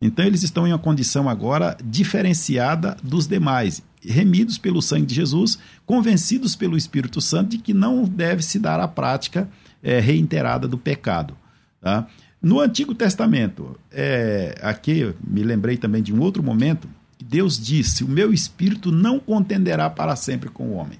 Então 0.00 0.24
eles 0.24 0.42
estão 0.42 0.66
em 0.66 0.72
uma 0.72 0.78
condição 0.78 1.28
agora 1.28 1.76
diferenciada 1.84 2.96
dos 3.02 3.26
demais. 3.26 3.82
remidos 4.02 4.56
pelo 4.56 4.80
sangue 4.80 5.04
de 5.04 5.14
Jesus, 5.14 5.58
convencidos 5.84 6.56
pelo 6.56 6.76
Espírito 6.76 7.20
Santo 7.20 7.50
de 7.50 7.58
que 7.58 7.74
não 7.74 8.04
deve 8.04 8.42
se 8.42 8.58
dar 8.58 8.80
a 8.80 8.88
prática 8.88 9.46
é, 9.82 10.00
reiterada 10.00 10.66
do 10.66 10.78
pecado. 10.78 11.36
Tá? 11.82 12.06
No 12.46 12.60
Antigo 12.60 12.94
Testamento, 12.94 13.76
é, 13.90 14.56
aqui 14.62 15.12
me 15.26 15.42
lembrei 15.42 15.76
também 15.76 16.00
de 16.00 16.14
um 16.14 16.20
outro 16.20 16.44
momento, 16.44 16.88
que 17.18 17.24
Deus 17.24 17.58
disse: 17.58 18.04
O 18.04 18.08
meu 18.08 18.32
espírito 18.32 18.92
não 18.92 19.18
contenderá 19.18 19.90
para 19.90 20.14
sempre 20.14 20.48
com 20.48 20.68
o 20.68 20.74
homem. 20.74 20.96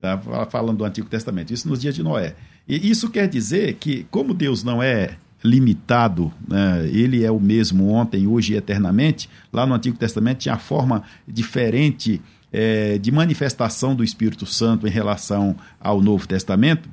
Tá? 0.00 0.18
Falando 0.48 0.78
do 0.78 0.86
Antigo 0.86 1.06
Testamento, 1.06 1.52
isso 1.52 1.68
nos 1.68 1.78
dias 1.78 1.94
de 1.94 2.02
Noé. 2.02 2.34
E 2.66 2.88
isso 2.88 3.10
quer 3.10 3.28
dizer 3.28 3.74
que, 3.74 4.06
como 4.10 4.32
Deus 4.32 4.64
não 4.64 4.82
é 4.82 5.18
limitado, 5.44 6.32
né? 6.48 6.88
ele 6.88 7.22
é 7.22 7.30
o 7.30 7.38
mesmo 7.38 7.90
ontem, 7.90 8.26
hoje 8.26 8.54
e 8.54 8.56
eternamente, 8.56 9.28
lá 9.52 9.66
no 9.66 9.74
Antigo 9.74 9.98
Testamento 9.98 10.38
tinha 10.38 10.54
a 10.54 10.58
forma 10.58 11.02
diferente 11.26 12.22
é, 12.50 12.96
de 12.96 13.12
manifestação 13.12 13.94
do 13.94 14.02
Espírito 14.02 14.46
Santo 14.46 14.86
em 14.86 14.90
relação 14.90 15.54
ao 15.78 16.00
Novo 16.00 16.26
Testamento. 16.26 16.88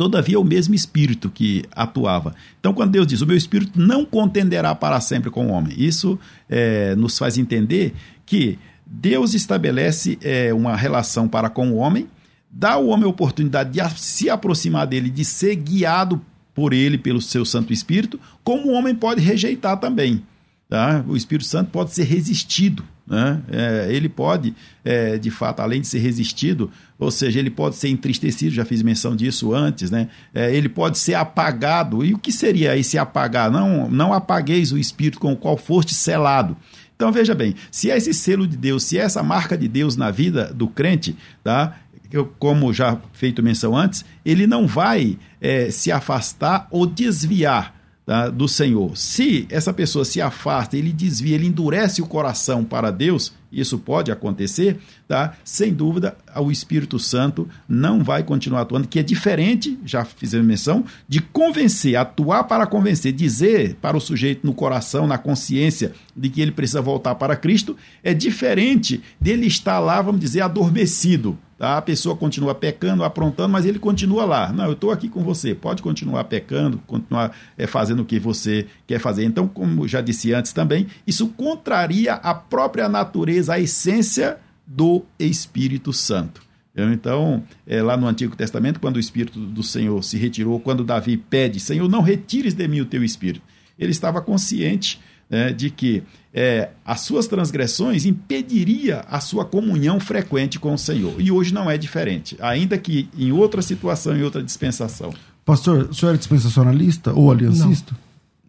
Todavia, 0.00 0.36
é 0.36 0.38
o 0.38 0.44
mesmo 0.44 0.74
Espírito 0.74 1.28
que 1.28 1.62
atuava. 1.72 2.34
Então, 2.58 2.72
quando 2.72 2.90
Deus 2.90 3.06
diz: 3.06 3.20
O 3.20 3.26
meu 3.26 3.36
Espírito 3.36 3.78
não 3.78 4.02
contenderá 4.02 4.74
para 4.74 4.98
sempre 4.98 5.30
com 5.30 5.48
o 5.48 5.50
homem, 5.50 5.74
isso 5.76 6.18
é, 6.48 6.94
nos 6.94 7.18
faz 7.18 7.36
entender 7.36 7.92
que 8.24 8.58
Deus 8.86 9.34
estabelece 9.34 10.18
é, 10.22 10.54
uma 10.54 10.74
relação 10.74 11.28
para 11.28 11.50
com 11.50 11.70
o 11.70 11.76
homem, 11.76 12.08
dá 12.50 12.72
ao 12.72 12.86
homem 12.86 13.04
a 13.04 13.10
oportunidade 13.10 13.72
de 13.72 14.00
se 14.00 14.30
aproximar 14.30 14.86
dele, 14.86 15.10
de 15.10 15.22
ser 15.22 15.54
guiado 15.56 16.18
por 16.54 16.72
ele, 16.72 16.96
pelo 16.96 17.20
seu 17.20 17.44
Santo 17.44 17.70
Espírito, 17.70 18.18
como 18.42 18.68
o 18.68 18.72
homem 18.72 18.94
pode 18.94 19.20
rejeitar 19.20 19.78
também. 19.78 20.22
Tá? 20.66 21.04
O 21.06 21.14
Espírito 21.14 21.46
Santo 21.46 21.70
pode 21.70 21.92
ser 21.92 22.04
resistido. 22.04 22.82
Né? 23.10 23.42
É, 23.50 23.88
ele 23.90 24.08
pode, 24.08 24.54
é, 24.84 25.18
de 25.18 25.32
fato, 25.32 25.58
além 25.58 25.80
de 25.80 25.88
ser 25.88 25.98
resistido, 25.98 26.70
ou 26.96 27.10
seja, 27.10 27.40
ele 27.40 27.50
pode 27.50 27.74
ser 27.74 27.88
entristecido, 27.88 28.54
já 28.54 28.64
fiz 28.64 28.82
menção 28.82 29.16
disso 29.16 29.52
antes, 29.52 29.90
né? 29.90 30.08
É, 30.32 30.54
ele 30.54 30.68
pode 30.68 30.96
ser 30.96 31.14
apagado. 31.14 32.04
E 32.04 32.14
o 32.14 32.18
que 32.18 32.30
seria 32.30 32.76
esse 32.76 32.96
apagar? 32.96 33.50
Não, 33.50 33.90
não 33.90 34.12
apagueis 34.12 34.70
o 34.70 34.78
Espírito 34.78 35.18
com 35.18 35.32
o 35.32 35.36
qual 35.36 35.56
foste 35.56 35.92
selado. 35.92 36.56
Então 36.94 37.10
veja 37.10 37.34
bem, 37.34 37.54
se 37.70 37.90
é 37.90 37.96
esse 37.96 38.14
selo 38.14 38.46
de 38.46 38.56
Deus, 38.56 38.84
se 38.84 38.96
é 38.96 39.02
essa 39.02 39.22
marca 39.22 39.58
de 39.58 39.66
Deus 39.66 39.96
na 39.96 40.10
vida 40.10 40.52
do 40.54 40.68
crente, 40.68 41.16
tá? 41.42 41.74
eu, 42.12 42.26
como 42.38 42.72
já 42.72 42.98
feito 43.12 43.42
menção 43.42 43.76
antes, 43.76 44.04
ele 44.24 44.46
não 44.46 44.66
vai 44.66 45.18
é, 45.40 45.70
se 45.70 45.90
afastar 45.90 46.68
ou 46.70 46.86
desviar 46.86 47.79
tá, 48.10 48.28
do 48.28 48.48
Senhor. 48.48 48.96
Se 48.96 49.46
essa 49.48 49.72
pessoa 49.72 50.04
se 50.04 50.20
afasta, 50.20 50.76
ele 50.76 50.92
desvia, 50.92 51.36
ele 51.36 51.46
endurece 51.46 52.02
o 52.02 52.06
coração 52.06 52.64
para 52.64 52.90
Deus, 52.90 53.32
isso 53.52 53.78
pode 53.78 54.12
acontecer, 54.12 54.78
tá? 55.08 55.34
Sem 55.44 55.72
dúvida, 55.72 56.16
o 56.36 56.50
Espírito 56.50 56.98
Santo 56.98 57.48
não 57.68 58.04
vai 58.04 58.22
continuar 58.22 58.62
atuando, 58.62 58.88
que 58.88 58.98
é 58.98 59.02
diferente, 59.02 59.78
já 59.84 60.04
fizemos 60.04 60.46
menção, 60.46 60.84
de 61.08 61.20
convencer, 61.20 61.96
atuar 61.96 62.44
para 62.44 62.66
convencer, 62.66 63.12
dizer 63.12 63.76
para 63.80 63.96
o 63.96 64.00
sujeito 64.00 64.46
no 64.46 64.54
coração, 64.54 65.06
na 65.06 65.18
consciência 65.18 65.92
de 66.16 66.28
que 66.28 66.40
ele 66.40 66.52
precisa 66.52 66.80
voltar 66.80 67.14
para 67.14 67.36
Cristo, 67.36 67.76
é 68.02 68.14
diferente 68.14 69.02
dele 69.20 69.46
estar 69.46 69.78
lá, 69.78 70.00
vamos 70.00 70.20
dizer, 70.20 70.42
adormecido 70.42 71.38
Tá? 71.60 71.76
A 71.76 71.82
pessoa 71.82 72.16
continua 72.16 72.54
pecando, 72.54 73.04
aprontando, 73.04 73.50
mas 73.50 73.66
ele 73.66 73.78
continua 73.78 74.24
lá. 74.24 74.50
Não, 74.50 74.64
eu 74.64 74.72
estou 74.72 74.90
aqui 74.90 75.10
com 75.10 75.22
você. 75.22 75.54
Pode 75.54 75.82
continuar 75.82 76.24
pecando, 76.24 76.78
continuar 76.86 77.36
é, 77.58 77.66
fazendo 77.66 78.00
o 78.00 78.04
que 78.06 78.18
você 78.18 78.66
quer 78.86 78.98
fazer. 78.98 79.26
Então, 79.26 79.46
como 79.46 79.86
já 79.86 80.00
disse 80.00 80.32
antes 80.32 80.54
também, 80.54 80.86
isso 81.06 81.28
contraria 81.28 82.14
a 82.14 82.32
própria 82.32 82.88
natureza, 82.88 83.39
a 83.48 83.58
essência 83.58 84.38
do 84.66 85.04
Espírito 85.18 85.92
Santo. 85.92 86.42
Então, 86.76 87.42
é, 87.66 87.82
lá 87.82 87.96
no 87.96 88.06
Antigo 88.06 88.36
Testamento, 88.36 88.80
quando 88.80 88.96
o 88.96 89.00
Espírito 89.00 89.40
do 89.40 89.62
Senhor 89.62 90.02
se 90.02 90.16
retirou, 90.16 90.60
quando 90.60 90.84
Davi 90.84 91.16
pede, 91.16 91.58
Senhor, 91.58 91.88
não 91.88 92.00
retires 92.00 92.54
de 92.54 92.66
mim 92.68 92.80
o 92.80 92.86
teu 92.86 93.02
Espírito, 93.04 93.44
ele 93.78 93.90
estava 93.90 94.20
consciente 94.20 95.00
né, 95.28 95.52
de 95.52 95.70
que 95.70 96.02
é, 96.32 96.70
as 96.84 97.00
suas 97.00 97.26
transgressões 97.26 98.04
impediria 98.04 99.00
a 99.08 99.20
sua 99.20 99.44
comunhão 99.44 99.98
frequente 99.98 100.58
com 100.58 100.72
o 100.74 100.78
Senhor. 100.78 101.20
E 101.20 101.30
hoje 101.30 101.52
não 101.52 101.70
é 101.70 101.76
diferente, 101.76 102.36
ainda 102.40 102.78
que 102.78 103.08
em 103.16 103.32
outra 103.32 103.62
situação, 103.62 104.16
em 104.16 104.22
outra 104.22 104.42
dispensação. 104.42 105.12
Pastor, 105.44 105.88
o 105.90 105.94
senhor 105.94 106.14
é 106.14 106.18
dispensacionalista 106.18 107.12
ou 107.12 107.30
aliancista? 107.30 107.96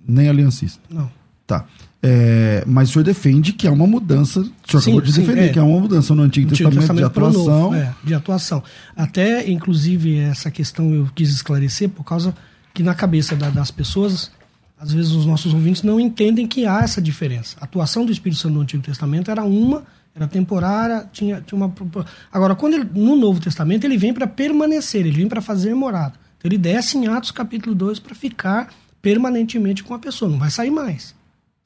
Não. 0.05 0.15
Nem 0.15 0.29
aliancista. 0.29 0.81
Não. 0.89 1.11
Tá. 1.47 1.65
É, 2.03 2.63
mas 2.65 2.89
o 2.89 2.93
senhor 2.93 3.05
defende 3.05 3.53
que 3.53 3.67
há 3.67 3.71
uma 3.71 3.85
mudança, 3.85 4.39
o 4.39 4.43
senhor 4.43 4.81
sim, 4.81 4.91
acabou 4.91 5.01
de 5.01 5.13
sim, 5.13 5.21
defender 5.21 5.45
é. 5.45 5.49
que 5.49 5.59
há 5.59 5.63
uma 5.63 5.79
mudança 5.79 6.15
no 6.15 6.23
Antigo, 6.23 6.49
Antigo 6.49 6.69
Testamento, 6.69 6.79
Testamento, 6.79 6.97
de 6.97 7.19
atuação. 7.19 7.61
Novo, 7.61 7.75
é, 7.75 7.95
de 8.03 8.13
atuação. 8.13 8.63
Até, 8.95 9.49
inclusive, 9.49 10.17
essa 10.17 10.49
questão 10.49 10.93
eu 10.93 11.07
quis 11.13 11.29
esclarecer 11.29 11.89
por 11.89 12.03
causa 12.03 12.35
que 12.73 12.81
na 12.81 12.95
cabeça 12.95 13.35
da, 13.35 13.49
das 13.49 13.69
pessoas 13.69 14.31
às 14.81 14.91
vezes 14.91 15.11
os 15.11 15.27
nossos 15.27 15.53
ouvintes 15.53 15.83
não 15.83 15.99
entendem 15.99 16.47
que 16.47 16.65
há 16.65 16.79
essa 16.79 16.99
diferença. 16.99 17.55
A 17.61 17.65
atuação 17.65 18.03
do 18.03 18.11
Espírito 18.11 18.41
Santo 18.41 18.55
no 18.55 18.61
Antigo 18.61 18.81
Testamento 18.81 19.29
era 19.29 19.43
uma, 19.43 19.83
era 20.15 20.27
temporária, 20.27 21.07
tinha, 21.13 21.39
tinha 21.39 21.55
uma. 21.55 21.71
Agora, 22.33 22.55
quando 22.55 22.73
ele, 22.73 22.89
no 22.95 23.15
Novo 23.15 23.39
Testamento, 23.39 23.83
ele 23.83 23.95
vem 23.95 24.11
para 24.11 24.25
permanecer, 24.25 25.01
ele 25.01 25.11
vem 25.11 25.27
para 25.27 25.39
fazer 25.39 25.75
morada. 25.75 26.15
Então, 26.35 26.49
ele 26.49 26.57
desce 26.57 26.97
em 26.97 27.05
Atos 27.05 27.29
capítulo 27.29 27.75
2 27.75 27.99
para 27.99 28.15
ficar 28.15 28.69
permanentemente 29.03 29.83
com 29.83 29.93
a 29.93 29.99
pessoa, 29.99 30.31
não 30.31 30.39
vai 30.39 30.49
sair 30.49 30.71
mais. 30.71 31.13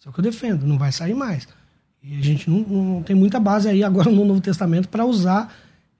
Isso 0.05 0.09
é 0.09 0.09
o 0.09 0.13
que 0.13 0.19
eu 0.19 0.23
defendo, 0.23 0.67
não 0.67 0.77
vai 0.77 0.91
sair 0.91 1.15
mais. 1.15 1.47
E 2.03 2.19
a 2.19 2.21
gente 2.21 2.47
não, 2.47 2.59
não 2.59 3.03
tem 3.03 3.15
muita 3.15 3.39
base 3.39 3.67
aí 3.67 3.83
agora 3.83 4.11
no 4.11 4.23
Novo 4.23 4.39
Testamento 4.39 4.87
para 4.87 5.03
usar 5.03 5.51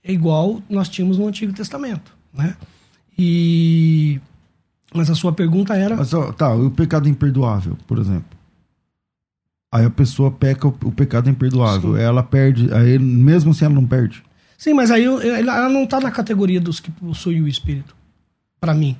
igual 0.03 0.62
nós 0.70 0.88
tínhamos 0.88 1.18
no 1.18 1.28
Antigo 1.28 1.51
Testamento. 1.51 2.16
Né? 2.32 2.56
E 3.18 4.22
mas 4.93 5.10
a 5.10 5.16
sua 5.16 5.34
pergunta 5.34 5.76
era. 5.76 5.95
Mas, 5.95 6.12
tá, 6.38 6.53
o 6.53 6.70
pecado 6.70 7.10
imperdoável, 7.10 7.76
por 7.88 7.97
exemplo. 7.97 8.38
Aí 9.72 9.84
a 9.84 9.89
pessoa 9.89 10.30
peca 10.30 10.68
o, 10.68 10.91
pecado 10.91 11.30
imperdoável. 11.30 11.95
Sim. 11.95 12.01
Ela 12.01 12.22
perde. 12.22 12.72
Aí, 12.74 12.99
mesmo 12.99 13.51
assim, 13.51 13.66
ela 13.66 13.74
não 13.74 13.86
perde. 13.86 14.24
Sim, 14.58 14.74
mas 14.74 14.91
aí 14.91 15.03
ela 15.03 15.68
não 15.68 15.84
está 15.84 15.99
na 15.99 16.12
categoria 16.12 16.62
dos 16.62 16.80
que 16.80 16.91
possuem 16.91 17.41
o 17.41 17.47
espírito. 17.47 17.95
Para 18.62 18.74
mim. 18.74 18.95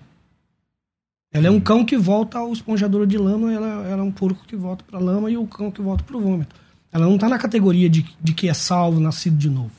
Ela 1.36 1.48
é 1.48 1.52
um 1.52 1.56
hum. 1.56 1.60
cão 1.60 1.84
que 1.84 1.98
volta 1.98 2.38
ao 2.38 2.54
esponjador 2.54 3.06
de 3.06 3.18
lama, 3.18 3.52
ela, 3.52 3.68
ela 3.90 4.00
é 4.00 4.04
um 4.04 4.12
porco 4.12 4.46
que 4.48 4.56
volta 4.56 4.86
para 4.90 4.98
a 4.98 5.02
lama 5.02 5.30
e 5.30 5.36
o 5.36 5.46
cão 5.46 5.70
que 5.70 5.82
volta 5.82 6.02
para 6.02 6.16
o 6.16 6.22
vômito. 6.22 6.56
Ela 6.94 7.06
não 7.06 7.16
está 7.16 7.28
na 7.28 7.38
categoria 7.38 7.90
de, 7.90 8.06
de 8.22 8.34
que 8.34 8.48
é 8.48 8.54
salvo, 8.54 9.02
nascido 9.02 9.36
de 9.36 9.50
novo. 9.50 9.74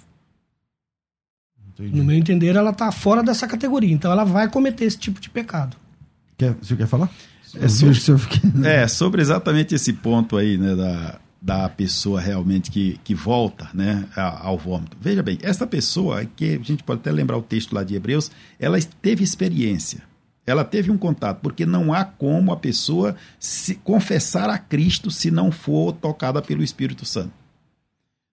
Entendi. 1.72 1.96
No 1.96 2.04
meu 2.04 2.14
entender, 2.14 2.54
ela 2.56 2.72
está 2.72 2.92
fora 2.92 3.22
dessa 3.22 3.46
categoria. 3.48 3.90
Então 3.90 4.12
ela 4.12 4.22
vai 4.22 4.50
cometer 4.50 4.84
esse 4.84 4.98
tipo 4.98 5.18
de 5.18 5.30
pecado. 5.30 5.78
Quer, 6.36 6.54
você 6.60 6.76
quer 6.76 6.86
falar? 6.86 7.10
É 7.58 7.68
sobre, 7.68 7.98
é, 8.68 8.86
sobre 8.86 9.22
exatamente 9.22 9.74
esse 9.74 9.94
ponto 9.94 10.36
aí, 10.36 10.58
né, 10.58 10.76
da, 10.76 11.18
da 11.40 11.68
pessoa 11.70 12.20
realmente 12.20 12.70
que, 12.70 13.00
que 13.02 13.14
volta 13.14 13.70
né, 13.72 14.06
ao 14.14 14.58
vômito. 14.58 14.94
Veja 15.00 15.22
bem, 15.22 15.38
essa 15.40 15.66
pessoa, 15.66 16.22
que 16.36 16.56
a 16.56 16.62
gente 16.62 16.82
pode 16.82 17.00
até 17.00 17.10
lembrar 17.10 17.38
o 17.38 17.42
texto 17.42 17.74
lá 17.74 17.82
de 17.82 17.94
Hebreus, 17.94 18.30
ela 18.60 18.78
teve 19.00 19.24
experiência, 19.24 20.02
ela 20.46 20.64
teve 20.64 20.90
um 20.90 20.96
contato, 20.96 21.40
porque 21.40 21.66
não 21.66 21.92
há 21.92 22.04
como 22.04 22.52
a 22.52 22.56
pessoa 22.56 23.16
se 23.38 23.74
confessar 23.74 24.48
a 24.48 24.58
Cristo 24.58 25.10
se 25.10 25.30
não 25.30 25.50
for 25.50 25.92
tocada 25.92 26.40
pelo 26.40 26.62
Espírito 26.62 27.04
Santo. 27.04 27.32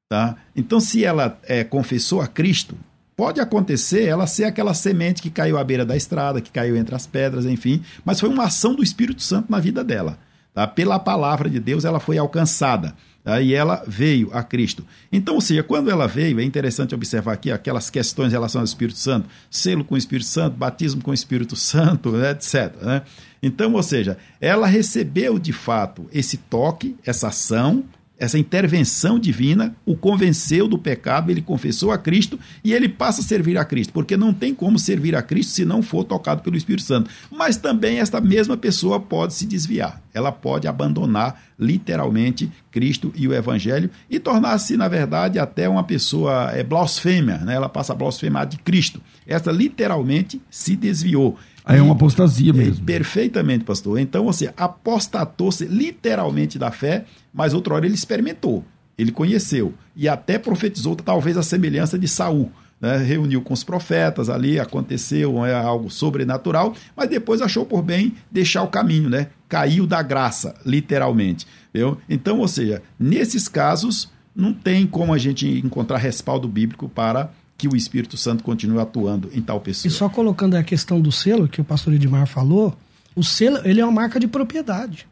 Tá? 0.08 0.36
Então, 0.56 0.80
se 0.80 1.04
ela 1.04 1.40
é, 1.44 1.64
confessou 1.64 2.22
a 2.22 2.28
Cristo, 2.28 2.78
Pode 3.16 3.40
acontecer 3.40 4.06
ela 4.06 4.26
ser 4.26 4.46
aquela 4.46 4.74
semente 4.74 5.22
que 5.22 5.30
caiu 5.30 5.58
à 5.58 5.64
beira 5.64 5.86
da 5.86 5.96
estrada, 5.96 6.42
que 6.42 6.52
caiu 6.52 6.76
entre 6.76 6.96
as 6.96 7.06
pedras, 7.06 7.46
enfim, 7.46 7.84
mas 8.04 8.20
foi 8.20 8.28
uma 8.28 8.46
ação 8.46 8.74
do 8.74 8.84
Espírito 8.84 9.22
Santo 9.22 9.52
na 9.52 9.60
vida 9.60 9.84
dela. 9.84 10.18
Tá? 10.54 10.66
Pela 10.66 10.98
palavra 10.98 11.50
de 11.50 11.60
Deus, 11.60 11.86
ela 11.86 12.00
foi 12.00 12.18
alcançada. 12.18 12.96
Tá? 13.24 13.40
E 13.40 13.54
ela 13.54 13.84
veio 13.88 14.30
a 14.34 14.44
Cristo. 14.44 14.86
Então, 15.12 15.36
ou 15.36 15.42
seja, 15.42 15.64
quando 15.64 15.90
ela 15.90 16.08
veio, 16.08 16.40
é 16.40 16.44
interessante 16.44 16.94
observar 16.94 17.34
aqui 17.34 17.52
aquelas 17.52 17.90
questões 17.90 18.30
em 18.30 18.32
relação 18.32 18.60
ao 18.62 18.66
Espírito 18.66 19.00
Santo, 19.00 19.30
selo 19.50 19.86
com 19.86 19.96
o 19.96 19.98
Espírito 19.98 20.28
Santo, 20.28 20.58
batismo 20.58 21.02
com 21.02 21.12
o 21.12 21.14
Espírito 21.14 21.56
Santo, 21.56 22.12
né, 22.12 22.32
etc. 22.32 22.76
Né? 22.82 23.02
Então, 23.42 23.74
ou 23.74 23.84
seja, 23.84 24.18
ela 24.42 24.68
recebeu 24.68 25.40
de 25.40 25.54
fato 25.54 26.08
esse 26.12 26.38
toque, 26.38 26.98
essa 27.06 27.30
ação, 27.30 27.86
essa 28.18 28.38
intervenção 28.38 29.18
divina 29.18 29.76
o 29.86 29.98
convenceu 29.98 30.68
do 30.68 30.78
pecado, 30.78 31.32
ele 31.32 31.42
confessou 31.42 31.92
a 31.92 31.98
Cristo 31.98 32.40
e 32.64 32.72
ele 32.72 32.88
passa 32.88 33.22
a 33.22 33.24
servir 33.24 33.58
a 33.58 33.66
Cristo, 33.66 33.92
porque 33.92 34.16
não 34.16 34.34
tem 34.34 34.54
como 34.54 34.78
servir 34.78 35.16
a 35.16 35.22
Cristo 35.22 35.52
se 35.52 35.66
não 35.66 35.82
for 35.82 36.04
tocado 36.04 36.42
pelo 36.42 36.56
Espírito 36.56 36.86
Santo. 36.86 37.10
Mas 37.32 37.58
também 37.58 38.00
esta 38.00 38.22
mesma 38.22 38.56
pessoa 38.56 39.00
pode 39.00 39.34
se 39.34 39.46
desviar, 39.46 40.02
ela 40.14 40.32
pode 40.32 40.68
abandonar 40.68 41.42
literalmente 41.60 42.52
Cristo 42.72 43.12
e 43.16 43.28
o 43.28 43.34
Evangelho 43.34 43.90
e 44.10 44.20
tornar-se, 44.20 44.78
na 44.78 44.88
verdade, 44.88 45.40
até 45.40 45.68
uma 45.68 45.84
pessoa 45.84 46.52
é, 46.52 46.64
blasfêmia, 46.64 47.38
né? 47.38 47.56
ela 47.56 47.70
passa 47.70 47.94
a 47.94 47.96
blasfemar 47.96 48.46
de 48.48 48.58
Cristo. 48.58 49.02
Esta 49.26 49.52
literalmente 49.52 50.42
se 50.50 50.76
desviou. 50.76 51.38
Aí 51.66 51.80
é 51.80 51.82
uma 51.82 51.94
apostasia 51.94 52.52
é, 52.52 52.54
mesmo. 52.54 52.86
Perfeitamente, 52.86 53.64
pastor. 53.64 54.00
Então, 54.00 54.26
você 54.26 54.54
apostatou-se 54.58 55.66
literalmente 55.66 56.60
da 56.60 56.72
fé, 56.72 57.06
mas 57.34 57.54
outra 57.54 57.76
hora 57.76 57.86
ele 57.86 57.96
experimentou. 57.96 58.64
ele 58.98 59.12
conheceu 59.12 59.74
e 59.96 60.08
até 60.08 60.38
profetizou 60.38 60.96
talvez 60.96 61.38
a 61.38 61.44
semelhança 61.44 61.98
de 61.98 62.08
Saul. 62.08 62.52
Né? 62.80 62.98
Reuniu 62.98 63.42
com 63.42 63.54
os 63.54 63.64
profetas 63.64 64.30
ali, 64.30 64.60
aconteceu 64.60 65.46
é, 65.46 65.54
algo 65.54 65.90
sobrenatural, 65.90 66.76
mas 66.96 67.10
depois 67.10 67.42
achou 67.42 67.66
por 67.66 67.82
bem 67.82 68.14
deixar 68.30 68.62
o 68.64 68.68
caminho, 68.68 69.10
né? 69.10 69.28
Caiu 69.48 69.88
da 69.88 70.02
graça, 70.02 70.54
literalmente. 70.66 71.48
Viu? 71.74 71.98
Então, 72.10 72.40
ou 72.40 72.48
seja, 72.48 72.82
nesses 73.00 73.48
casos, 73.48 74.12
não 74.36 74.54
tem 74.54 74.86
como 74.86 75.14
a 75.14 75.18
gente 75.18 75.48
encontrar 75.64 75.98
respaldo 75.98 76.48
bíblico 76.48 76.90
para 76.90 77.32
que 77.64 77.68
o 77.70 77.78
Espírito 77.78 78.18
Santo 78.18 78.44
continue 78.44 78.78
atuando 78.82 79.30
em 79.34 79.42
tal 79.42 79.62
pessoa. 79.62 79.90
E 79.90 79.96
só 79.96 80.10
colocando 80.10 80.56
a 80.56 80.64
questão 80.64 81.00
do 81.00 81.14
selo, 81.14 81.48
que 81.48 81.62
o 81.62 81.64
pastor 81.64 81.94
Edmar 81.94 82.28
falou, 82.28 82.76
o 83.16 83.24
selo 83.24 83.58
ele 83.64 83.80
é 83.80 83.86
uma 83.86 83.92
marca 83.92 84.20
de 84.20 84.28
propriedade. 84.28 85.08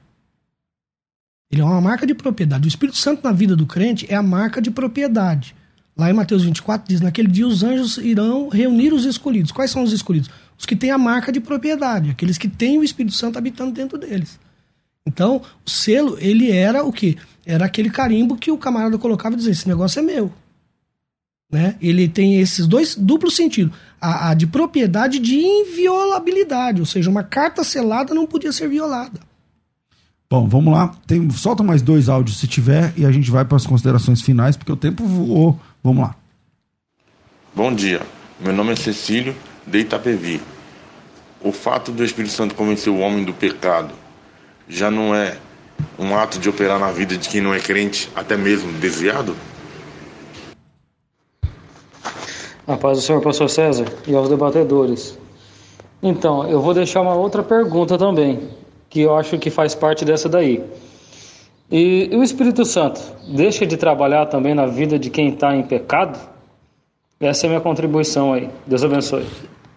Ele 1.50 1.62
é 1.62 1.64
uma 1.64 1.80
marca 1.80 2.06
de 2.06 2.14
propriedade. 2.14 2.68
O 2.68 2.68
Espírito 2.68 2.98
Santo 2.98 3.24
na 3.24 3.32
vida 3.32 3.56
do 3.56 3.66
crente 3.66 4.06
é 4.10 4.16
a 4.16 4.22
marca 4.22 4.62
de 4.62 4.70
propriedade. 4.70 5.56
Lá 5.96 6.10
em 6.10 6.14
Mateus 6.14 6.44
24 6.44 6.90
diz: 6.90 7.00
Naquele 7.00 7.30
dia 7.30 7.48
os 7.48 7.64
anjos 7.64 7.98
irão 7.98 8.50
reunir 8.50 8.92
os 8.94 9.06
escolhidos. 9.06 9.54
Quais 9.54 9.72
são 9.72 9.84
os 9.84 9.94
escolhidos? 9.94 10.30
Os 10.58 10.66
que 10.66 10.76
têm 10.76 10.92
a 10.92 10.98
marca 10.98 11.32
de 11.32 11.40
propriedade, 11.40 12.10
aqueles 12.10 12.38
que 12.38 12.50
têm 12.50 12.78
o 12.78 12.84
Espírito 12.84 13.16
Santo 13.16 13.38
habitando 13.38 13.72
dentro 13.72 13.98
deles. 13.98 14.38
Então, 15.06 15.42
o 15.66 15.70
selo, 15.70 16.18
ele 16.20 16.52
era 16.52 16.84
o 16.84 16.92
quê? 16.92 17.16
Era 17.46 17.66
aquele 17.66 17.90
carimbo 17.90 18.36
que 18.36 18.52
o 18.52 18.58
camarada 18.58 18.98
colocava 18.98 19.36
e 19.36 19.38
dizia: 19.38 19.54
Esse 19.54 19.70
negócio 19.70 20.00
é 20.00 20.02
meu. 20.02 20.34
Né? 21.52 21.76
Ele 21.82 22.08
tem 22.08 22.40
esses 22.40 22.66
dois 22.66 22.96
duplos 22.96 23.36
sentidos: 23.36 23.76
a, 24.00 24.30
a 24.30 24.34
de 24.34 24.48
propriedade 24.48 25.18
e 25.18 25.20
de 25.20 25.36
inviolabilidade, 25.36 26.80
ou 26.80 26.86
seja, 26.86 27.10
uma 27.10 27.24
carta 27.24 27.64
selada 27.64 28.14
não 28.14 28.26
podia 28.26 28.54
ser 28.54 28.70
violada. 28.70 29.20
Bom, 30.30 30.48
vamos 30.48 30.74
lá. 30.74 30.96
Tem, 31.06 31.30
solta 31.32 31.62
mais 31.62 31.82
dois 31.82 32.08
áudios 32.08 32.40
se 32.40 32.48
tiver 32.48 32.94
e 32.96 33.06
a 33.06 33.12
gente 33.12 33.30
vai 33.30 33.44
para 33.44 33.58
as 33.58 33.66
considerações 33.66 34.22
finais, 34.22 34.56
porque 34.56 34.72
o 34.72 34.78
tempo 34.78 35.04
voou. 35.04 35.60
Vamos 35.84 36.04
lá. 36.04 36.16
Bom 37.54 37.74
dia. 37.76 38.02
Meu 38.40 38.54
nome 38.54 38.72
é 38.72 38.76
Cecílio, 38.78 39.36
de 39.68 39.80
Itapevi. 39.80 40.42
O 41.42 41.52
fato 41.52 41.92
do 41.92 42.02
Espírito 42.02 42.34
Santo 42.34 42.56
convencer 42.56 42.94
o 42.94 43.00
homem 43.00 43.26
do 43.26 43.34
pecado 43.34 43.94
já 44.70 44.90
não 44.90 45.14
é 45.14 45.36
um 46.00 46.16
ato 46.16 46.40
de 46.40 46.48
operar 46.48 46.80
na 46.80 46.92
vida 46.92 47.18
de 47.18 47.28
quem 47.28 47.42
não 47.42 47.54
é 47.54 47.60
crente, 47.60 48.10
até 48.16 48.38
mesmo 48.38 48.72
desviado? 48.80 49.36
A 52.68 52.78
paz 52.78 52.98
do 52.98 53.04
Senhor, 53.04 53.22
pastor 53.22 53.50
César, 53.50 53.86
e 54.08 54.14
aos 54.14 54.30
debatedores. 54.30 55.18
Então, 56.02 56.48
eu 56.48 56.62
vou 56.62 56.74
deixar 56.74 57.02
uma 57.02 57.14
outra 57.14 57.44
pergunta 57.44 57.98
também 57.98 58.40
que 58.90 59.02
eu 59.02 59.16
acho 59.16 59.38
que 59.40 59.50
faz 59.50 59.74
parte 59.74 60.04
dessa 60.04 60.28
daí. 60.28 60.64
E, 61.72 62.10
e 62.12 62.16
o 62.16 62.22
Espírito 62.22 62.66
Santo 62.66 63.00
deixa 63.34 63.66
de 63.66 63.78
trabalhar 63.78 64.26
também 64.26 64.54
na 64.54 64.66
vida 64.66 65.00
de 65.00 65.10
quem 65.10 65.30
está 65.30 65.56
em 65.56 65.64
pecado? 65.64 66.20
Essa 67.20 67.46
é 67.46 67.48
a 67.48 67.50
minha 67.52 67.62
contribuição 67.62 68.34
aí. 68.34 68.50
Deus 68.68 68.84
abençoe. 68.84 69.26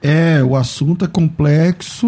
É, 0.03 0.43
o 0.43 0.57
assunto 0.57 1.05
é 1.05 1.09
complexo, 1.09 2.07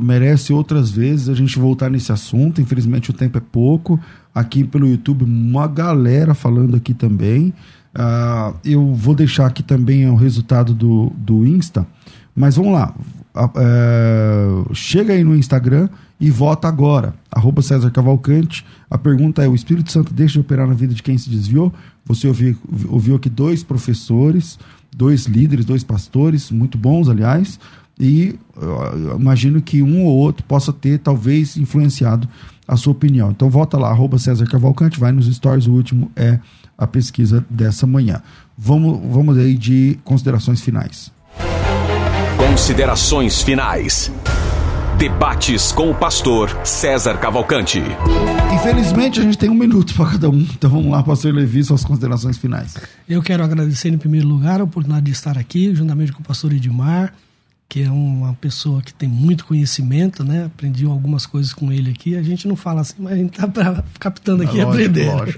merece 0.00 0.52
outras 0.52 0.90
vezes 0.90 1.28
a 1.28 1.34
gente 1.34 1.58
voltar 1.58 1.90
nesse 1.90 2.12
assunto. 2.12 2.60
Infelizmente 2.60 3.10
o 3.10 3.14
tempo 3.14 3.38
é 3.38 3.40
pouco. 3.40 3.98
Aqui 4.34 4.62
pelo 4.62 4.86
YouTube, 4.86 5.24
uma 5.24 5.66
galera 5.66 6.34
falando 6.34 6.76
aqui 6.76 6.92
também. 6.92 7.54
Uh, 7.96 8.56
eu 8.64 8.94
vou 8.94 9.14
deixar 9.14 9.46
aqui 9.46 9.62
também 9.62 10.08
o 10.08 10.16
resultado 10.16 10.74
do, 10.74 11.12
do 11.16 11.46
Insta. 11.46 11.86
Mas 12.34 12.56
vamos 12.56 12.72
lá. 12.72 12.94
Uh, 13.34 14.74
chega 14.74 15.12
aí 15.12 15.22
no 15.22 15.36
Instagram 15.36 15.88
e 16.20 16.30
vota 16.30 16.66
agora. 16.68 17.14
Arroba 17.30 17.62
César 17.62 17.90
Cavalcante. 17.90 18.64
A 18.90 18.98
pergunta 18.98 19.42
é: 19.42 19.48
o 19.48 19.54
Espírito 19.54 19.90
Santo 19.92 20.12
deixa 20.12 20.34
de 20.34 20.40
operar 20.40 20.66
na 20.66 20.74
vida 20.74 20.94
de 20.94 21.02
quem 21.02 21.16
se 21.16 21.30
desviou? 21.30 21.72
Você 22.04 22.26
ouviu, 22.26 22.56
ouviu 22.88 23.16
aqui 23.16 23.28
dois 23.30 23.62
professores, 23.62 24.58
dois 24.94 25.26
líderes, 25.26 25.64
dois 25.64 25.82
pastores, 25.82 26.50
muito 26.50 26.76
bons, 26.76 27.08
aliás, 27.08 27.58
e 27.98 28.38
eu 28.56 29.18
imagino 29.18 29.62
que 29.62 29.82
um 29.82 30.04
ou 30.04 30.16
outro 30.16 30.44
possa 30.44 30.72
ter, 30.72 30.98
talvez, 30.98 31.56
influenciado 31.56 32.28
a 32.66 32.76
sua 32.76 32.92
opinião. 32.92 33.30
Então 33.30 33.48
volta 33.48 33.78
lá, 33.78 33.90
arroba 33.90 34.18
César 34.18 34.46
Cavalcante, 34.46 34.98
vai 34.98 35.12
nos 35.12 35.32
stories, 35.34 35.66
o 35.66 35.72
último 35.72 36.10
é 36.16 36.38
a 36.76 36.86
pesquisa 36.86 37.44
dessa 37.48 37.86
manhã. 37.86 38.22
Vamos, 38.56 39.00
vamos 39.12 39.38
aí 39.38 39.54
de 39.54 39.98
considerações 40.04 40.60
finais. 40.60 41.12
Considerações 42.36 43.42
finais. 43.42 44.12
Debates 44.98 45.72
com 45.72 45.90
o 45.90 45.94
pastor 45.94 46.56
César 46.64 47.18
Cavalcante. 47.18 47.82
Infelizmente, 48.54 49.18
a 49.18 49.22
gente 49.24 49.36
tem 49.36 49.50
um 49.50 49.54
minuto 49.54 49.92
para 49.94 50.12
cada 50.12 50.30
um. 50.30 50.38
Então 50.38 50.70
vamos 50.70 50.90
lá, 50.90 51.02
pastor 51.02 51.34
Levi, 51.34 51.64
suas 51.64 51.84
considerações 51.84 52.38
finais. 52.38 52.76
Eu 53.08 53.20
quero 53.20 53.42
agradecer, 53.42 53.88
em 53.88 53.98
primeiro 53.98 54.28
lugar, 54.28 54.60
a 54.60 54.64
oportunidade 54.64 55.06
de 55.06 55.12
estar 55.12 55.36
aqui, 55.36 55.74
juntamente 55.74 56.12
com 56.12 56.20
o 56.20 56.24
pastor 56.24 56.52
Edmar, 56.52 57.12
que 57.68 57.82
é 57.82 57.90
uma 57.90 58.34
pessoa 58.34 58.80
que 58.80 58.94
tem 58.94 59.08
muito 59.08 59.44
conhecimento, 59.44 60.22
né? 60.22 60.44
Aprendi 60.44 60.84
algumas 60.86 61.26
coisas 61.26 61.52
com 61.52 61.72
ele 61.72 61.90
aqui. 61.90 62.16
A 62.16 62.22
gente 62.22 62.46
não 62.46 62.54
fala 62.54 62.82
assim, 62.82 62.94
mas 62.98 63.14
a 63.14 63.16
gente 63.16 63.38
está 63.38 63.82
captando 63.98 64.44
aqui 64.44 64.58
e 64.58 64.60
aprendendo. 64.60 65.34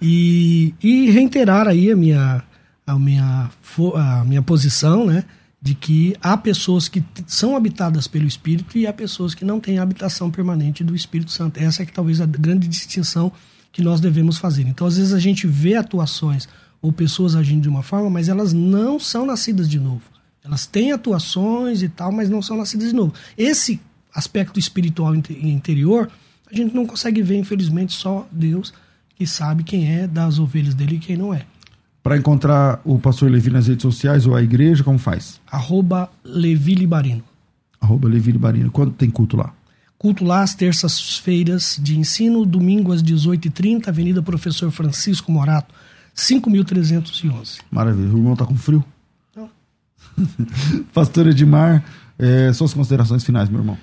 E, 0.00 0.74
e 0.82 1.10
reiterar 1.10 1.68
aí 1.68 1.90
a 1.90 1.96
minha, 1.96 2.42
a 2.86 2.98
minha, 2.98 3.50
a 3.94 4.24
minha 4.24 4.42
posição, 4.42 5.06
né? 5.06 5.24
de 5.62 5.74
que 5.74 6.16
há 6.22 6.36
pessoas 6.36 6.88
que 6.88 7.04
são 7.26 7.54
habitadas 7.54 8.08
pelo 8.08 8.26
Espírito 8.26 8.78
e 8.78 8.86
há 8.86 8.92
pessoas 8.92 9.34
que 9.34 9.44
não 9.44 9.60
têm 9.60 9.78
habitação 9.78 10.30
permanente 10.30 10.82
do 10.82 10.94
Espírito 10.94 11.30
Santo. 11.30 11.60
Essa 11.60 11.82
é 11.82 11.86
que 11.86 11.92
talvez 11.92 12.20
a 12.20 12.26
grande 12.26 12.66
distinção 12.66 13.30
que 13.70 13.82
nós 13.82 14.00
devemos 14.00 14.38
fazer. 14.38 14.62
Então, 14.66 14.86
às 14.86 14.96
vezes 14.96 15.12
a 15.12 15.18
gente 15.18 15.46
vê 15.46 15.76
atuações 15.76 16.48
ou 16.80 16.90
pessoas 16.90 17.36
agindo 17.36 17.62
de 17.62 17.68
uma 17.68 17.82
forma, 17.82 18.08
mas 18.08 18.28
elas 18.28 18.54
não 18.54 18.98
são 18.98 19.26
nascidas 19.26 19.68
de 19.68 19.78
novo. 19.78 20.02
Elas 20.42 20.64
têm 20.64 20.92
atuações 20.92 21.82
e 21.82 21.88
tal, 21.90 22.10
mas 22.10 22.30
não 22.30 22.40
são 22.40 22.56
nascidas 22.56 22.88
de 22.88 22.94
novo. 22.94 23.12
Esse 23.36 23.78
aspecto 24.14 24.58
espiritual 24.58 25.14
interior, 25.14 26.10
a 26.50 26.56
gente 26.56 26.74
não 26.74 26.86
consegue 26.86 27.20
ver, 27.20 27.36
infelizmente, 27.36 27.92
só 27.92 28.26
Deus 28.32 28.72
que 29.20 29.26
sabe 29.26 29.62
quem 29.62 29.86
é 29.86 30.06
das 30.06 30.38
ovelhas 30.38 30.74
dele 30.74 30.96
e 30.96 30.98
quem 30.98 31.14
não 31.14 31.34
é. 31.34 31.42
Para 32.02 32.16
encontrar 32.16 32.80
o 32.86 32.98
pastor 32.98 33.30
Levi 33.30 33.50
nas 33.50 33.66
redes 33.66 33.82
sociais 33.82 34.26
ou 34.26 34.34
a 34.34 34.42
igreja, 34.42 34.82
como 34.82 34.98
faz? 34.98 35.38
Arroba 35.46 36.08
Levi 36.24 36.74
Libarino. 36.74 37.22
Arroba 37.78 38.08
Levi 38.08 38.32
Libarino. 38.32 38.70
Quando 38.70 38.92
tem 38.92 39.10
culto 39.10 39.36
lá? 39.36 39.52
Culto 39.98 40.24
lá 40.24 40.40
às 40.40 40.54
terças-feiras 40.54 41.78
de 41.82 41.98
ensino, 41.98 42.46
domingo 42.46 42.94
às 42.94 43.02
18h30, 43.02 43.88
Avenida 43.88 44.22
Professor 44.22 44.70
Francisco 44.70 45.30
Morato, 45.30 45.74
5.311. 46.16 47.58
Maravilha. 47.70 48.08
O 48.08 48.16
irmão 48.16 48.34
tá 48.34 48.46
com 48.46 48.56
frio? 48.56 48.82
Não. 49.36 49.50
pastor 50.94 51.26
Edmar, 51.26 51.84
é, 52.18 52.50
suas 52.54 52.72
considerações 52.72 53.22
finais, 53.22 53.50
meu 53.50 53.60
irmão. 53.60 53.76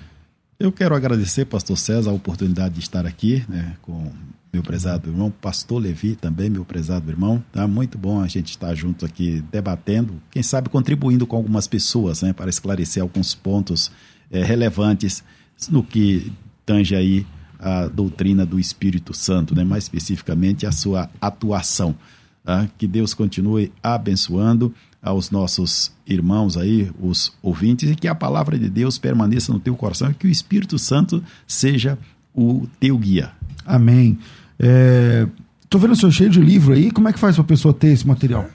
Eu 0.60 0.72
quero 0.72 0.92
agradecer, 0.92 1.44
pastor 1.44 1.78
César, 1.78 2.10
a 2.10 2.12
oportunidade 2.12 2.74
de 2.74 2.80
estar 2.80 3.06
aqui 3.06 3.44
né, 3.48 3.76
com 3.80 4.10
meu 4.52 4.60
prezado 4.60 5.08
irmão, 5.08 5.30
pastor 5.30 5.80
Levi 5.80 6.16
também, 6.16 6.50
meu 6.50 6.64
prezado 6.64 7.08
irmão. 7.08 7.40
Tá 7.52 7.68
muito 7.68 7.96
bom 7.96 8.20
a 8.20 8.26
gente 8.26 8.50
estar 8.50 8.74
junto 8.74 9.06
aqui 9.06 9.40
debatendo, 9.52 10.20
quem 10.32 10.42
sabe 10.42 10.68
contribuindo 10.68 11.28
com 11.28 11.36
algumas 11.36 11.68
pessoas, 11.68 12.22
né, 12.22 12.32
para 12.32 12.50
esclarecer 12.50 13.00
alguns 13.00 13.36
pontos 13.36 13.92
é, 14.32 14.42
relevantes 14.42 15.22
no 15.70 15.84
que 15.84 16.32
tange 16.66 16.96
aí 16.96 17.24
a 17.56 17.86
doutrina 17.86 18.44
do 18.44 18.58
Espírito 18.58 19.14
Santo, 19.14 19.54
né, 19.54 19.62
mais 19.62 19.84
especificamente 19.84 20.66
a 20.66 20.72
sua 20.72 21.08
atuação. 21.20 21.94
Tá? 22.42 22.68
Que 22.76 22.88
Deus 22.88 23.14
continue 23.14 23.70
abençoando 23.80 24.74
aos 25.02 25.30
nossos 25.30 25.92
irmãos 26.06 26.56
aí, 26.56 26.90
os 27.00 27.32
ouvintes, 27.42 27.90
e 27.90 27.94
que 27.94 28.08
a 28.08 28.14
palavra 28.14 28.58
de 28.58 28.68
Deus 28.68 28.98
permaneça 28.98 29.52
no 29.52 29.60
teu 29.60 29.76
coração 29.76 30.10
e 30.10 30.14
que 30.14 30.26
o 30.26 30.30
Espírito 30.30 30.78
Santo 30.78 31.22
seja 31.46 31.98
o 32.34 32.66
teu 32.80 32.98
guia. 32.98 33.30
Amém. 33.64 34.18
É, 34.58 35.26
tô 35.68 35.78
vendo 35.78 35.92
o 35.92 35.96
senhor 35.96 36.12
cheio 36.12 36.30
de 36.30 36.40
livro 36.40 36.74
aí. 36.74 36.90
Como 36.90 37.08
é 37.08 37.12
que 37.12 37.18
faz 37.18 37.36
para 37.36 37.44
a 37.44 37.48
pessoa 37.48 37.72
ter 37.72 37.88
esse 37.88 38.06
material? 38.06 38.48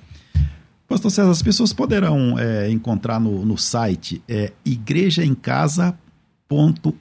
Pastor 0.88 1.10
César, 1.10 1.32
as 1.32 1.42
pessoas 1.42 1.72
poderão 1.72 2.38
é, 2.38 2.70
encontrar 2.70 3.20
no, 3.20 3.46
no 3.46 3.58
site 3.58 4.22
é, 4.28 4.52
igrejaemcasa.com 4.66 6.03
.ong.br. 6.50 6.94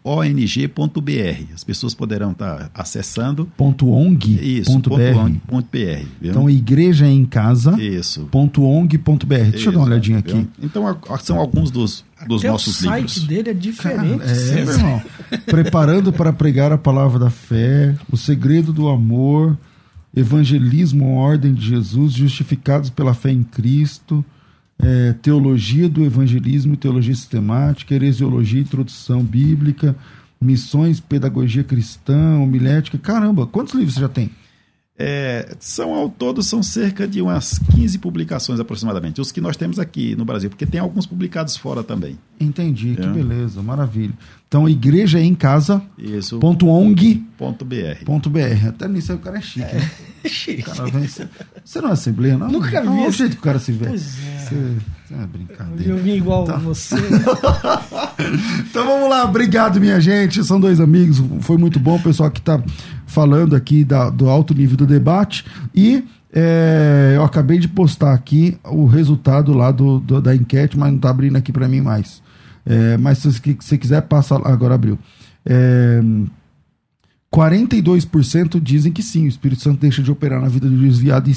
As 1.55 1.65
pessoas 1.65 1.95
poderão 1.95 2.33
estar 2.33 2.71
acessando. 2.75 3.47
Ponto 3.57 3.91
.ong. 3.91 4.33
Isso, 4.41 4.73
ponto 4.73 4.95
.ong.br. 4.95 6.07
Então, 6.23 6.49
igreja 6.49 7.07
em 7.07 7.25
casa. 7.25 7.81
Isso. 7.81 8.29
Ponto 8.31 8.65
.ong.br. 8.65 9.27
Deixa 9.27 9.57
Isso, 9.57 9.69
eu 9.69 9.73
dar 9.73 9.79
uma 9.81 9.87
olhadinha 9.87 10.19
aqui. 10.19 10.33
Viu? 10.33 10.49
Então, 10.63 10.99
são 11.21 11.39
alguns 11.39 11.71
dos, 11.71 12.05
dos 12.27 12.41
Até 12.41 12.51
nossos 12.51 12.81
livros. 12.81 13.05
O 13.05 13.15
site 13.15 13.27
dele 13.27 13.51
é 13.51 13.55
diferente. 13.55 14.19
Cara, 14.19 14.31
é, 14.31 14.65
meu 14.65 14.75
irmão. 14.75 15.03
Preparando 15.47 16.13
para 16.13 16.33
pregar 16.33 16.73
a 16.73 16.79
palavra 16.79 17.19
da 17.19 17.31
fé, 17.31 17.95
o 18.11 18.17
segredo 18.17 18.73
do 18.73 18.89
amor, 18.89 19.59
evangelismo, 20.17 21.17
ordem 21.17 21.53
de 21.53 21.67
Jesus, 21.69 22.13
justificados 22.13 22.91
pela 22.91 23.13
fé 23.13 23.31
em 23.31 23.43
Cristo 23.43 24.25
é, 24.83 25.15
teologia 25.23 25.89
do 25.89 26.05
evangelismo, 26.05 26.77
teologia 26.77 27.15
sistemática, 27.15 27.95
heresiologia, 27.95 28.61
introdução 28.61 29.23
bíblica, 29.23 29.97
missões, 30.41 30.99
pedagogia 30.99 31.63
cristã, 31.63 32.39
homilética. 32.39 32.99
Caramba, 32.99 33.47
quantos 33.47 33.75
livros 33.75 33.95
você 33.95 34.01
já 34.01 34.09
tem? 34.09 34.31
É, 35.05 35.57
são 35.59 35.93
ao 35.95 36.09
todo 36.09 36.43
são 36.43 36.63
cerca 36.63 37.09
de 37.09 37.21
umas 37.21 37.59
15 37.75 37.99
publicações 37.99 38.61
aproximadamente, 38.61 39.21
os 39.21 39.33
que 39.33 39.41
nós 39.41 39.57
temos 39.57 39.79
aqui 39.79 40.15
no 40.15 40.25
Brasil, 40.25 40.49
porque 40.49 40.65
tem 40.67 40.81
alguns 40.81 41.07
publicados 41.07 41.57
fora 41.57 41.83
também. 41.83 42.17
Entendi, 42.39 42.95
que 42.95 43.03
É. 43.03 43.09
beleza, 43.09 43.61
maravilha. 43.63 44.13
Então, 44.49 44.69
igreja 44.69 45.19
em 45.21 45.35
casa. 45.35 45.81
Isso. 45.99 46.39
Ponto 46.39 46.69
.ong. 46.69 47.25
Ponto 47.39 47.65
.br. 47.65 48.05
Ponto 48.05 48.29
.br. 48.31 48.69
Até 48.69 48.87
nisso 48.87 49.11
aí 49.13 49.19
o 49.19 49.21
cara 49.21 49.39
é 49.39 49.41
chique, 49.41 49.61
né? 49.75 49.91
O 50.23 50.63
cara 50.63 50.85
vem- 50.91 51.09
você 51.09 51.81
não 51.81 51.89
é 51.89 51.93
assembleia, 51.93 52.39
não? 52.39 52.49
Nunca 52.49 52.81
não, 52.81 52.93
vi 52.93 52.99
Olha 52.99 53.07
o 53.07 53.09
esse- 53.09 53.19
jeito 53.19 53.33
que 53.33 53.39
o 53.41 53.43
cara 53.43 53.59
se 53.59 53.73
vê. 53.73 53.87
Pois 53.87 54.03
é. 54.25 54.39
Você, 54.39 54.55
você 55.09 55.15
é 55.15 55.27
brincadeira. 55.27 55.91
Eu 55.93 55.97
vim 55.99 56.13
igual 56.13 56.45
Tá. 56.45 56.57
você. 56.59 56.95
Então 58.71 58.87
vamos 58.87 59.11
lá, 59.11 59.25
obrigado 59.25 59.81
minha 59.81 60.01
gente, 60.01 60.43
são 60.45 60.61
dois 60.61 60.81
amigos, 60.81 61.23
foi 61.41 61.57
muito 61.57 61.79
bom 61.81 61.97
o 61.97 62.03
pessoal 62.03 62.31
que 62.31 62.39
está 62.41 62.63
falando 63.13 63.55
aqui 63.55 63.85
da- 63.85 64.11
do 64.11 64.29
alto 64.29 64.55
nível 64.55 64.77
do 64.77 64.87
debate 64.87 65.45
e 65.75 66.05
é, 66.35 67.13
eu 67.15 67.23
acabei 67.25 67.59
de 67.59 67.69
postar 67.69 68.15
aqui 68.15 68.57
o 68.65 68.87
resultado 68.87 69.53
lá 69.53 69.71
do, 69.71 69.99
do- 70.01 70.21
da 70.21 70.35
enquete, 70.35 70.79
mas 70.79 70.89
não 70.89 70.97
está 70.97 71.11
abrindo 71.11 71.37
aqui 71.37 71.53
para 71.53 71.69
mim 71.69 71.81
mais. 71.83 72.23
É, 72.65 72.97
mas 72.97 73.19
se 73.19 73.31
você 73.31 73.57
se 73.61 73.79
quiser, 73.79 74.01
passa 74.03 74.37
agora 74.37 74.75
abriu. 74.75 74.99
É, 75.45 76.01
42% 77.35 78.61
dizem 78.61 78.93
que 78.93 79.03
sim, 79.03 79.25
o 79.25 79.29
Espírito 79.29 79.63
Santo 79.63 79.81
deixa 79.81 80.03
de 80.03 80.11
operar 80.11 80.41
na 80.41 80.49
vida 80.49 80.69
do 80.69 80.77
desviado 80.77 81.31
e 81.31 81.35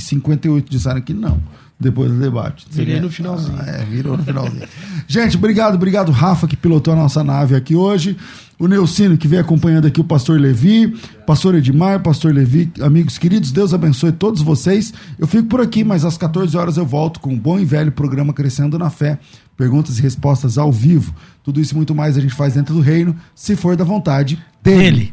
58% 0.00 0.64
disseram 0.68 1.00
que 1.00 1.12
não, 1.12 1.40
depois 1.82 2.10
do 2.10 2.18
debate. 2.18 2.66
Virei 2.70 3.00
no 3.00 3.10
finalzinho. 3.10 3.58
Ah, 3.58 3.68
é, 3.68 3.84
virou 3.84 4.16
no 4.16 4.24
finalzinho. 4.24 4.62
Gente, 5.06 5.36
obrigado, 5.36 5.74
obrigado, 5.74 6.10
Rafa, 6.12 6.46
que 6.46 6.56
pilotou 6.56 6.94
a 6.94 6.96
nossa 6.96 7.22
nave 7.22 7.54
aqui 7.54 7.74
hoje. 7.74 8.16
O 8.58 8.68
Neucino, 8.68 9.18
que 9.18 9.26
vem 9.26 9.40
acompanhando 9.40 9.86
aqui 9.86 10.00
o 10.00 10.04
pastor 10.04 10.40
Levi, 10.40 10.94
pastor 11.26 11.56
Edmar, 11.56 12.00
pastor 12.00 12.32
Levi, 12.32 12.70
amigos 12.80 13.18
queridos, 13.18 13.50
Deus 13.50 13.74
abençoe 13.74 14.12
todos 14.12 14.40
vocês. 14.40 14.94
Eu 15.18 15.26
fico 15.26 15.48
por 15.48 15.60
aqui, 15.60 15.82
mas 15.82 16.04
às 16.04 16.16
14 16.16 16.56
horas 16.56 16.76
eu 16.76 16.86
volto 16.86 17.18
com 17.18 17.34
o 17.34 17.36
bom 17.36 17.58
e 17.58 17.64
velho 17.64 17.90
programa 17.90 18.32
Crescendo 18.32 18.78
na 18.78 18.88
Fé. 18.88 19.18
Perguntas 19.56 19.98
e 19.98 20.02
respostas 20.02 20.58
ao 20.58 20.70
vivo. 20.70 21.12
Tudo 21.42 21.60
isso 21.60 21.74
e 21.74 21.76
muito 21.76 21.94
mais 21.94 22.16
a 22.16 22.20
gente 22.20 22.34
faz 22.34 22.54
dentro 22.54 22.74
do 22.74 22.80
reino, 22.80 23.16
se 23.34 23.56
for 23.56 23.76
da 23.76 23.84
vontade 23.84 24.42
dele. 24.62 25.12